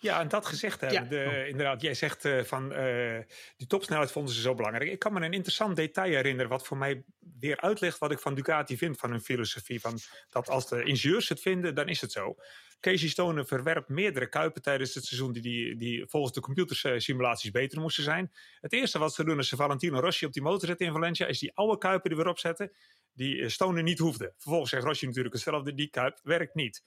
[0.00, 3.18] Ja, en dat gezegd hebben, de, inderdaad, jij zegt uh, van uh,
[3.56, 4.90] die topsnelheid vonden ze zo belangrijk.
[4.90, 7.04] Ik kan me een interessant detail herinneren, wat voor mij
[7.40, 9.80] weer uitlegt wat ik van Ducati vind, van hun filosofie.
[9.80, 9.98] Van
[10.30, 12.36] dat als de ingenieurs het vinden, dan is het zo.
[12.80, 17.80] Casey Stoner verwerpt meerdere kuipen tijdens het seizoen die, die, die volgens de computersimulaties beter
[17.80, 18.32] moesten zijn.
[18.60, 21.26] Het eerste wat ze doen als ze Valentino Rossi op die motor zetten in Valencia,
[21.26, 22.72] is die oude kuipen er weer opzetten,
[23.12, 24.32] die eh, Stoner niet hoefde.
[24.36, 26.82] Vervolgens zegt Rossi natuurlijk hetzelfde, die kuip werkt niet.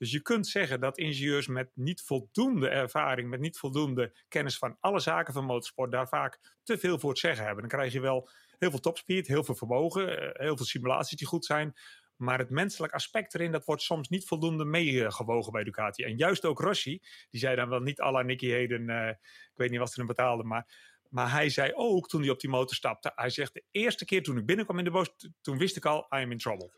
[0.00, 4.76] Dus je kunt zeggen dat ingenieurs met niet voldoende ervaring, met niet voldoende kennis van
[4.80, 7.68] alle zaken van motorsport, daar vaak te veel voor het zeggen hebben.
[7.68, 8.28] Dan krijg je wel
[8.58, 11.74] heel veel topspeed, heel veel vermogen, eh, heel veel simulaties die goed zijn.
[12.16, 16.02] Maar het menselijk aspect erin, dat wordt soms niet voldoende meegewogen bij Ducati.
[16.02, 17.00] En juist ook Rossi,
[17.30, 19.98] die zei dan wel niet à la Nicky Heden, uh, ik weet niet wat ze
[19.98, 23.54] hem betaalde, maar maar hij zei ook toen hij op die motor stapte: Hij zegt,
[23.54, 26.30] de eerste keer toen ik binnenkwam in de bos, toen wist ik al, I am
[26.30, 26.70] in trouble.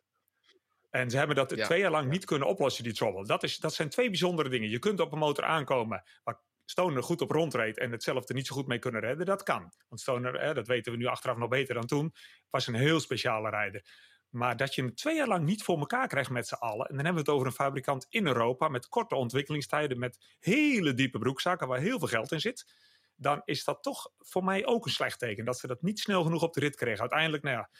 [0.93, 3.27] En ze hebben dat twee jaar lang niet kunnen oplossen, die trouble.
[3.27, 4.69] Dat, is, dat zijn twee bijzondere dingen.
[4.69, 8.55] Je kunt op een motor aankomen waar Stoner goed op rondreed en hetzelfde niet zo
[8.55, 9.27] goed mee kunnen redden.
[9.27, 9.73] Dat kan.
[9.89, 12.14] Want Stoner, hè, dat weten we nu achteraf nog beter dan toen,
[12.51, 13.85] was een heel speciale rijder.
[14.28, 16.86] Maar dat je hem twee jaar lang niet voor elkaar krijgt met z'n allen.
[16.86, 20.94] En dan hebben we het over een fabrikant in Europa met korte ontwikkelingstijden, met hele
[20.94, 22.74] diepe broekzakken waar heel veel geld in zit.
[23.16, 25.44] Dan is dat toch voor mij ook een slecht teken.
[25.44, 27.01] Dat ze dat niet snel genoeg op de rit kregen.
[27.01, 27.70] Uiteindelijk, nou ja,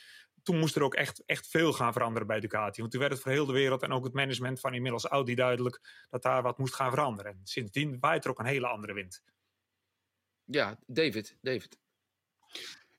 [0.43, 2.81] toen moest er ook echt, echt veel gaan veranderen bij Ducati.
[2.81, 5.35] Want toen werd het voor heel de wereld en ook het management van inmiddels Audi
[5.35, 7.33] duidelijk dat daar wat moest gaan veranderen.
[7.33, 9.23] En sindsdien waait er ook een hele andere wind.
[10.45, 11.79] Ja, David, David.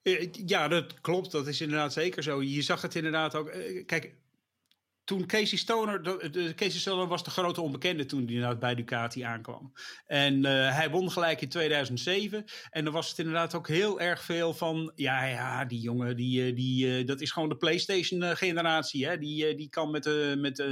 [0.01, 1.31] Eh, ja, dat klopt.
[1.31, 2.41] Dat is inderdaad zeker zo.
[2.41, 3.47] Je zag het inderdaad ook.
[3.47, 4.15] Eh, kijk,
[5.03, 9.73] toen Casey Stoner, de, Casey Stoner was de grote onbekende toen hij bij Ducati aankwam.
[10.07, 12.45] En uh, hij won gelijk in 2007.
[12.69, 16.45] En dan was het inderdaad ook heel erg veel van, ja, ja, die jongen, die,
[16.45, 19.07] eh, die, uh, dat is gewoon de PlayStation-generatie.
[19.07, 19.17] Hè?
[19.17, 20.63] Die, die kan met, met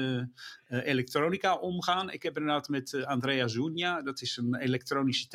[0.67, 2.11] elektronica omgaan.
[2.11, 5.27] Ik heb inderdaad met Andrea Zunja, dat is een elektronische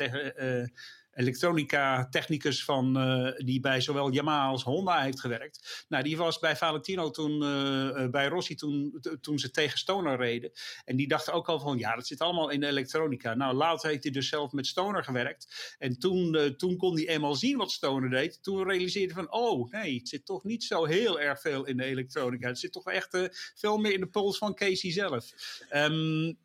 [1.17, 5.85] elektronica technicus van, uh, die bij zowel Yamaha als Honda heeft gewerkt.
[5.87, 10.51] Nou, die was bij Valentino toen, uh, bij Rossi toen, toen ze tegen Stoner reden.
[10.85, 13.33] En die dacht ook al van, ja, dat zit allemaal in de elektronica.
[13.33, 15.75] Nou, later heeft hij dus zelf met Stoner gewerkt.
[15.77, 18.43] En toen, toen kon hij eenmaal zien wat Stoner deed.
[18.43, 21.77] Toen realiseerde hij van, oh, nee, het zit toch niet zo heel erg veel in
[21.77, 22.47] de elektronica.
[22.47, 25.33] Het zit toch echt veel meer in de pols van Casey zelf.
[25.75, 26.37] Um,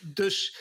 [0.00, 0.56] dus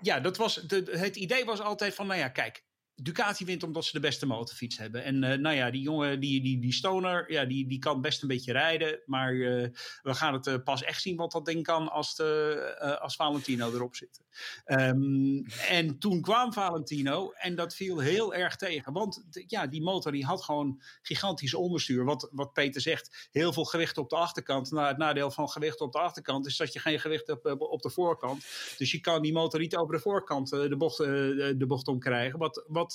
[0.00, 0.54] ja, dat was
[0.90, 2.64] het idee was altijd van, nou ja, kijk,
[3.02, 5.04] Ducati wint omdat ze de beste motorfiets hebben.
[5.04, 8.22] En uh, nou ja, die jongen, die, die, die Stoner, ja, die, die kan best
[8.22, 9.00] een beetje rijden.
[9.06, 9.68] Maar uh,
[10.02, 13.72] we gaan het uh, pas echt zien wat dat ding kan als, de, als Valentino
[13.72, 14.20] erop zit.
[14.66, 18.92] Um, en toen kwam Valentino en dat viel heel erg tegen.
[18.92, 22.04] Want ja, die motor die had gewoon gigantisch onderstuur.
[22.04, 24.70] Wat, wat Peter zegt, heel veel gewicht op de achterkant.
[24.70, 27.82] Nou, het nadeel van gewicht op de achterkant is dat je geen gewicht hebt op
[27.82, 28.46] de voorkant.
[28.78, 32.38] Dus je kan die motor niet over de voorkant de bocht, de bocht omkrijgen.
[32.38, 32.91] Wat, wat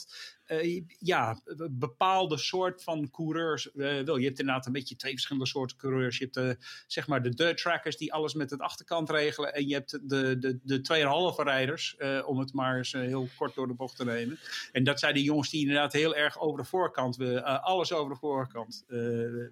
[0.47, 1.39] uh, ja,
[1.71, 4.05] bepaalde soort van coureurs uh.
[4.05, 6.17] Je hebt inderdaad een beetje twee verschillende soorten coureurs.
[6.17, 6.57] Je hebt de,
[6.87, 9.53] zeg maar de dirt trackers die alles met het achterkant regelen.
[9.53, 13.55] En je hebt de, de, de 2,5 rijders, uh, om het maar eens heel kort
[13.55, 14.39] door de bocht te nemen.
[14.71, 17.63] En dat zijn die jongens die inderdaad heel erg over de voorkant willen.
[17.63, 18.83] alles over de voorkant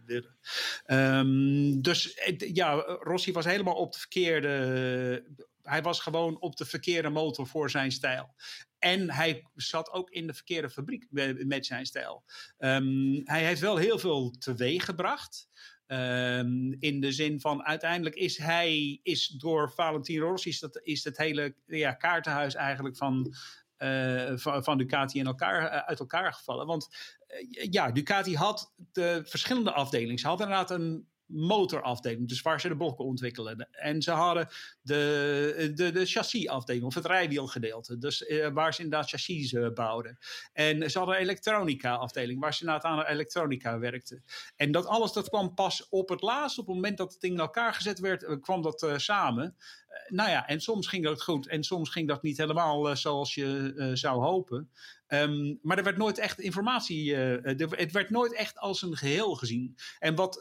[0.06, 0.36] willen.
[0.88, 5.24] Um, dus ja, Rossi was helemaal op de verkeerde
[5.66, 8.34] hij was gewoon op de verkeerde motor voor zijn stijl.
[8.86, 11.07] En hij zat ook in de verkeerde fabriek
[11.45, 12.24] met zijn stijl.
[12.57, 15.49] Um, hij heeft wel heel veel teweeg gebracht.
[15.88, 21.03] Um, in de zin van uiteindelijk is hij is door Valentino Rossi is, dat, is
[21.03, 23.36] het hele ja, kaartenhuis eigenlijk van,
[23.78, 26.66] uh, van, Ducati in elkaar, uh, uit elkaar gevallen.
[26.66, 26.88] Want
[27.28, 30.18] uh, ja, Ducati had de verschillende afdelingen.
[30.18, 33.68] Ze hadden inderdaad een motorafdeling, dus waar ze de blokken ontwikkelen.
[33.72, 34.48] En ze hadden
[34.82, 40.18] de, de, de chassisafdeling, of het rijwielgedeelte, dus uh, waar ze inderdaad chassis uh, bouwden.
[40.54, 44.24] En ze hadden een elektronica-afdeling, waar ze inderdaad aan de elektronica werkten.
[44.56, 47.34] En dat alles dat kwam pas op het laatst, op het moment dat het ding
[47.34, 49.56] in elkaar gezet werd, uh, kwam dat samen.
[50.08, 53.92] Nou ja, en soms ging dat goed en soms ging dat niet helemaal zoals je
[53.94, 54.70] zou hopen.
[55.08, 59.76] Um, maar er werd nooit echt informatie, het werd nooit echt als een geheel gezien.
[60.00, 60.36] En wat,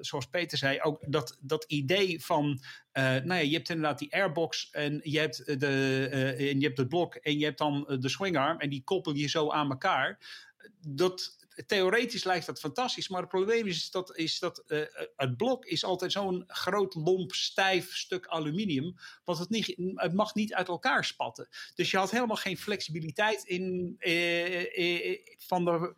[0.00, 2.60] zoals Peter zei, ook dat, dat idee van,
[2.92, 6.06] nou ja, je hebt inderdaad die airbox en je hebt, de,
[6.38, 9.28] en je hebt het blok en je hebt dan de swingarm en die koppel je
[9.28, 10.18] zo aan elkaar.
[10.88, 14.80] Dat, theoretisch lijkt dat fantastisch, maar het probleem is dat, is dat uh,
[15.16, 20.34] het blok is altijd zo'n groot lomp stijf stuk aluminium, want het, niet, het mag
[20.34, 21.48] niet uit elkaar spatten.
[21.74, 25.94] Dus je had helemaal geen flexibiliteit in, uh, van de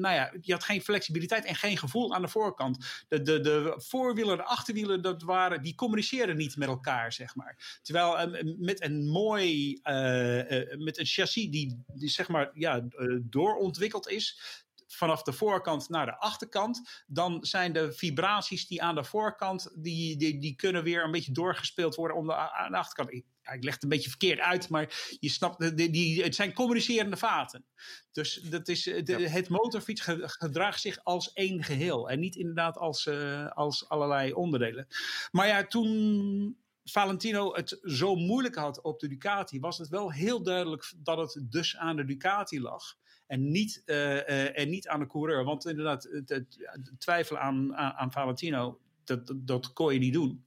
[0.00, 3.04] nou ja, je had geen flexibiliteit en geen gevoel aan de voorkant.
[3.08, 7.80] De, de, de voorwielen, de achterwielen, dat waren, die communiceerden niet met elkaar, zeg maar.
[7.82, 9.80] Terwijl uh, met een mooi,
[10.78, 12.88] met een chassis die, die zeg maar, ja,
[13.22, 14.40] doorontwikkeld is,
[14.86, 20.16] vanaf de voorkant naar de achterkant, dan zijn de vibraties die aan de voorkant, die,
[20.16, 23.12] die, die kunnen weer een beetje doorgespeeld worden om de, aan de achterkant.
[23.12, 26.52] Ik, ik leg het een beetje verkeerd uit, maar je snapt, die, die, het zijn
[26.52, 27.64] communicerende vaten.
[28.12, 33.06] Dus dat is, de, het motorfiets gedraagt zich als één geheel en niet inderdaad als,
[33.06, 34.86] uh, als allerlei onderdelen.
[35.30, 40.42] Maar ja, toen Valentino het zo moeilijk had op de Ducati, was het wel heel
[40.42, 42.96] duidelijk dat het dus aan de Ducati lag.
[43.26, 45.44] En niet, uh, en niet aan de coureur.
[45.44, 46.58] Want inderdaad, het, het,
[46.98, 50.46] twijfelen aan, aan, aan, Valentino, dat, dat, dat, kon je niet doen.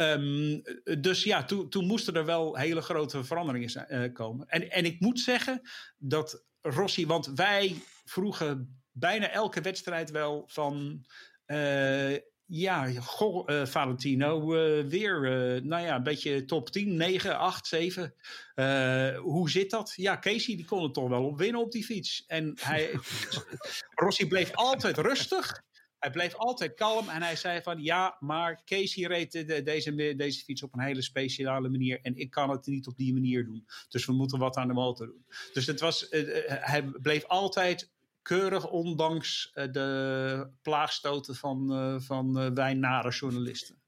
[0.00, 0.62] Um,
[1.00, 4.48] dus ja, toen, toen moesten er wel hele grote veranderingen uh, komen.
[4.48, 5.60] En, en ik moet zeggen
[5.98, 11.04] dat Rossi, want wij vroegen bijna elke wedstrijd wel van.
[11.46, 12.16] Uh,
[12.46, 15.20] ja, goh, uh, Valentino, uh, weer,
[15.64, 18.14] nou ja, een beetje top 10, 9, 8, 7.
[19.22, 19.92] hoe zit dat?
[19.96, 22.24] Ja, Casey die kon het toch wel op winnen op die fiets.
[22.26, 22.90] En hij,
[24.04, 25.62] Rossi bleef altijd rustig.
[26.04, 30.44] Hij bleef altijd kalm en hij zei van ja, maar Casey reed de, deze, deze
[30.44, 33.66] fiets op een hele speciale manier en ik kan het niet op die manier doen.
[33.88, 35.24] Dus we moeten wat aan de motor doen.
[35.52, 36.06] Dus het was,
[36.46, 37.90] hij bleef altijd
[38.22, 41.68] keurig, ondanks uh, de plaagstoten van,
[42.02, 43.83] van wijnnare journalisten.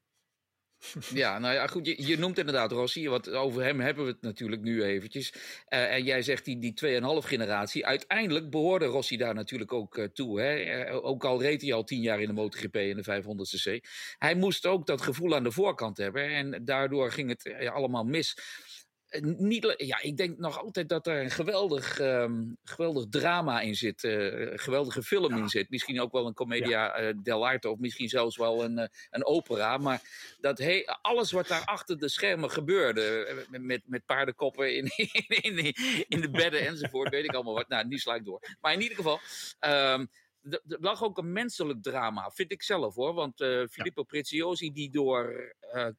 [1.22, 4.62] Ja, nou ja, goed, je, noemt inderdaad Rossi, want over hem hebben we het natuurlijk
[4.62, 5.32] nu eventjes.
[5.68, 7.86] en jij zegt die, die 2,5 generatie.
[7.86, 10.40] Uiteindelijk behoorde Rossi daar natuurlijk ook toe.
[10.40, 10.92] Hè?
[10.92, 13.88] ook al reed hij al tien jaar in de MotoGP in de 500cc.
[14.18, 18.36] Hij moest ook dat gevoel aan de voorkant hebben en daardoor ging het allemaal mis.
[19.16, 23.74] Eh, niet, ja, ik denk nog altijd dat er een geweldig, um, geweldig drama in
[23.74, 24.04] zit.
[24.04, 25.42] Uh, geweldige film ja.
[25.42, 25.70] in zit.
[25.70, 27.02] Misschien ook wel een commedia ja.
[27.02, 29.78] uh, dell'arte of misschien zelfs wel een, uh, een opera.
[29.78, 30.00] Maar
[30.40, 33.44] dat he, alles wat daar achter de schermen gebeurde.
[33.50, 34.84] Met, met paardenkoppen in,
[35.42, 35.74] in, in,
[36.08, 37.10] in de bedden enzovoort.
[37.10, 37.68] weet ik allemaal wat.
[37.68, 38.40] Nou, nu sla ik door.
[38.60, 39.20] Maar in ieder geval.
[39.60, 40.08] Um,
[40.50, 43.14] er lag ook een menselijk drama, vind ik zelf hoor.
[43.14, 43.36] Want
[43.70, 44.06] Filippo ja.
[44.06, 45.54] Preziosi, die door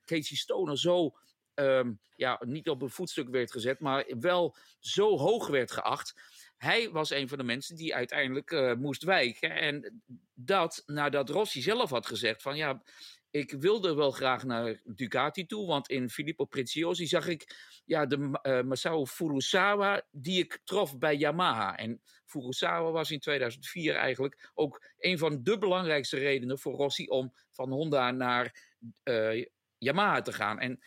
[0.05, 1.13] Casey Stoner zo
[1.59, 6.13] um, ja, niet op een voetstuk werd gezet, maar wel zo hoog werd geacht.
[6.57, 9.51] Hij was een van de mensen die uiteindelijk uh, moest wijken.
[9.51, 10.01] En
[10.33, 12.81] dat nadat Rossi zelf had gezegd van ja,
[13.29, 17.55] ik wilde wel graag naar Ducati toe, want in Filippo Preziosi zag ik
[17.85, 21.77] ja, de uh, Masao Furusawa die ik trof bij Yamaha.
[21.77, 27.33] En Furusawa was in 2004 eigenlijk ook een van de belangrijkste redenen voor Rossi om
[27.51, 29.45] van Honda naar uh,
[29.77, 30.59] Yamaha te gaan.
[30.59, 30.79] En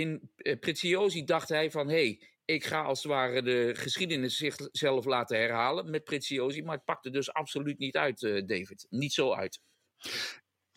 [0.00, 1.88] in uh, Preziosi dacht hij van...
[1.88, 6.62] hey, ik ga als het ware de geschiedenis zichzelf laten herhalen met Preziosi.
[6.62, 8.86] Maar het pakte dus absoluut niet uit, uh, David.
[8.90, 9.60] Niet zo uit.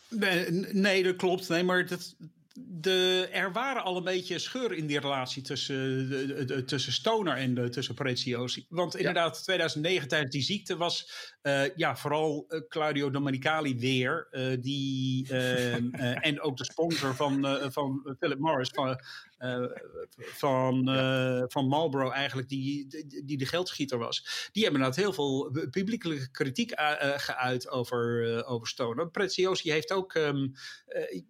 [0.10, 1.50] Nee, nee, dat klopt.
[1.50, 2.16] Nee, maar dat,
[2.68, 7.38] de, er waren al een beetje scheuren in die relatie tussen, de, de, tussen Stoner
[7.38, 8.66] en de, tussen Preziosi.
[8.70, 9.42] Want inderdaad, ja.
[9.44, 11.12] 2009 tijdens die ziekte was
[11.44, 14.28] uh, ja, vooral uh, Claudio Domenicali weer.
[14.32, 15.94] Uh, die, ehm,
[16.30, 19.00] en ook de sponsor van, van Philip Morris, van,
[20.18, 21.48] van, ja.
[21.48, 22.88] van Marlboro eigenlijk, die,
[23.26, 24.50] die, de geldschieter was.
[24.52, 26.72] Die hebben inderdaad heel veel publiekelijke kritiek
[27.16, 29.10] geuit over, over Stoner.
[29.10, 30.54] Preziosi heeft ook um,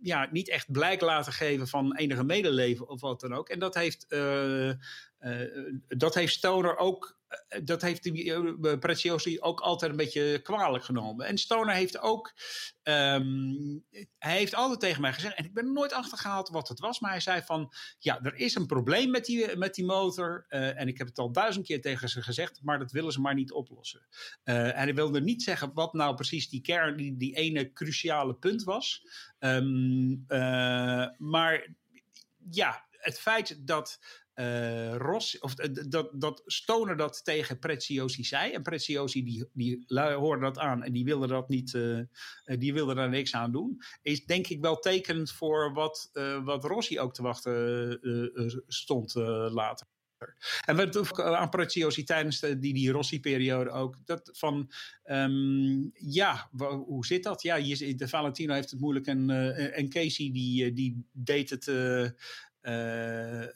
[0.02, 3.50] ja, niet echt blijk laten geven van enige medeleven of wat dan ook.
[3.50, 4.76] En dat heeft, uh, uh,
[5.88, 7.18] dat heeft Stoner ook.
[7.64, 11.26] Dat heeft de Preziosi ook altijd een beetje kwalijk genomen.
[11.26, 12.34] En Stoner heeft ook.
[12.84, 13.86] Um,
[14.18, 15.36] hij heeft altijd tegen mij gezegd.
[15.36, 17.00] En ik ben nooit achtergehaald wat het was.
[17.00, 17.74] Maar hij zei van.
[18.00, 20.46] Ja, er is een probleem met die, met die motor.
[20.48, 22.60] En ik heb het al duizend keer tegen ze gezegd.
[22.64, 24.08] Maar dat willen ze maar niet oplossen.
[24.44, 26.98] en hij wilde niet zeggen wat nou precies die kern.
[26.98, 29.04] Die, die ene cruciale punt was.
[29.40, 31.68] Uh, maar
[32.50, 34.00] ja, het feit dat
[34.40, 38.52] uh, Ros, of dat, dat Stoner dat tegen Preziosi zei.
[38.52, 42.06] En Preziosi die, die hoorde dat aan en die wilde, dat niet, uh,
[42.44, 43.82] die wilde daar niks aan doen.
[44.02, 46.10] Is denk ik wel tekenend voor wat,
[46.44, 48.00] wat Rossi ook te wachten
[48.68, 49.14] stond
[49.52, 49.88] later.
[50.66, 53.96] En wat aan Preziosi tijdens de, die, die Rossi-periode ook.
[54.06, 54.72] Dat van,
[55.06, 56.50] um, ja,
[56.86, 57.42] hoe zit dat?
[57.42, 59.30] Ja, je, de Valentino heeft het moeilijk en,
[59.74, 61.72] en Casey die, die deed het...
[62.62, 63.48] uh,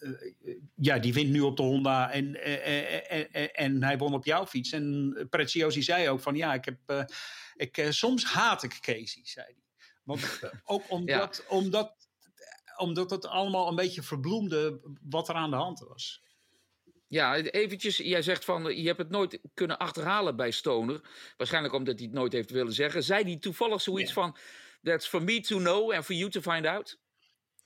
[0.75, 4.71] ja, die wint nu op de Honda en, en, en, hij won op jouw fiets.
[4.71, 7.07] En Preziosi zei ook van ja, ik heb,
[7.55, 9.63] ik, soms haat ik Casey, zei hij.
[10.03, 11.55] Want ook omdat, ja.
[11.55, 11.93] omdat,
[12.77, 16.23] omdat het allemaal een beetje verbloemde wat er aan de hand was.
[17.07, 21.01] Ja, eventjes, jij zegt van je hebt het nooit kunnen achterhalen bij Stoner.
[21.37, 23.03] Waarschijnlijk omdat hij het nooit heeft willen zeggen.
[23.03, 24.37] Zei hij toevallig zoiets van:
[24.81, 26.99] That's for me to know and for you to find out?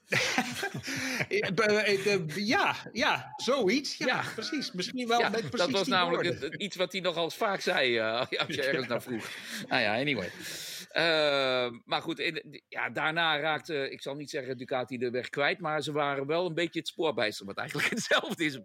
[2.34, 3.96] ja, ja, zoiets.
[3.96, 4.72] Ja, precies.
[4.72, 8.54] Misschien wel met precies Dat was namelijk iets wat hij nogal vaak zei uh, als
[8.54, 9.28] je ergens naar vroeg.
[9.68, 10.30] Nou ja, anyway.
[10.92, 15.60] Uh, maar goed, in, ja, daarna raakte, ik zal niet zeggen Ducati de weg kwijt,
[15.60, 18.60] maar ze waren wel een beetje het spoorbijster, wat eigenlijk hetzelfde is,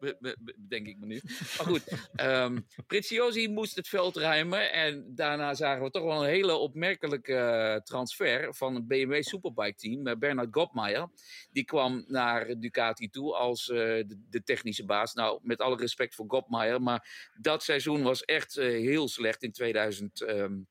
[0.68, 1.22] denk ik me nu.
[1.58, 1.84] Maar goed,
[2.22, 7.34] um, Preziosi moest het veld ruimen en daarna zagen we toch wel een hele opmerkelijke
[7.34, 11.10] uh, transfer van een BMW Superbike team, Bernard Gottmeier.
[11.52, 13.78] Die kwam naar Ducati toe als uh,
[14.30, 15.14] de, technische baas.
[15.14, 20.22] Nou, met alle respect voor Gottmeier, maar dat seizoen was echt heel slecht in 2000.
[20.22, 20.68] Um,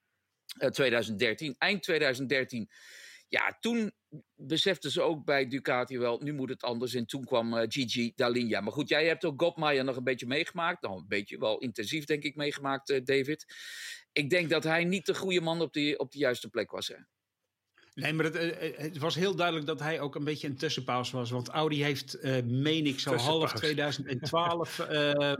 [0.71, 1.55] 2013.
[1.59, 2.71] Eind 2013.
[3.29, 3.93] Ja, toen
[4.35, 6.95] beseften ze ook bij Ducati wel, nu moet het anders.
[6.95, 8.61] En toen kwam uh, Gigi Dalinja.
[8.61, 10.83] Maar goed, jij hebt ook Gottmeier nog een beetje meegemaakt.
[10.83, 13.47] Nou, een beetje wel intensief, denk ik, meegemaakt, uh, David.
[14.13, 16.89] Ik denk dat hij niet de goede man op de, op de juiste plek was.
[16.89, 16.97] Hè?
[17.95, 21.31] Nee, maar het, het, was heel duidelijk dat hij ook een beetje een tussenpauze was.
[21.31, 25.35] Want Audi heeft, uh, meen ik, zo half 2012 uh, uh,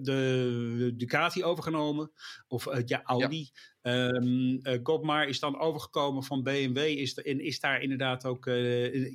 [0.00, 2.12] de, Ducati overgenomen.
[2.48, 3.50] Of ja, Audi.
[3.52, 3.70] Ja.
[3.84, 8.44] Um, uh, is dan overgekomen van BMW, is, de, is daar inderdaad ook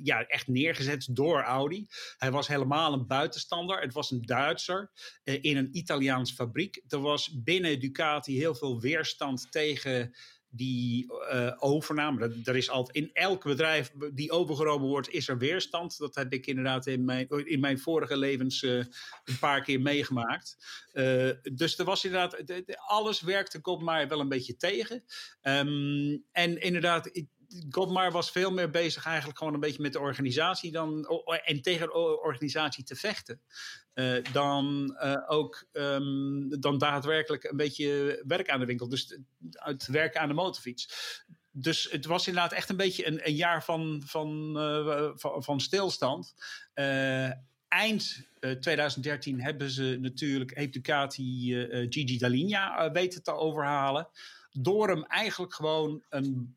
[0.02, 1.86] ja, echt neergezet door Audi.
[2.16, 3.80] Hij was helemaal een buitenstander.
[3.80, 4.90] Het was een Duitser
[5.22, 6.82] in een Italiaans fabriek.
[6.88, 10.12] Er was binnen Ducati heel veel weerstand tegen
[10.50, 12.40] die uh, overname.
[12.44, 15.98] er is altijd in elk bedrijf die overgenomen wordt, is er weerstand.
[15.98, 18.72] Dat heb ik inderdaad in mijn, in mijn vorige levens uh,
[19.24, 20.56] een paar keer meegemaakt.
[20.92, 25.04] Uh, dus er was inderdaad, de, de, alles werkte Kopmaar wel een beetje tegen.
[25.42, 27.26] Um, en inderdaad, ik,
[27.70, 31.04] Godmar was veel meer bezig eigenlijk gewoon een beetje met de organisatie dan,
[31.44, 33.40] en tegen de organisatie te vechten.
[33.94, 38.88] Uh, dan uh, ook um, dan daadwerkelijk een beetje werk aan de winkel.
[38.88, 39.18] Dus
[39.50, 40.88] het werken aan de motorfiets.
[41.50, 46.34] Dus het was inderdaad echt een beetje een, een jaar van, van, uh, van, stilstand.
[47.68, 48.28] eind
[48.60, 51.54] 2013 hebben ze natuurlijk, heeft Ducati
[51.88, 54.08] Gigi Dall'Igna weten te overhalen.
[54.50, 56.56] Door hem eigenlijk gewoon een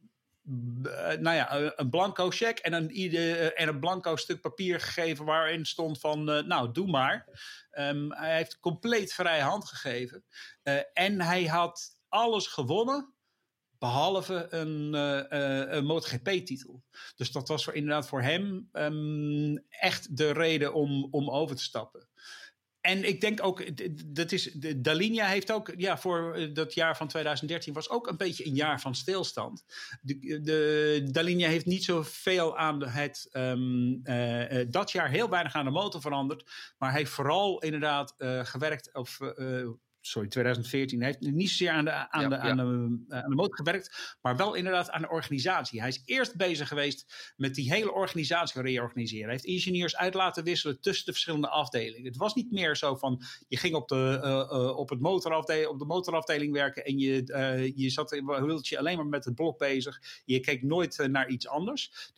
[1.19, 5.65] nou ja, een blanco cheque en een, uh, en een blanco stuk papier gegeven waarin
[5.65, 7.27] stond van, uh, nou, doe maar.
[7.71, 10.23] Um, hij heeft compleet vrije hand gegeven.
[10.93, 13.13] en hij had alles gewonnen,
[13.79, 14.93] behalve een,
[15.75, 16.83] een MotoGP-titel.
[17.15, 21.63] Dus dat was voor, inderdaad voor hem um, echt de reden om, om over te
[21.63, 22.09] stappen.
[22.81, 23.63] En ik denk ook,
[24.05, 28.07] dat is, de Dalinja heeft ook, ja, voor eh, dat jaar van 2013 was ook
[28.07, 29.65] een beetje een jaar van stilstand.
[30.01, 35.65] De, de Dalinja heeft niet zoveel aan het, um, uh, dat jaar heel weinig aan
[35.65, 39.19] de motor veranderd, maar heeft vooral inderdaad gewerkt, of
[40.01, 41.01] sorry, 2014.
[41.01, 44.37] Hij heeft niet zozeer aan de, aan, de, aan, de, aan de motor gewerkt, maar
[44.37, 45.79] wel inderdaad aan de organisatie.
[45.79, 49.25] Hij is eerst bezig geweest met die hele organisatie reorganiseren.
[49.25, 52.05] Hij heeft ingenieurs uit laten wisselen tussen de verschillende afdelingen.
[52.05, 55.67] Het was niet meer zo van, je ging op de, uh, uh, op het motorafdeling,
[55.67, 58.09] op de motorafdeling werken en je, uh, je zat
[58.61, 60.01] je alleen maar met het blok bezig.
[60.25, 62.11] Je keek nooit naar iets anders.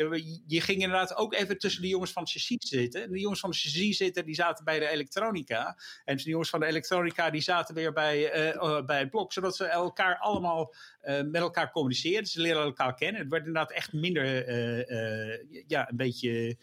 [0.47, 3.03] Je ging inderdaad ook even tussen de jongens van het chassis zitten.
[3.03, 5.77] En de jongens van chassis zitten, die zaten bij de elektronica.
[6.05, 9.55] En de jongens van de elektronica, die zaten weer bij, uh, bij het blok, zodat
[9.55, 12.25] ze elkaar allemaal uh, met elkaar communiceren.
[12.25, 13.21] Ze leren elkaar kennen.
[13.21, 16.57] Het werd inderdaad echt minder, uh, ja, een beetje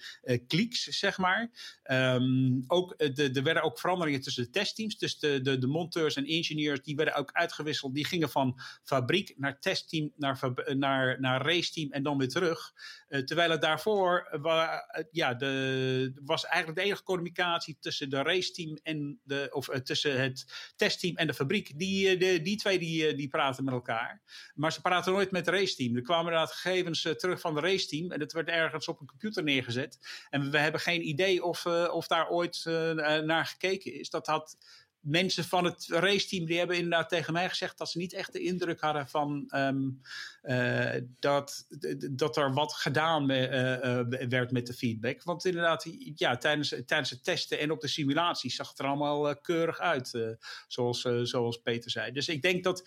[0.47, 1.51] klieks, zeg maar.
[1.91, 4.99] Um, ook, de, er werden ook veranderingen tussen de testteams.
[4.99, 7.95] Dus de, de, de monteurs en ingenieurs, die werden ook uitgewisseld.
[7.95, 10.39] Die gingen van fabriek naar testteam, naar,
[10.77, 12.73] naar, naar raceteam en dan weer terug.
[13.25, 14.39] terwijl het daarvoor
[15.11, 20.45] ja, de, was eigenlijk de enige communicatie tussen de raceteam en de, of tussen het
[20.77, 23.75] test team en de fabriek, die, eh, de, die twee die, eh, die praten met
[23.75, 24.23] elkaar.
[24.55, 25.97] Maar ze praten nooit met het raceteam.
[25.97, 29.07] Er kwamen inderdaad gegevens uh, terug van het raceteam en dat werd ergens op een
[29.07, 29.99] computer neergezet.
[30.31, 32.63] En we hebben geen idee of, of daar ooit
[33.25, 34.11] naar gekeken is.
[34.11, 34.57] Dat had
[35.01, 38.41] mensen van het raceteam die hebben inderdaad tegen mij gezegd dat ze niet echt de
[38.41, 40.01] indruk hadden van um,
[40.43, 41.67] uh, dat,
[42.11, 45.23] dat er wat gedaan me, uh, uh, werd met de feedback.
[45.23, 49.41] Want inderdaad, ja, tijdens, tijdens het testen en op de simulaties zag het er allemaal
[49.41, 50.37] keurig uit,
[50.67, 52.13] zoals, zoals Peter zei.
[52.13, 52.83] Dus ik denk dat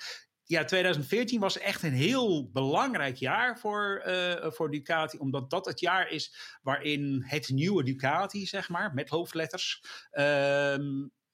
[0.45, 5.79] ja, 2014 was echt een heel belangrijk jaar voor, uh, voor Ducati, omdat dat het
[5.79, 10.75] jaar is waarin het nieuwe Ducati, zeg maar, met hoofdletters, uh,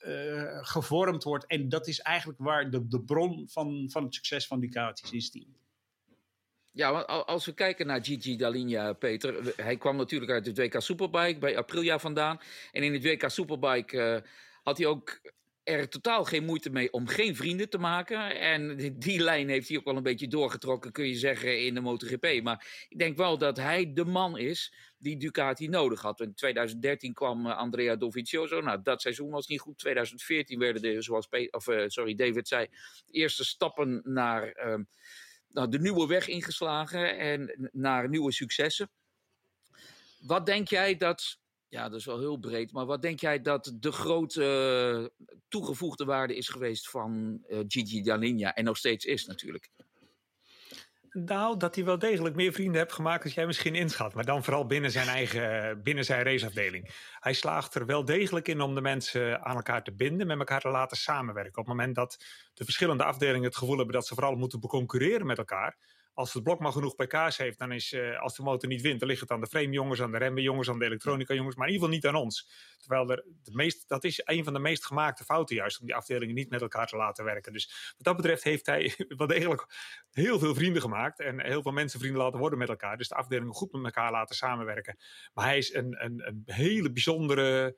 [0.05, 1.45] uh, gevormd wordt.
[1.45, 5.31] En dat is eigenlijk waar de, de bron van, van het succes van Ducati is.
[5.31, 5.57] Die.
[6.71, 9.53] Ja, want als we kijken naar Gigi Dall'Igna, Peter.
[9.55, 12.39] Hij kwam natuurlijk uit de WK Superbike bij Aprilia vandaan.
[12.71, 14.31] En in het WK Superbike uh,
[14.63, 15.21] had hij ook
[15.69, 18.39] er totaal geen moeite mee om geen vrienden te maken.
[18.39, 21.81] En die, lijn heeft hij ook wel een beetje doorgetrokken, kun je zeggen, in de
[21.81, 22.43] MotoGP.
[22.43, 26.21] Maar ik denk wel dat hij de man is die Ducati nodig had.
[26.21, 28.61] In 2013 kwam uh, Andrea Dovizioso.
[28.61, 29.77] Nou, dat seizoen was niet goed.
[29.77, 32.67] 2014 werden de, zoals of, uh, sorry, David zei,
[33.11, 34.83] eerste stappen naar, uh,
[35.49, 38.91] naar de nieuwe weg ingeslagen en naar nieuwe successen.
[40.19, 41.38] Wat denk jij dat
[41.69, 42.71] ja, dat is wel heel breed.
[42.71, 48.01] Maar wat denk jij dat de grote uh, toegevoegde waarde is geweest van uh, Gigi
[48.01, 48.53] Dall'Igna?
[48.53, 49.69] En nog steeds is natuurlijk.
[51.11, 54.13] Nou, dat hij wel degelijk meer vrienden hebt gemaakt als jij misschien inschat.
[54.13, 56.89] Maar dan vooral binnen zijn eigen, binnen zijn raceafdeling.
[57.19, 60.61] Hij slaagt er wel degelijk in om de mensen aan elkaar te binden, met elkaar
[60.61, 61.59] te laten samenwerken.
[61.59, 62.17] Op het moment dat
[62.53, 65.77] de verschillende afdelingen het gevoel hebben dat ze vooral moeten concurreren met elkaar
[66.13, 68.99] als het blok maar genoeg pk's heeft, dan is, uh, als de motor niet wint,
[68.99, 71.55] dan ligt het aan de frame jongens, aan de remmen jongens, aan de elektronica jongens,
[71.55, 72.49] maar in ieder geval niet aan ons.
[72.77, 75.95] Terwijl er de meest, dat is een van de meest gemaakte fouten juist, om die
[75.95, 77.53] afdelingen niet met elkaar te laten werken.
[77.53, 79.65] Dus wat dat betreft heeft hij wel degelijk
[80.11, 82.97] heel veel vrienden gemaakt en heel veel mensen vrienden laten worden met elkaar.
[82.97, 84.97] Dus de afdelingen goed met elkaar laten samenwerken.
[85.33, 87.77] Maar hij is een, een, een hele bijzondere...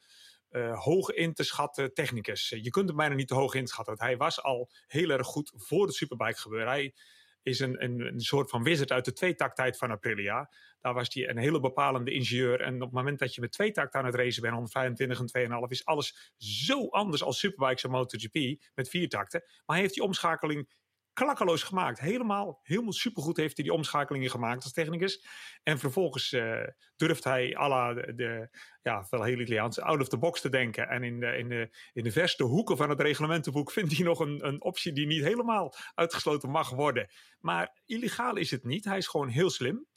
[0.51, 2.49] Uh, hoog in te schatten technicus.
[2.49, 3.95] Je kunt hem bijna niet te hoog inschatten.
[3.95, 6.69] Want hij was al heel erg goed voor het Superbike gebeuren.
[6.69, 6.93] Hij,
[7.43, 10.49] is een, een, soort van wizard uit de tweetakttijd van Aprilia.
[10.79, 12.61] Daar was hij een hele bepalende ingenieur.
[12.61, 15.67] En op het moment dat je met tweetakt aan het racen bent, 125 en 2,5,
[15.67, 19.41] is alles zo anders als Superbikes en MotoGP met vier takten.
[19.41, 20.69] Maar hij heeft die omschakeling
[21.13, 21.99] klakkeloos gemaakt.
[21.99, 25.25] Helemaal, helemaal supergoed heeft hij die omschakelingen gemaakt als technicus.
[25.63, 26.63] En vervolgens uh,
[26.95, 30.49] durft hij à la de, de, ja, wel heel Italiaans, out of the box te
[30.49, 30.87] denken.
[30.87, 34.19] En in de, in de, in de verste hoeken van het reglementenboek vindt hij nog
[34.19, 37.09] een, een optie die niet helemaal uitgesloten mag worden.
[37.39, 38.85] Maar illegaal is het niet.
[38.85, 39.87] Hij is gewoon heel slim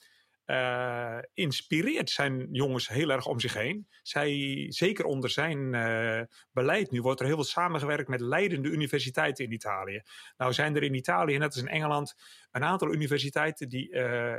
[0.47, 3.89] uh, inspireert zijn jongens heel erg om zich heen.
[4.03, 6.21] Zij, zeker onder zijn uh,
[6.53, 10.03] beleid nu wordt er heel veel samengewerkt met leidende universiteiten in Italië.
[10.37, 12.15] Nou zijn er in Italië, net als in Engeland,
[12.51, 14.37] een aantal universiteiten die uh,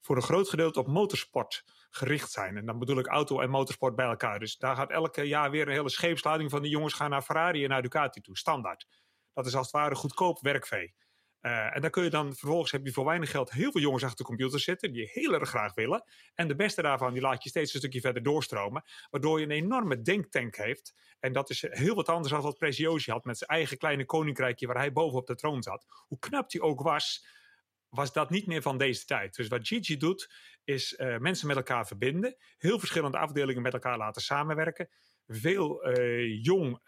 [0.00, 2.56] voor een groot gedeelte op motorsport gericht zijn.
[2.56, 4.38] En dan bedoel ik auto en motorsport bij elkaar.
[4.38, 7.62] Dus daar gaat elke jaar weer een hele scheepslading van die jongens gaan naar Ferrari
[7.62, 8.86] en naar Ducati toe, standaard.
[9.32, 10.94] Dat is als het ware goedkoop werkvee.
[11.46, 14.02] Uh, en dan kun je dan vervolgens heb je voor weinig geld heel veel jongens
[14.02, 16.04] achter de computer zitten die heel erg graag willen.
[16.34, 18.84] En de beste daarvan die laat je steeds een stukje verder doorstromen.
[19.10, 20.94] Waardoor je een enorme denktank heeft.
[21.20, 24.66] En dat is heel wat anders dan wat Preziosi had met zijn eigen kleine koninkrijkje
[24.66, 25.86] waar hij bovenop de troon zat.
[26.06, 27.26] Hoe knap hij ook was,
[27.88, 29.36] was dat niet meer van deze tijd.
[29.36, 32.36] Dus wat Gigi doet, is uh, mensen met elkaar verbinden.
[32.58, 34.88] Heel verschillende afdelingen met elkaar laten samenwerken.
[35.26, 36.80] Veel uh, jong,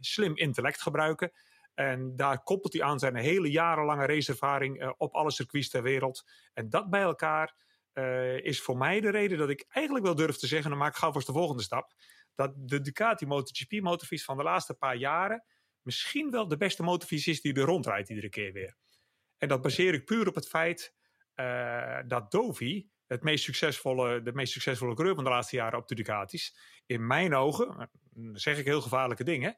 [0.00, 1.32] slim intellect gebruiken.
[1.76, 6.24] En daar koppelt hij aan zijn hele jarenlange raceervaring uh, op alle circuits ter wereld.
[6.54, 7.54] En dat bij elkaar
[7.94, 10.92] uh, is voor mij de reden dat ik eigenlijk wel durf te zeggen, dan maak
[10.92, 11.92] ik gauw vast de volgende stap,
[12.34, 15.44] dat de Ducati MotoGP motorfiets van de laatste paar jaren
[15.82, 18.76] misschien wel de beste motorfiets is die er rondrijdt iedere keer weer.
[19.38, 20.94] En dat baseer ik puur op het feit
[21.34, 25.88] uh, dat Dovi, het meest succesvolle, de meest succesvolle coureur van de laatste jaren op
[25.88, 27.90] de Ducatis, in mijn ogen,
[28.32, 29.56] zeg ik heel gevaarlijke dingen,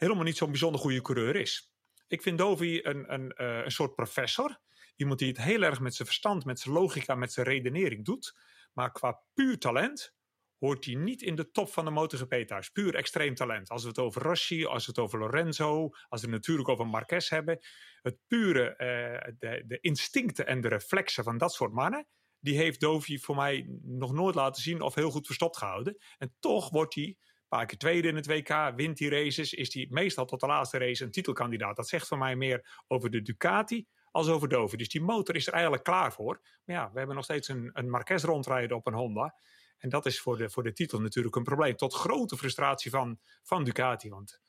[0.00, 1.72] helemaal niet zo'n bijzonder goede coureur is.
[2.06, 4.60] Ik vind Dovi een, een, uh, een soort professor.
[4.96, 8.38] Iemand die het heel erg met zijn verstand, met zijn logica, met zijn redenering doet.
[8.72, 10.14] Maar qua puur talent
[10.58, 12.62] hoort hij niet in de top van de MotoGP.
[12.72, 13.68] Puur extreem talent.
[13.68, 16.86] Als we het over Rossi, als we het over Lorenzo, als we het natuurlijk over
[16.86, 17.58] Marquez hebben.
[18.02, 22.06] Het pure, uh, de, de instincten en de reflexen van dat soort mannen
[22.40, 25.96] die heeft Dovi voor mij nog nooit laten zien of heel goed verstopt gehouden.
[26.18, 27.16] En toch wordt hij
[27.58, 30.78] paar keer tweede in het WK, wint die races, is hij meestal tot de laatste
[30.78, 31.76] race een titelkandidaat.
[31.76, 34.78] Dat zegt voor mij meer over de Ducati als over Dover.
[34.78, 36.40] Dus die motor is er eigenlijk klaar voor.
[36.64, 39.34] Maar ja, we hebben nog steeds een, een Marquez rondrijden op een Honda.
[39.78, 41.76] En dat is voor de, voor de titel natuurlijk een probleem.
[41.76, 44.08] Tot grote frustratie van, van Ducati.
[44.08, 44.40] Want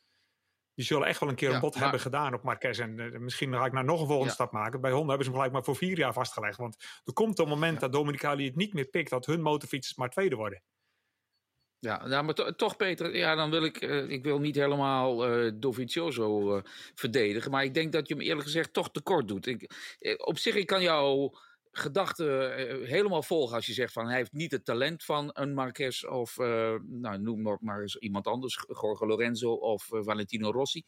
[0.73, 1.82] die zullen echt wel een keer ja, een bod maar...
[1.84, 2.80] hebben gedaan op Marquez.
[2.80, 4.34] En uh, misschien ga ik nou nog een volgende ja.
[4.34, 4.82] stap maken.
[4.82, 6.57] Bij Honda hebben ze hem gelijk maar voor vier jaar vastgelegd.
[6.57, 7.80] Want er komt een moment ja.
[7.80, 9.10] dat Dominicali het niet meer pikt...
[9.10, 10.64] dat hun motorfietsers maar tweede worden.
[11.82, 15.52] Ja, maar to toch Peter, ja, dan wil ik, uh, ik wil niet helemaal uh,
[15.56, 16.62] Dovizioso uh,
[16.95, 19.45] verdedigen, maar ik denk dat je hem eerlijk gezegd toch tekort doet.
[19.45, 19.72] Ik,
[20.18, 21.34] op zich, ik kan jouw
[21.72, 22.53] gedachten
[22.86, 26.38] helemaal volgen als je zegt van hij heeft niet het talent van een Marquez of
[26.38, 30.84] nou, noem maar, maar eens iemand anders, Jorge Lorenzo of Valentino Rossi.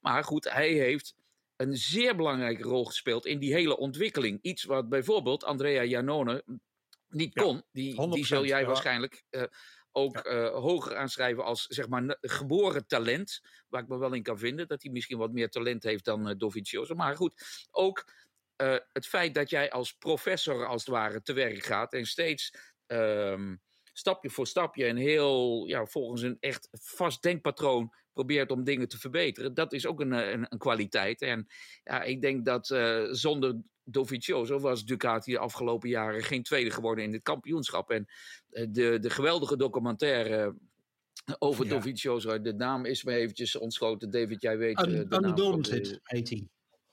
[0.00, 1.14] Maar goed, hij heeft
[1.56, 4.38] een zeer belangrijke rol gespeeld in die hele ontwikkeling.
[4.42, 6.44] Iets wat bijvoorbeeld Andrea Janone
[7.08, 7.56] niet kon.
[7.56, 8.66] Ja, die, die zul jij ja.
[8.66, 9.24] waarschijnlijk
[9.92, 10.32] ook ja.
[10.32, 13.40] uh, hoger aanschrijven als zeg maar geboren talent.
[13.68, 16.28] Waar ik me wel in kan vinden dat hij misschien wat meer talent heeft dan
[16.28, 16.94] uh, Dovizioso.
[16.94, 18.12] Maar goed, ook
[18.56, 22.54] uh, het feit dat jij als professor als het ware te werk gaat en steeds
[22.86, 23.60] um,
[23.92, 28.98] stapje voor stapje en heel ja, volgens een echt vast denkpatroon probeert om dingen te
[28.98, 29.54] verbeteren.
[29.54, 31.22] Dat is ook een, een, een kwaliteit.
[31.22, 31.46] En
[31.82, 33.60] ja, ik denk dat uh, zonder
[33.90, 37.90] Dovizioso was Ducati de afgelopen jaren geen tweede geworden in dit kampioenschap.
[37.90, 38.06] En
[38.50, 40.54] uh, de, de geweldige documentaire
[41.38, 41.70] over ja.
[41.70, 44.10] Dovizioso, de naam is me eventjes ontschoten.
[44.10, 44.86] David, jij weet...
[44.86, 46.48] Uh, de Undaunted heet hij.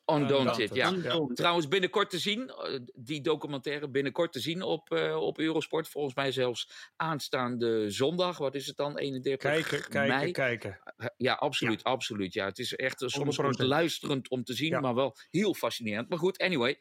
[0.05, 0.89] Undaunted, ja.
[1.03, 1.27] ja.
[1.33, 2.51] Trouwens, binnenkort te zien,
[2.95, 5.87] die documentaire binnenkort te zien op, uh, op Eurosport.
[5.87, 8.37] Volgens mij zelfs aanstaande zondag.
[8.37, 8.97] Wat is het dan?
[8.97, 10.31] 31 kijken, kijken, mei.
[10.31, 10.79] kijken.
[11.17, 11.91] Ja, absoluut, ja.
[11.91, 12.33] absoluut.
[12.33, 14.79] Ja, het is echt soms luisterend om te zien, ja.
[14.79, 16.09] maar wel heel fascinerend.
[16.09, 16.77] Maar goed, anyway,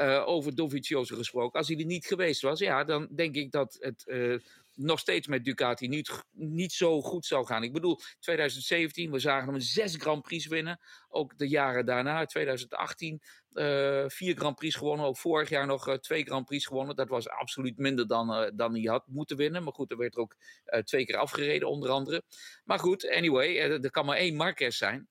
[0.00, 1.58] uh, over Dovizioso gesproken.
[1.58, 4.02] Als hij er niet geweest was, ja, dan denk ik dat het...
[4.06, 4.38] Uh,
[4.74, 7.62] nog steeds met Ducati niet, niet zo goed zou gaan.
[7.62, 10.80] Ik bedoel, 2017, we zagen hem zes Grand Prix winnen.
[11.08, 13.22] Ook de jaren daarna, 2018,
[13.52, 15.06] uh, vier Grand Prix gewonnen.
[15.06, 16.96] Ook vorig jaar nog uh, twee Grand Prix gewonnen.
[16.96, 19.62] Dat was absoluut minder dan, uh, dan hij had moeten winnen.
[19.62, 20.36] Maar goed, er werd er ook
[20.84, 22.22] twee keer afgereden, onder andere.
[22.64, 25.08] Maar goed, anyway, er kan maar één Marquez zijn.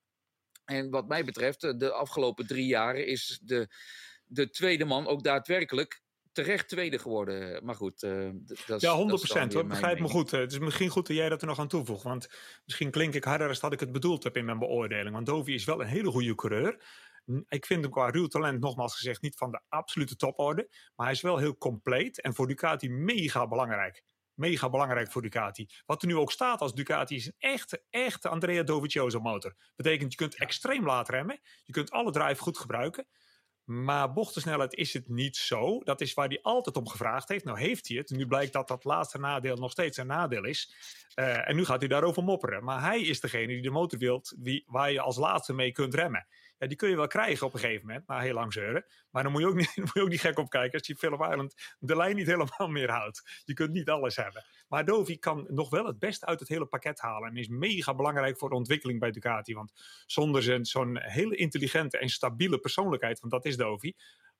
[0.65, 3.67] En wat mij betreft, de afgelopen drie jaren is de,
[4.25, 6.02] de tweede man ook daadwerkelijk
[6.33, 7.65] terecht tweede geworden.
[7.65, 8.29] Maar goed, uh,
[8.65, 9.67] dat Ja, 100 procent.
[9.67, 10.31] Begrijp me goed.
[10.31, 12.03] Het is misschien goed dat jij dat er nog aan toevoegt.
[12.03, 12.27] Want
[12.65, 15.13] misschien klink ik harder als dat ik het bedoeld heb in mijn beoordeling.
[15.13, 16.83] Want Dovi is wel een hele goede coureur.
[17.47, 20.67] Ik vind hem qua ruw talent, nogmaals gezegd, niet van de absolute toporde.
[20.95, 22.21] Maar hij is wel heel compleet.
[22.21, 24.03] En voor Ducati mega belangrijk.
[24.33, 25.67] Mega belangrijk voor Ducati.
[25.85, 29.55] Wat er nu ook staat als Ducati is een echte, echte Andrea Dovizioso motor.
[29.75, 31.39] Betekent je kunt extreem laat remmen.
[31.63, 33.07] Je kunt alle drive goed gebruiken.
[33.63, 35.79] Maar bochtensnelheid is het niet zo.
[35.83, 37.45] Dat is waar hij altijd om gevraagd heeft.
[37.45, 38.09] Nou heeft hij het.
[38.09, 40.73] Nu blijkt dat dat laatste nadeel nog steeds een nadeel is.
[41.15, 42.63] Uh, en nu gaat hij daarover mopperen.
[42.63, 45.93] Maar hij is degene die de motor wilt wie, waar je als laatste mee kunt
[45.93, 46.27] remmen.
[46.67, 48.85] Die kun je wel krijgen op een gegeven moment, na heel lang zeuren.
[49.09, 51.21] Maar dan moet je ook niet, moet je ook gek op kijken als je Phillip
[51.21, 53.41] Island de lijn niet helemaal meer houdt.
[53.45, 54.45] Je kunt niet alles hebben.
[54.67, 57.29] Maar Dovi kan nog wel het beste uit het hele pakket halen.
[57.29, 59.53] En is mega belangrijk voor de ontwikkeling bij Ducati.
[59.53, 59.71] Want
[60.05, 63.93] zonder zo'n hele intelligente en stabiele persoonlijkheid, want dat is Dovi,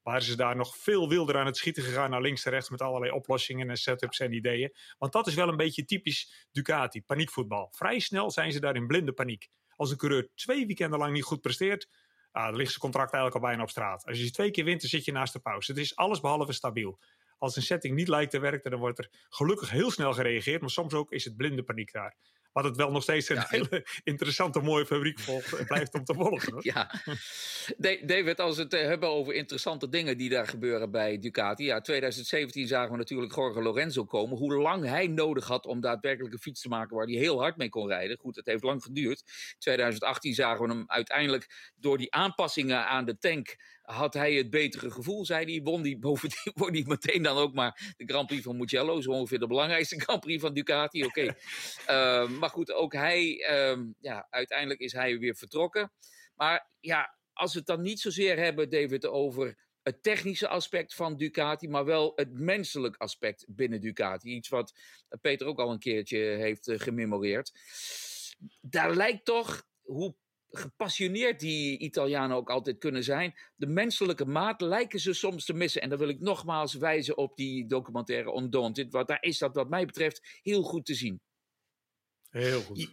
[0.03, 2.81] waren ze daar nog veel wilder aan het schieten gegaan naar links en rechts met
[2.81, 4.73] allerlei oplossingen en setups en ideeën.
[4.97, 7.69] Want dat is wel een beetje typisch Ducati, paniekvoetbal.
[7.71, 9.49] Vrij snel zijn ze daar in blinde paniek.
[9.75, 11.89] Als een coureur twee weekenden lang niet goed presteert,
[12.33, 14.05] ah, dan ligt zijn contract eigenlijk al bijna op straat.
[14.05, 15.71] Als je twee keer wint, dan zit je naast de pauze.
[15.71, 16.99] Het is alles behalve stabiel.
[17.37, 20.69] Als een setting niet lijkt te werken, dan wordt er gelukkig heel snel gereageerd, maar
[20.69, 22.15] soms ook is het blinde paniek daar.
[22.53, 26.13] Wat het wel nog steeds een ja, hele interessante, mooie fabriek volgt, blijft om te
[26.13, 26.53] volgen.
[26.53, 26.61] Hoor.
[26.73, 26.91] Ja,
[28.05, 31.63] David, als we het hebben over interessante dingen die daar gebeuren bij Ducati.
[31.63, 34.37] Ja, 2017 zagen we natuurlijk Jorge Lorenzo komen.
[34.37, 37.57] Hoe lang hij nodig had om daadwerkelijk een fiets te maken waar hij heel hard
[37.57, 38.17] mee kon rijden.
[38.17, 39.23] Goed, het heeft lang geduurd.
[39.59, 44.91] 2018 zagen we hem uiteindelijk door die aanpassingen aan de tank had hij het betere
[44.91, 45.61] gevoel, zei hij.
[45.63, 49.01] Won die bovendien won hij meteen dan ook maar de Grand Prix van Mugello.
[49.01, 51.03] Zo ongeveer de belangrijkste Grand Prix van Ducati.
[51.03, 51.19] Oké.
[51.19, 51.35] Okay.
[52.23, 55.91] uh, maar goed, ook hij, um, ja, uiteindelijk is hij weer vertrokken.
[56.35, 61.17] Maar ja, als we het dan niet zozeer hebben, David, over het technische aspect van
[61.17, 64.29] Ducati, maar wel het menselijk aspect binnen Ducati.
[64.29, 64.73] Iets wat
[65.21, 67.51] Peter ook al een keertje heeft uh, gememoreerd.
[68.61, 70.15] Daar lijkt toch, hoe
[70.57, 75.81] gepassioneerd die Italianen ook altijd kunnen zijn, de menselijke maat lijken ze soms te missen.
[75.81, 79.69] En dan wil ik nogmaals wijzen op die documentaire Undaunted, want daar is dat wat
[79.69, 81.21] mij betreft heel goed te zien.
[82.29, 82.89] Heel goed.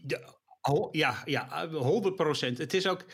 [0.90, 2.58] Ja, ja, 100 procent.
[2.58, 3.04] Het is ook,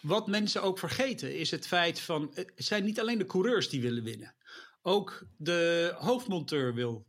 [0.00, 3.80] wat mensen ook vergeten, is het feit van, het zijn niet alleen de coureurs die
[3.80, 4.34] willen winnen.
[4.82, 7.06] Ook de hoofdmonteur wil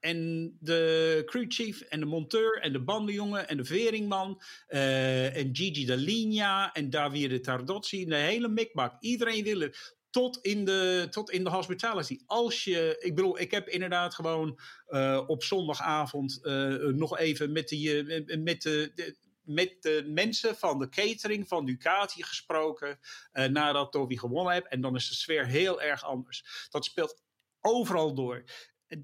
[0.00, 5.56] En de crew chief en de monteur en de bandenjongen en de veringman uh, en
[5.56, 8.96] Gigi Dall'Igna en Davide Tardozzi, de hele mikmak.
[9.00, 10.02] Iedereen wil het.
[10.10, 12.18] Tot in, de, tot in de hospitality.
[12.26, 17.68] Als je, ik bedoel, ik heb inderdaad gewoon uh, op zondagavond uh, nog even met,
[17.68, 18.02] die,
[18.38, 22.98] met de, de met de mensen van de catering van Ducati gesproken
[23.32, 24.68] uh, nadat Toby gewonnen heeft.
[24.68, 26.68] En dan is de sfeer heel erg anders.
[26.70, 27.22] Dat speelt
[27.60, 28.44] overal door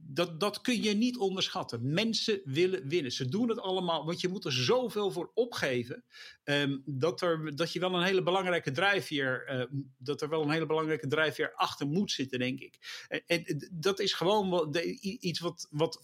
[0.00, 1.92] dat, dat kun je niet onderschatten.
[1.92, 3.12] Mensen willen winnen.
[3.12, 6.04] Ze doen het allemaal, want je moet er zoveel voor opgeven.
[6.44, 10.50] Um, dat, er, dat je wel een hele belangrijke drijfveer, uh, dat er wel een
[10.50, 13.04] hele belangrijke drijfveer achter moet zitten, denk ik.
[13.08, 16.00] En, en dat is gewoon iets wat, wat,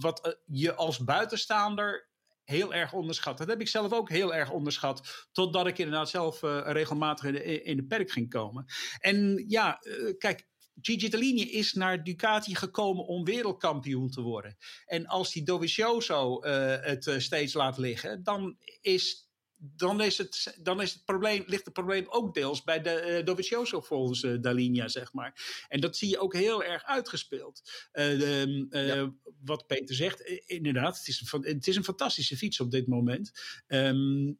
[0.00, 2.08] wat uh, je als buitenstaander
[2.50, 3.38] heel erg onderschat.
[3.38, 5.28] Dat heb ik zelf ook heel erg onderschat.
[5.32, 8.64] Totdat ik inderdaad zelf uh, regelmatig in de, perk ging komen.
[8.98, 10.48] En ja, uh, kijk,
[10.82, 14.56] Gigi Dall'Igna is naar Ducati gekomen om wereldkampioen te worden.
[14.86, 19.28] En als die Dovizioso uh, het uh, steeds laat liggen, dan is
[19.62, 23.24] dan, is het, dan is het probleem, ligt het probleem ook deels bij de uh,
[23.24, 25.64] Dovizioso volgens Dalinja, zeg maar.
[25.68, 27.88] En dat zie je ook heel erg uitgespeeld.
[27.92, 29.12] De, ja.
[29.44, 33.30] Wat Peter zegt, inderdaad, het is, een, het is een fantastische fiets op dit moment.
[33.66, 34.38] Um,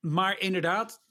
[0.00, 1.02] maar inderdaad,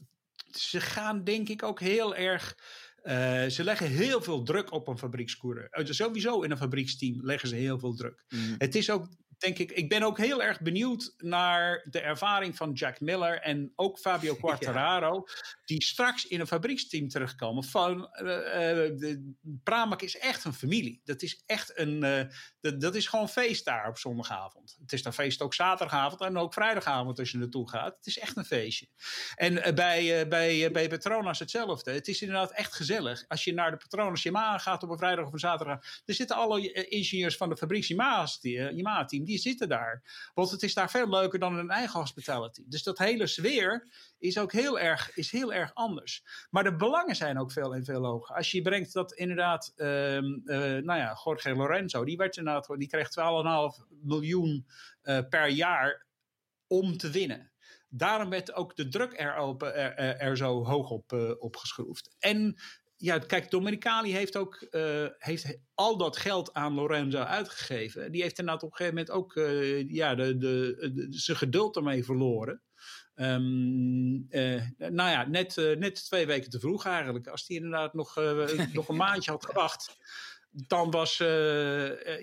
[0.52, 2.58] ze gaan denk ik ook heel erg.
[3.04, 5.68] Uh, ze leggen heel veel druk op een fabriekskoerder.
[5.72, 8.24] Sowieso in een fabrieksteam leggen ze heel veel druk.
[8.30, 8.56] Mm.
[8.58, 9.08] Het is ook
[9.42, 13.72] denk ik, ik ben ook heel erg benieuwd naar de ervaring van Jack Miller en
[13.76, 15.24] ook Fabio Quartararo,
[15.66, 17.64] die straks in een fabrieksteam terugkomen.
[17.64, 19.34] Van, uh, de,
[19.64, 21.02] Pramac is echt een familie.
[21.04, 22.30] Dat is echt een,
[22.62, 24.78] dat, dat is gewoon feest daar op zondagavond.
[24.82, 27.96] Het is dan feest ook zaterdagavond en ook vrijdagavond als je naartoe gaat.
[27.96, 28.88] Het is echt een feestje.
[29.36, 31.92] En bij, bij, bij Petronas hetzelfde.
[31.92, 33.26] Het is inderdaad echt gezellig.
[33.28, 36.36] Als je naar de Petronas Yamaha gaat op een vrijdag of een zaterdag, er zitten
[36.36, 40.04] alle ingenieurs van de fabrieks Yamaha-team die zitten daar.
[40.34, 42.64] Want het is daar veel leuker dan een eigen hospitality.
[42.66, 43.88] Dus dat hele sfeer
[44.20, 46.24] is ook heel erg, is heel erg anders.
[46.50, 48.36] Maar de belangen zijn ook veel en veel hoger.
[48.36, 53.10] Als je brengt dat inderdaad, uh, nou ja, Jorge Lorenzo, die, werd inderdaad, die kreeg
[53.10, 54.66] 12,5 miljoen
[55.04, 56.06] uh, per jaar
[56.68, 57.52] om te winnen.
[57.90, 62.16] Daarom werd ook de druk er, op, er, zo hoog op uh, opgeschroefd.
[62.20, 62.56] En
[62.96, 68.12] ja, kijk, Domenicali heeft ook uh, heeft al dat geld aan Lorenzo uitgegeven.
[68.12, 69.34] Die heeft inderdaad op een gegeven moment ook
[69.88, 72.62] ja, de, de, zijn geduld ermee verloren.
[73.16, 73.38] Uh,
[74.78, 77.28] nou ja, net, net twee weken te vroeg eigenlijk.
[77.28, 78.16] Als hij inderdaad nog,
[78.74, 79.98] nog een maandje had gewacht,
[80.52, 81.18] dan was,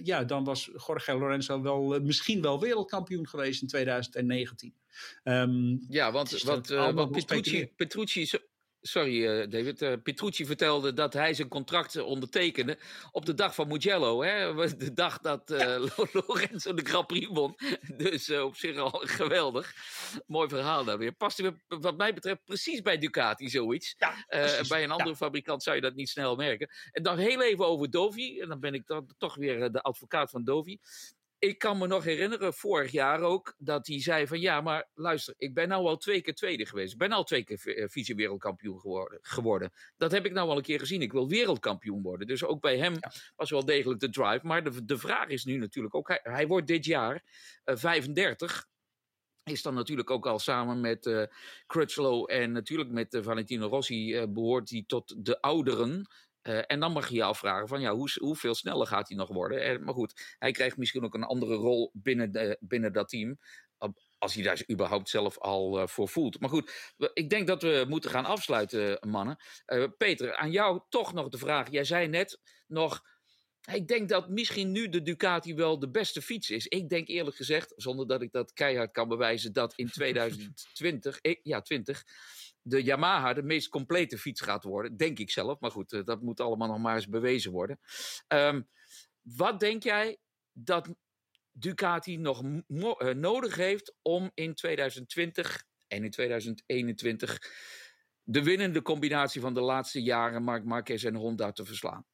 [0.03, 4.75] ja, dan was Jorge Lorenzo wel, misschien wel wereldkampioen geweest in 2019.
[5.25, 8.31] Um, ehm, ja, want, dus wat, wat Petrucci, Petrucci
[8.81, 9.83] Sorry, uh, David.
[9.83, 12.79] Uh, Petrucci vertelde dat hij zijn contract ondertekende
[13.13, 14.23] op de dag van Mugello.
[14.23, 14.55] Hè?
[14.77, 15.79] De dag dat ja.
[16.13, 17.55] Lorenzo de Grand Prix won.
[17.97, 19.75] Dus op zich al geweldig.
[20.27, 21.13] Mooi verhaal daar weer.
[21.13, 23.95] Past wat mij betreft precies bij Ducati zoiets.
[23.99, 24.15] Ja,
[24.69, 26.71] bij een andere fabrikant zou je dat niet snel merken.
[26.93, 28.41] En dan heel even over Dovi.
[28.41, 30.79] En dan ben ik dan toch weer de advocaat van Dovi
[31.39, 35.35] ik kan me nog herinneren, vorig jaar ook, dat hij zei van ja, maar luister,
[35.36, 36.93] ik ben nou al twee keer tweede geweest.
[36.93, 39.73] Ik ben al twee keer eh, vice-wereldkampioen geworden, geworden.
[39.97, 41.02] Dat heb ik nou al een keer gezien.
[41.02, 42.27] Ik wil wereldkampioen worden.
[42.27, 42.94] Dus ook bij hem
[43.36, 44.47] was wel degelijk de drive.
[44.47, 47.20] Maar de, de vraag is nu natuurlijk ook, hij, hij wordt dit jaar uh,
[47.65, 48.66] eh, 35
[49.48, 51.23] is dan natuurlijk ook al samen met uh,
[51.66, 56.06] Crutchlow en natuurlijk met uh, Valentino Rossi uh, behoort hij tot de ouderen.
[56.43, 59.28] Uh, en dan mag je je afvragen van ja, hoe, hoeveel sneller gaat hij nog
[59.28, 59.85] worden?
[59.85, 63.39] Maar goed, hij krijgt misschien ook een andere rol binnen, de, binnen dat team.
[64.19, 66.40] Als hij daar überhaupt zelf al uh, voor voelt.
[66.40, 69.36] Maar goed, ik denk dat we moeten gaan afsluiten, mannen.
[69.97, 71.70] Peter, aan jou toch nog de vraag.
[71.70, 73.02] Jij zei net nog.
[73.73, 76.66] Ik denk dat misschien nu de Ducati wel de beste fiets is.
[76.66, 81.61] Ik denk eerlijk gezegd, zonder dat ik dat keihard kan bewijzen, dat in 2020, ja
[81.61, 82.05] 20,
[82.62, 84.97] de Yamaha de meest complete fiets gaat worden.
[84.97, 85.61] Denk ik zelf.
[85.61, 87.81] Maar goed, eh, dat moet allemaal nog maar eens bewezen worden.
[88.28, 88.69] Um,
[89.23, 90.19] wat denk jij
[90.53, 90.95] dat
[91.53, 97.39] Ducati nog uh, nodig heeft om in 2020 en in 2021
[98.23, 102.07] de winnende combinatie van de laatste jaren Marc Marquez en Honda te verslaan?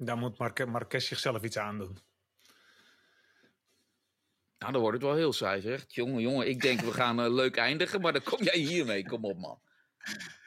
[0.00, 1.98] Daar moet Marquez, Marquez zichzelf iets aan doen.
[4.58, 5.84] Nou, dan wordt het wel heel saai, zeg.
[5.88, 9.06] Jongen, jongen, ik denk we gaan uh, leuk eindigen, maar dan kom jij hiermee.
[9.06, 9.60] Kom op, man.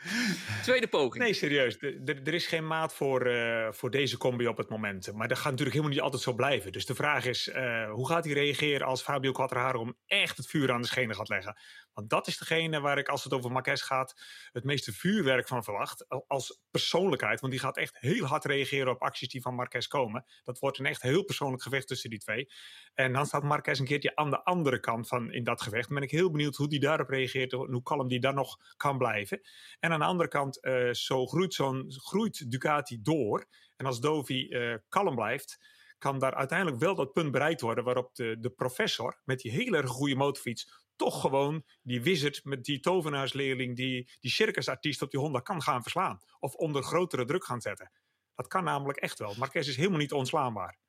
[0.63, 1.23] Tweede poging.
[1.23, 1.77] Nee, serieus.
[2.05, 5.13] Er is geen maat voor, uh, voor deze combi op het moment.
[5.13, 6.71] Maar dat gaat natuurlijk helemaal niet altijd zo blijven.
[6.71, 10.71] Dus de vraag is, uh, hoe gaat hij reageren als Fabio Quattraro echt het vuur
[10.71, 11.57] aan de schenen gaat leggen?
[11.93, 14.21] Want dat is degene waar ik, als het over Marquez gaat,
[14.51, 16.05] het meeste vuurwerk van verwacht.
[16.27, 17.39] Als persoonlijkheid.
[17.39, 20.25] Want die gaat echt heel hard reageren op acties die van Marquez komen.
[20.43, 22.51] Dat wordt een echt heel persoonlijk gevecht tussen die twee.
[22.93, 25.87] En dan staat Marquez een keertje aan de andere kant van in dat gevecht.
[25.87, 27.53] Dan ben ik heel benieuwd hoe die daarop reageert.
[27.53, 29.41] En hoe kalm die dan nog kan blijven.
[29.79, 33.45] En aan de andere kant, uh, zo groeit, zo'n, groeit Ducati door.
[33.75, 35.57] En als Dovi uh, kalm blijft
[35.97, 39.77] kan daar uiteindelijk wel dat punt bereikt worden waarop de, de professor met die hele
[39.77, 45.19] erg goede motorfiets toch gewoon die wizard met die tovenaarsleerling, die, die circusartiest op die
[45.19, 46.19] Honda kan gaan verslaan.
[46.39, 47.91] Of onder grotere druk gaan zetten.
[48.35, 49.35] Dat kan namelijk echt wel.
[49.37, 50.79] Marquez is helemaal niet onslaanbaar.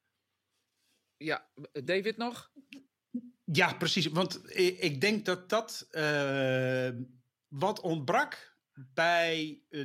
[1.16, 2.50] Ja, David nog?
[3.44, 4.06] Ja, precies.
[4.06, 6.88] Want ik denk dat dat uh,
[7.48, 8.51] wat ontbrak
[8.94, 9.84] bij uh,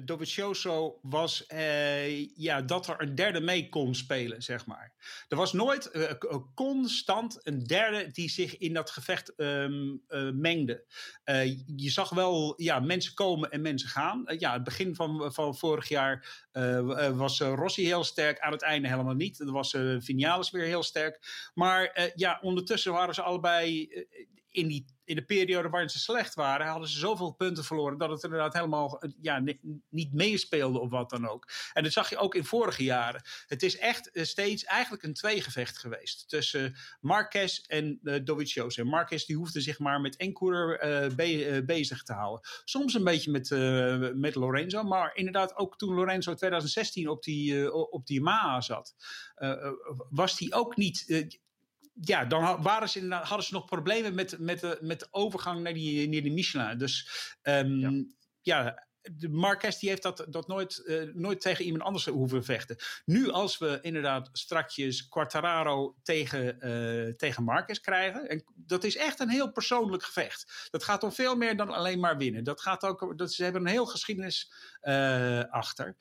[1.01, 4.93] was uh, ja, dat er een derde mee kon spelen, zeg maar.
[5.27, 6.11] Er was nooit uh,
[6.55, 10.01] constant een derde die zich in dat gevecht um,
[10.33, 10.85] mengde.
[11.75, 14.23] je zag wel ja, mensen komen en mensen gaan.
[14.37, 16.45] ja, het begin van, van vorig jaar
[17.13, 19.39] was Rossi heel sterk, aan het einde helemaal niet.
[19.39, 21.49] Er was Vinales weer heel sterk.
[21.53, 23.89] Maar ja, ondertussen waren ze allebei
[24.49, 28.23] in in de periode waarin ze slecht waren, hadden ze zoveel punten verloren dat het
[28.23, 29.43] inderdaad helemaal ja,
[29.89, 31.49] niet meespeelde of wat dan ook.
[31.73, 33.21] En dat zag je ook in vorige jaren.
[33.47, 38.81] Het is echt steeds eigenlijk een tweegevecht geweest tussen Marquez en uh, Dovizioso.
[38.81, 40.77] En Marquez die hoefde zich maar met één coureur
[41.15, 42.49] be bezig te houden.
[42.65, 43.49] Soms een beetje met,
[44.15, 48.95] met Lorenzo, maar inderdaad ook toen Lorenzo 2016 op die, op die Yamaha zat,
[50.09, 51.27] was die ook niet
[52.01, 55.73] ja, dan waren ze hadden ze nog problemen met, met, de, met de overgang naar
[55.73, 56.77] die, naar die Michelin.
[56.77, 57.09] Dus
[57.43, 58.03] um, ja.
[58.41, 58.87] ja.
[59.01, 62.77] de Marquez die heeft dat, dat nooit, uh, nooit tegen iemand anders hoeven vechten.
[63.05, 68.29] Nu als we inderdaad strakjes Quartararo tegen, uh, tegen Marquez krijgen.
[68.29, 70.67] En dat is echt een heel persoonlijk gevecht.
[70.71, 72.43] Dat gaat om veel meer dan alleen maar winnen.
[72.43, 74.51] Dat gaat ook, dat, ze hebben een heel geschiedenis
[74.81, 75.97] uh, achter.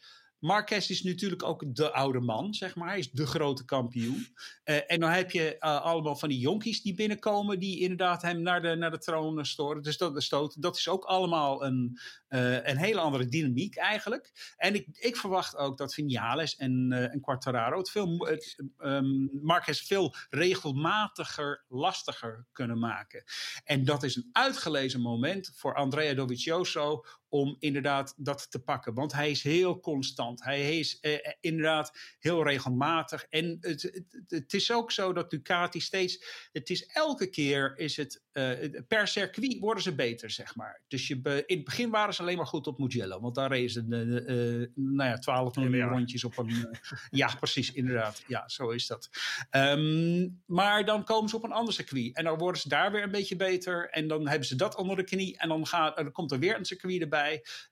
[0.46, 2.88] Marquez is natuurlijk ook de oude man, zeg maar.
[2.88, 4.26] Hij is de grote kampioen.
[4.64, 8.42] Uh, en dan heb je uh, allemaal van die jonkies die binnenkomen, die inderdaad hem
[8.42, 9.82] naar de, naar de troon storen.
[9.82, 11.98] Dus dat, stoot, dat is ook allemaal een,
[12.28, 14.54] uh, een hele andere dynamiek eigenlijk.
[14.56, 19.80] En ik, ik verwacht ook dat Vinales en, en Quartararo het veel, het, um, Marquez
[19.80, 23.24] veel regelmatiger, lastiger kunnen maken.
[23.64, 28.94] En dat is een uitgelezen moment voor Andrea Dovizioso om inderdaad dat te pakken.
[28.94, 30.44] Want hij is heel constant.
[30.44, 33.26] Hij is eh, eh, inderdaad heel regelmatig.
[33.28, 36.24] En het, het, het, is ook zo dat Ducati steeds...
[36.52, 38.24] Het is elke keer is het...
[38.32, 40.82] Uh, per circuit worden ze beter, zeg maar.
[40.88, 43.20] Dus je be, in het begin waren ze alleen maar goed op Mugello.
[43.20, 45.88] Want daar reden ze uh, nou ja, 12 miljoen ja.
[45.88, 46.68] rondjes op een...
[47.10, 48.24] ja, precies, inderdaad.
[48.26, 49.08] Ja, zo is dat.
[49.50, 52.16] Um, maar dan komen ze op een ander circuit.
[52.16, 53.90] En dan worden ze daar weer een beetje beter.
[53.90, 55.38] En dan hebben ze dat onder de knie.
[55.38, 57.15] En dan, gaat, dan komt er weer een circuit erbij.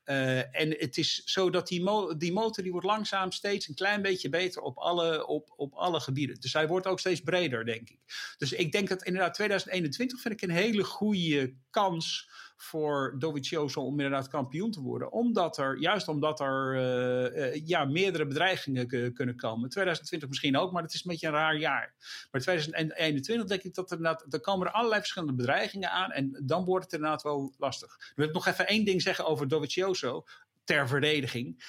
[0.05, 1.85] Uh, en het is zo dat die,
[2.17, 6.01] die motor die wordt langzaam steeds een klein beetje beter op alle, op, op alle
[6.01, 6.41] gebieden.
[6.41, 7.99] Dus hij wordt ook steeds breder, denk ik.
[8.39, 14.01] Dus ik denk dat inderdaad 2021 vind ik een hele goede kans voor Dovizioso om
[14.01, 15.13] inderdaad kampioen te worden.
[15.13, 19.69] Omdat er, juist omdat er uh, uh, ja, meerdere bedreigingen kunnen komen.
[19.69, 21.95] 2020 misschien ook, maar het is een beetje een raar jaar.
[22.31, 26.11] Maar 2021 denk ik dat er inderdaad, er komen er allerlei verschillende bedreigingen aan.
[26.11, 27.95] En dan wordt het inderdaad wel lastig.
[27.95, 30.25] Ik wil nog even één ding zeggen over Dovizioso
[30.65, 31.65] ter verdediging.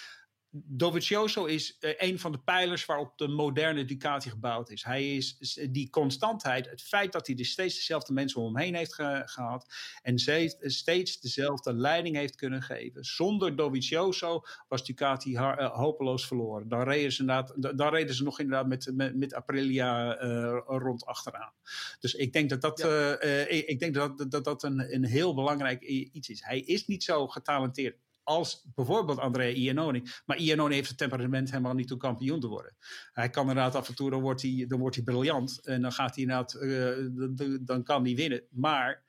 [0.63, 4.83] Dovizioso is uh, een van de pijlers waarop de moderne Ducati gebouwd is.
[4.83, 8.75] Hij is die constantheid, het feit dat hij dus steeds dezelfde mensen om hem heen
[8.75, 10.19] heeft ge gehad en
[10.59, 13.03] steeds dezelfde leiding heeft kunnen geven.
[13.03, 16.67] Zonder Dovizioso was Ducati uh, hopeloos verloren.
[16.67, 21.05] Dan reden ze, inderdaad, dan reden ze nog inderdaad met, met, met Aprilia uh, rond
[21.05, 21.53] achteraan.
[21.99, 23.19] Dus ik denk dat dat, ja.
[23.49, 26.43] ik denk dat, dat, dat een, een heel belangrijk iets is.
[26.43, 30.03] Hij is niet zo getalenteerd als bijvoorbeeld Andrea Iannoni.
[30.25, 32.77] Maar Iannoni heeft het temperament helemaal niet om kampioen te worden.
[33.11, 35.65] Hij kan inderdaad af en toe, dan wordt hij, dan wordt hij briljant.
[35.65, 38.43] En dan gaat hij inderdaad, uh, dan kan hij winnen.
[38.49, 39.03] Maar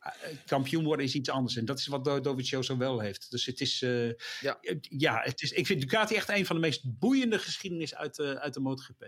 [0.00, 1.56] uh, kampioen worden is iets anders.
[1.56, 3.30] En dat is wat Dovizioso wel heeft.
[3.30, 4.58] Dus het is, uh, ja.
[4.80, 8.54] ja, het is, ik vind Ducati echt een van de meest boeiende geschiedenis uit, uit
[8.54, 9.04] de MotoGP.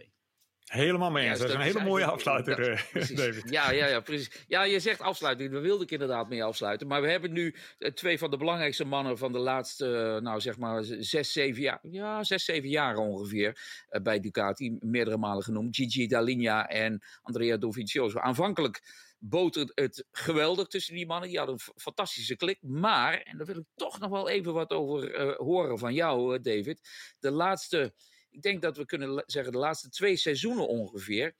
[0.64, 1.38] Helemaal mee eens.
[1.38, 3.50] Ja, dat is een hele mooie afsluiter, ja, David.
[3.50, 4.44] Ja, ja, ja, precies.
[4.48, 5.52] Ja, je zegt afsluiting.
[5.52, 6.86] Daar wilde ik inderdaad mee afsluiten.
[6.86, 7.54] Maar we hebben nu
[7.94, 11.78] twee van de belangrijkste mannen van de laatste, nou zeg maar, zes, zeven jaar.
[11.82, 13.58] Ja, zes, zeven jaar ongeveer
[14.02, 14.76] bij Ducati.
[14.80, 15.76] Meerdere malen genoemd.
[15.76, 18.18] Gigi Dall'Igna en Andrea Dovizioso.
[18.18, 18.82] Aanvankelijk
[19.18, 21.28] boterde het geweldig tussen die mannen.
[21.28, 22.58] Die hadden een fantastische klik.
[22.62, 26.40] Maar, en daar wil ik toch nog wel even wat over uh, horen van jou,
[26.40, 26.80] David.
[27.18, 27.94] De laatste
[28.35, 31.35] ik denk dat we kunnen zeggen de laatste twee seizoenen ongeveer,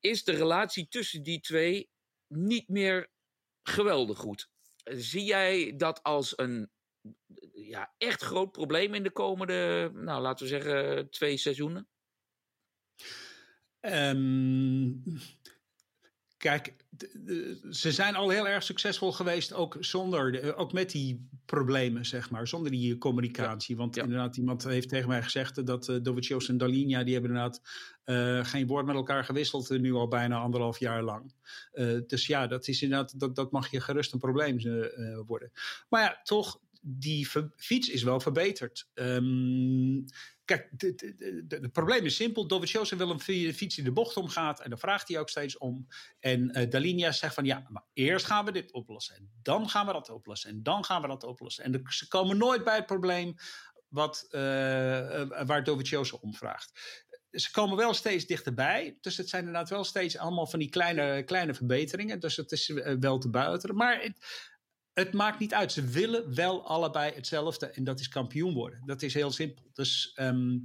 [0.00, 1.90] is de relatie tussen die twee
[2.26, 3.10] niet meer
[3.62, 4.48] geweldig goed.
[4.84, 6.70] Zie jij dat als een
[7.52, 11.88] ja, echt groot probleem in de komende, nou laten we zeggen, twee seizoenen?
[13.80, 15.02] Um,
[16.38, 16.74] Kijk,
[17.70, 22.48] ze zijn al heel erg succesvol geweest, ook zonder, ook met die problemen, zeg maar,
[22.48, 23.74] zonder die communicatie.
[23.74, 24.02] Ja, Want ja.
[24.02, 27.60] inderdaad, iemand heeft tegen mij gezegd dat uh, en Dalinja, die hebben inderdaad
[28.04, 31.32] uh, geen woord met elkaar gewisseld, nu al bijna anderhalf jaar lang.
[32.06, 34.58] dus ja, dat is inderdaad, dat, dat mag je gerust een probleem
[35.26, 35.52] worden.
[35.88, 38.88] Maar ja, toch, die fiets is wel verbeterd.
[38.94, 40.04] Um,
[40.48, 40.70] Kijk,
[41.48, 42.46] het probleem is simpel.
[42.46, 43.20] Dovizioso wil een
[43.54, 44.60] fiets die de bocht omgaat.
[44.60, 45.86] En daar vraagt hij ook steeds om.
[46.20, 49.14] En uh, Dalinia zegt van ja, maar eerst gaan we dit oplossen.
[49.14, 50.50] En dan gaan we dat oplossen.
[50.50, 51.64] En dan gaan we dat oplossen.
[51.64, 53.34] En ze komen nooit bij het probleem
[53.88, 54.40] wat, uh,
[55.46, 56.80] waar Dovizioso om vraagt.
[57.30, 58.98] Ze komen wel steeds dichterbij.
[59.00, 62.20] Dus het zijn inderdaad wel steeds allemaal van die kleine, kleine verbeteringen.
[62.20, 63.76] Dus het is wel te buiteren.
[63.76, 64.18] Maar het,
[64.98, 65.72] het maakt niet uit.
[65.72, 68.82] Ze willen wel allebei hetzelfde en dat is kampioen worden.
[68.86, 69.64] Dat is heel simpel.
[69.72, 70.62] Dus um,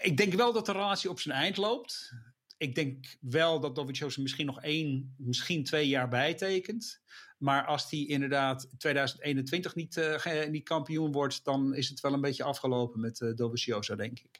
[0.00, 2.12] ik denk wel dat de relatie op zijn eind loopt.
[2.56, 7.00] ik denk wel dat Dovizioso misschien nog één, misschien twee jaar bijtekent.
[7.38, 12.20] Maar als hij inderdaad 2021 niet, uh, niet kampioen wordt, dan is het wel een
[12.20, 14.39] beetje afgelopen met uh, Dovizioso, denk ik.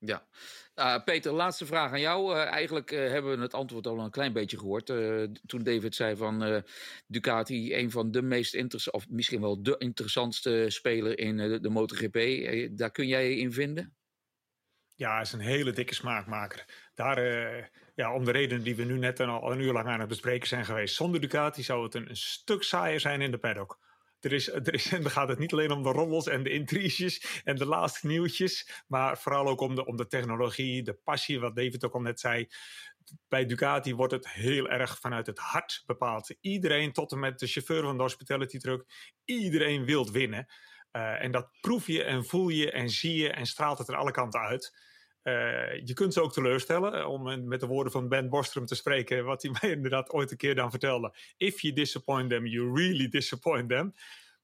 [0.00, 0.26] Ja.
[0.74, 2.36] Uh, Peter, laatste vraag aan jou.
[2.36, 4.86] Uh, eigenlijk uh, hebben we het antwoord al een klein beetje gehoord.
[5.46, 6.64] toen David zei van
[7.06, 11.68] Ducati, een van de meest interessante, of misschien wel de interessantste speler in de, de
[11.68, 12.18] MotoGP.
[12.76, 13.94] daar kun jij in vinden?
[14.94, 16.90] Ja, is een hele dikke smaakmaker.
[16.94, 17.20] Daar,
[17.94, 20.48] ja, om de redenen die we nu net al een uur lang aan het bespreken
[20.48, 20.94] zijn geweest.
[20.94, 23.78] Zonder Ducati zou het een stuk saaier zijn in de paddock.
[24.20, 27.40] Er is, er is, dan gaat het niet alleen om de roddels en de intriges
[27.44, 31.56] en de laatste nieuwtjes, maar vooral ook om de, om de technologie, de passie, wat
[31.56, 32.48] David ook al net zei.
[33.28, 36.36] Bij Ducati wordt het heel erg vanuit het hart bepaald.
[36.40, 38.84] Iedereen, tot en met de chauffeur van de hospitality truck,
[39.24, 40.46] iedereen wil winnen.
[40.92, 43.96] Uh, en dat proef je en voel je en zie je en straalt het er
[43.96, 44.72] alle kanten uit.
[45.22, 49.24] Uh, je kunt ze ook teleurstellen, om met de woorden van Ben Bostrom te spreken,
[49.24, 51.14] wat hij mij inderdaad ooit een keer dan vertelde.
[51.36, 53.94] If you disappoint them, you really disappoint them.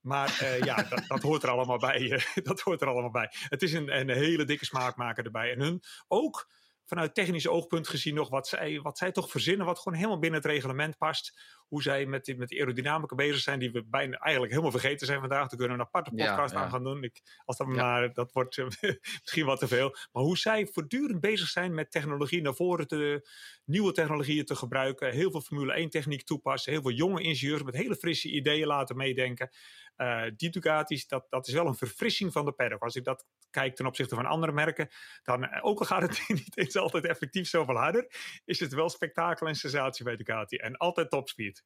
[0.00, 2.22] Maar uh, ja, dat, dat, hoort er allemaal bij.
[2.42, 3.28] dat hoort er allemaal bij.
[3.30, 5.52] Het is een, een hele dikke smaakmaker erbij.
[5.52, 6.50] En hun ook
[6.84, 10.40] vanuit technisch oogpunt gezien nog wat zij, wat zij toch verzinnen, wat gewoon helemaal binnen
[10.40, 11.40] het reglement past.
[11.68, 15.06] Hoe zij met, die, met die aerodynamica bezig zijn, die we bijna eigenlijk helemaal vergeten
[15.06, 15.48] zijn vandaag.
[15.48, 17.02] Daar kunnen we een aparte podcast aan gaan doen.
[17.02, 18.56] Ik, als dat, maar, dat wordt
[19.22, 19.96] misschien wat te veel.
[20.12, 23.28] Maar hoe zij voortdurend bezig zijn met technologie naar voren te,
[23.64, 25.12] nieuwe technologieën te gebruiken.
[25.12, 26.72] Heel veel Formule 1 techniek toepassen.
[26.72, 29.50] Heel veel jonge ingenieurs met hele frisse ideeën laten meedenken.
[29.96, 32.82] Uh, die Ducatis, dat, dat is wel een verfrissing van de paddock.
[32.82, 34.88] Als ik dat kijk ten opzichte van andere merken,
[35.22, 38.06] dan, eh, ook al gaat het niet eens altijd effectief zoveel harder,
[38.44, 40.56] is het wel spektakel en sensatie bij Ducati.
[40.56, 41.64] En altijd topspeed.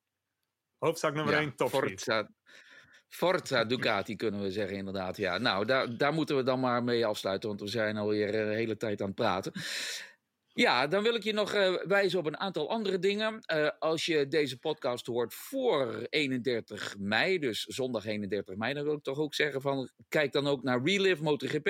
[0.81, 2.03] Hoofdzaak nummer 1, ja, topspeed.
[2.03, 2.29] Forza,
[3.09, 5.17] Forza Ducati kunnen we zeggen inderdaad.
[5.17, 8.55] Ja, nou, daar, daar moeten we dan maar mee afsluiten, want we zijn alweer een
[8.55, 9.53] hele tijd aan het praten.
[10.53, 13.41] Ja, dan wil ik je nog uh, wijzen op een aantal andere dingen.
[13.55, 18.95] Uh, als je deze podcast hoort voor 31 mei, dus zondag 31 mei, dan wil
[18.95, 21.69] ik toch ook zeggen van kijk dan ook naar Relive MotoGP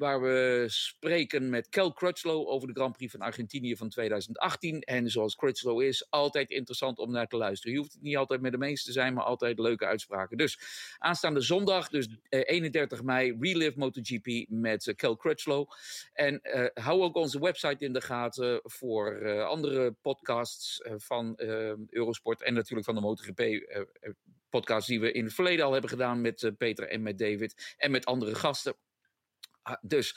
[0.00, 4.80] waar we spreken met Kel Crutchlow over de Grand Prix van Argentinië van 2018.
[4.80, 7.72] En zoals Crutchlow is, altijd interessant om naar te luisteren.
[7.72, 10.36] Je hoeft het niet altijd met de meeste te zijn, maar altijd leuke uitspraken.
[10.36, 10.58] Dus
[10.98, 15.68] aanstaande zondag, dus 31 eh, mei, Relive MotoGP met uh, Kel Crutchlow.
[16.12, 21.34] En uh, hou ook onze website in de gaten voor andere podcasts van
[21.88, 23.42] Eurosport en natuurlijk van de MotoGP
[24.48, 27.90] podcasts die we in het verleden al hebben gedaan met Peter en met David en
[27.90, 28.74] met andere gasten.
[29.70, 30.16] Ah, dus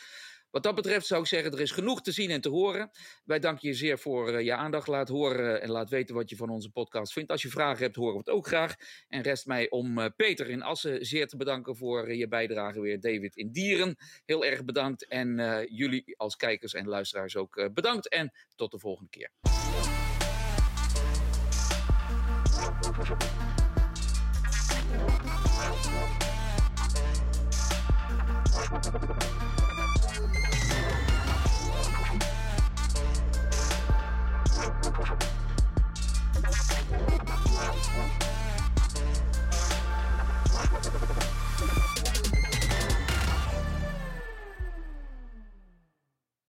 [0.49, 2.91] wat dat betreft zou ik zeggen, er is genoeg te zien en te horen.
[3.25, 4.88] Wij danken je zeer voor uh, je aandacht.
[4.88, 7.31] Laat horen en laat weten wat je van onze podcast vindt.
[7.31, 8.75] Als je vragen hebt, horen we het ook graag.
[9.07, 12.99] En rest mij om uh, Peter in Assen zeer te bedanken voor je bijdrage weer.
[12.99, 15.07] David in Dieren, heel erg bedankt.
[15.07, 15.35] En
[15.69, 18.09] jullie als kijkers en luisteraars ook bedankt.
[18.09, 19.31] En tot de volgende keer.
[28.74, 29.52] はい。